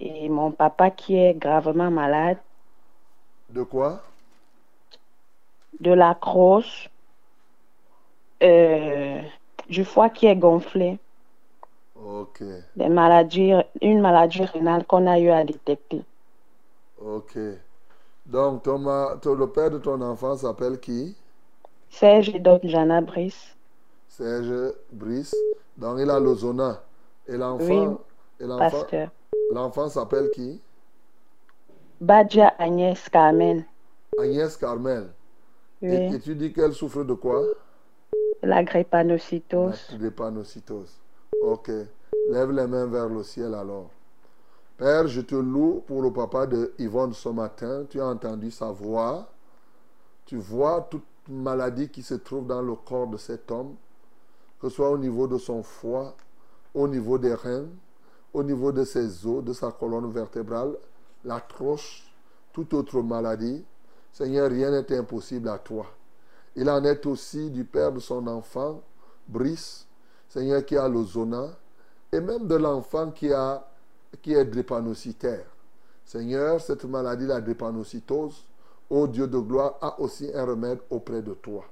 [0.00, 2.38] Et mon papa qui est gravement malade
[3.50, 4.00] De quoi?
[5.80, 6.88] de la crosse,
[8.42, 9.20] euh,
[9.68, 10.98] du foie qui est gonflé,
[11.94, 12.42] OK.
[12.76, 13.52] des maladies,
[13.82, 16.02] une maladie rénale qu'on a eu à détecter.
[17.00, 17.38] OK.
[18.26, 18.84] Donc, ton
[19.20, 21.16] ton- le père de ton enfant s'appelle qui?
[21.90, 23.56] Serge et donc Jana Brice.
[24.08, 25.34] Serge Brice.
[25.76, 26.82] Donc, il a le zona.
[27.26, 27.98] Et l'enfant?
[28.40, 28.58] Oui, l'enfant?
[28.58, 29.08] pasteur.
[29.52, 30.60] L'enfant s'appelle qui?
[32.00, 33.64] Badja Agnès Carmen,
[34.18, 35.08] Agnès Carmel.
[35.82, 37.42] Et tu dis qu'elle souffre de quoi?
[38.42, 39.88] La drépanocytose.
[39.92, 40.92] La drépanocytose.
[41.42, 41.70] Ok.
[42.30, 43.90] Lève les mains vers le ciel alors.
[44.76, 47.84] Père, je te loue pour le papa de Yvonne ce matin.
[47.88, 49.28] Tu as entendu sa voix.
[50.24, 53.74] Tu vois toute maladie qui se trouve dans le corps de cet homme,
[54.60, 56.14] que ce soit au niveau de son foie,
[56.74, 57.66] au niveau des reins,
[58.32, 60.76] au niveau de ses os, de sa colonne vertébrale,
[61.24, 62.12] la troche,
[62.52, 63.64] toute autre maladie.
[64.12, 65.86] Seigneur, rien n'est impossible à toi.
[66.60, 68.82] Il en est aussi du père de son enfant,
[69.28, 69.86] Brice,
[70.28, 71.50] Seigneur, qui a le zona,
[72.10, 73.30] et même de l'enfant qui,
[74.20, 75.46] qui est drépanocytaire.
[76.04, 78.44] Seigneur, cette maladie, la drépanocytose,
[78.90, 81.64] ô Dieu de gloire, a aussi un remède auprès de toi.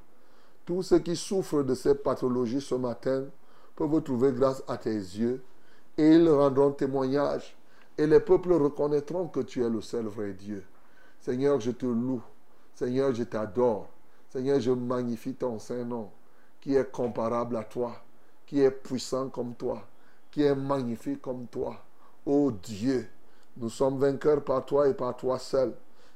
[0.64, 3.24] Tous ceux qui souffrent de ces pathologies ce matin
[3.74, 5.42] peuvent trouver grâce à tes yeux
[5.98, 7.56] et ils rendront témoignage
[7.98, 10.62] et les peuples reconnaîtront que tu es le seul vrai Dieu.
[11.20, 12.22] Seigneur, je te loue.
[12.76, 13.88] Seigneur, je t'adore.
[14.28, 16.10] Seigneur, je magnifie ton Saint-Nom
[16.60, 17.96] qui est comparable à toi,
[18.44, 19.82] qui est puissant comme toi,
[20.30, 21.76] qui est magnifique comme toi.
[22.24, 23.08] Ô Dieu,
[23.56, 25.74] nous sommes vainqueurs par toi et par toi seul.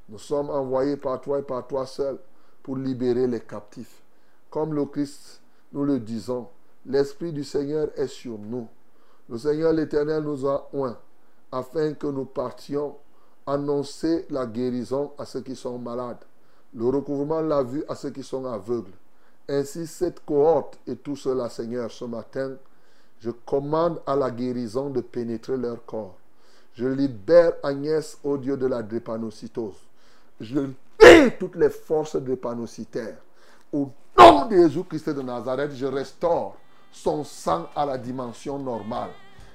[0.08, 2.18] Nous sommes envoyés par toi et par toi seul
[2.62, 4.02] pour libérer les captifs.
[4.50, 5.40] Comme le Christ,
[5.72, 6.48] nous le disons,
[6.84, 8.68] l'Esprit du Seigneur est sur nous.
[9.28, 10.98] Le Seigneur l'Éternel nous a oints
[11.52, 12.96] afin que nous partions
[13.46, 16.24] annoncer la guérison à ceux qui sont malades,
[16.74, 18.92] le recouvrement la vue à ceux qui sont aveugles.
[19.48, 22.52] Ainsi, cette cohorte et tout cela, Seigneur, ce matin,
[23.18, 26.16] je commande à la guérison de pénétrer leur corps.
[26.74, 29.74] Je libère Agnès, au Dieu de la drépanocytose.
[30.40, 33.18] Je lis toutes les forces drépanocytaires.
[33.72, 36.56] Au nom de Jésus-Christ de Nazareth, je restaure
[36.92, 39.10] son sang à la dimension normale.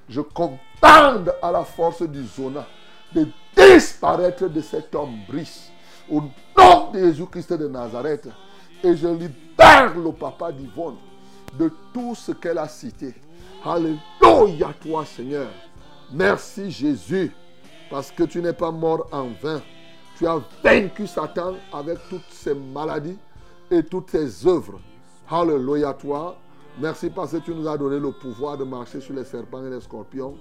[0.07, 2.67] Je commande à la force du zona
[3.13, 3.25] de
[3.55, 5.71] disparaître de cet homme Brice.
[6.09, 8.29] Au nom de Jésus-Christ de Nazareth.
[8.83, 10.97] Et je libère le papa d'Yvonne
[11.57, 13.13] de tout ce qu'elle a cité.
[13.63, 15.47] Alléluia toi Seigneur.
[16.11, 17.31] Merci Jésus,
[17.89, 19.61] parce que tu n'es pas mort en vain.
[20.17, 23.17] Tu as vaincu Satan avec toutes ses maladies
[23.71, 24.79] et toutes ses œuvres.
[25.29, 26.37] Alléluia toi.
[26.79, 29.69] Merci parce que tu nous as donné le pouvoir de marcher sur les serpents et
[29.69, 30.35] les scorpions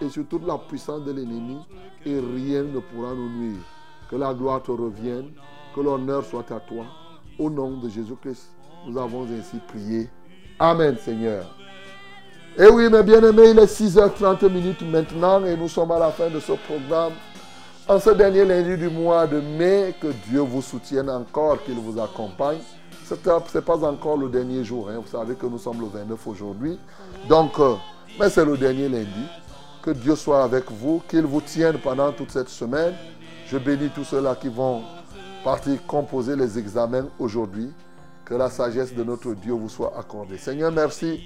[0.00, 1.58] et sur toute la puissance de l'ennemi
[2.04, 3.75] et rien ne pourra nous nuire.
[4.10, 5.30] Que la gloire te revienne,
[5.74, 6.84] que l'honneur soit à toi.
[7.38, 8.48] Au nom de Jésus-Christ,
[8.86, 10.08] nous avons ainsi prié.
[10.58, 11.44] Amen Seigneur.
[12.58, 16.30] Et oui, mes bien-aimés, il est 6h30 minutes maintenant et nous sommes à la fin
[16.30, 17.12] de ce programme.
[17.88, 22.00] En ce dernier lundi du mois de mai, que Dieu vous soutienne encore, qu'il vous
[22.00, 22.58] accompagne.
[23.04, 24.88] Ce n'est pas encore le dernier jour.
[24.88, 25.00] hein.
[25.04, 26.78] Vous savez que nous sommes le 29 aujourd'hui.
[27.28, 27.74] Donc, euh,
[28.18, 29.26] mais c'est le dernier lundi.
[29.82, 32.94] Que Dieu soit avec vous, qu'il vous tienne pendant toute cette semaine.
[33.46, 34.82] Je bénis tous ceux-là qui vont
[35.44, 37.72] partir composer les examens aujourd'hui.
[38.24, 40.36] Que la sagesse de notre Dieu vous soit accordée.
[40.36, 41.20] Seigneur, merci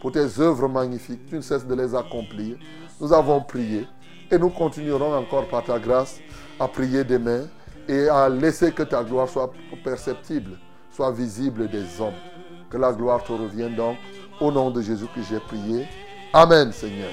[0.00, 1.26] pour tes œuvres magnifiques.
[1.28, 2.56] Tu ne cesses de les accomplir.
[3.00, 3.86] Nous avons prié
[4.30, 6.18] et nous continuerons encore par ta grâce
[6.58, 7.42] à prier demain
[7.88, 9.52] et à laisser que ta gloire soit
[9.84, 10.58] perceptible,
[10.90, 12.14] soit visible des hommes.
[12.68, 13.96] Que la gloire te revienne donc.
[14.40, 15.86] Au nom de Jésus que j'ai prié.
[16.32, 17.10] Amen, Seigneur.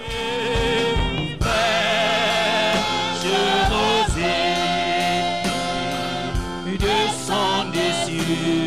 [8.27, 8.66] Je rosée, descendez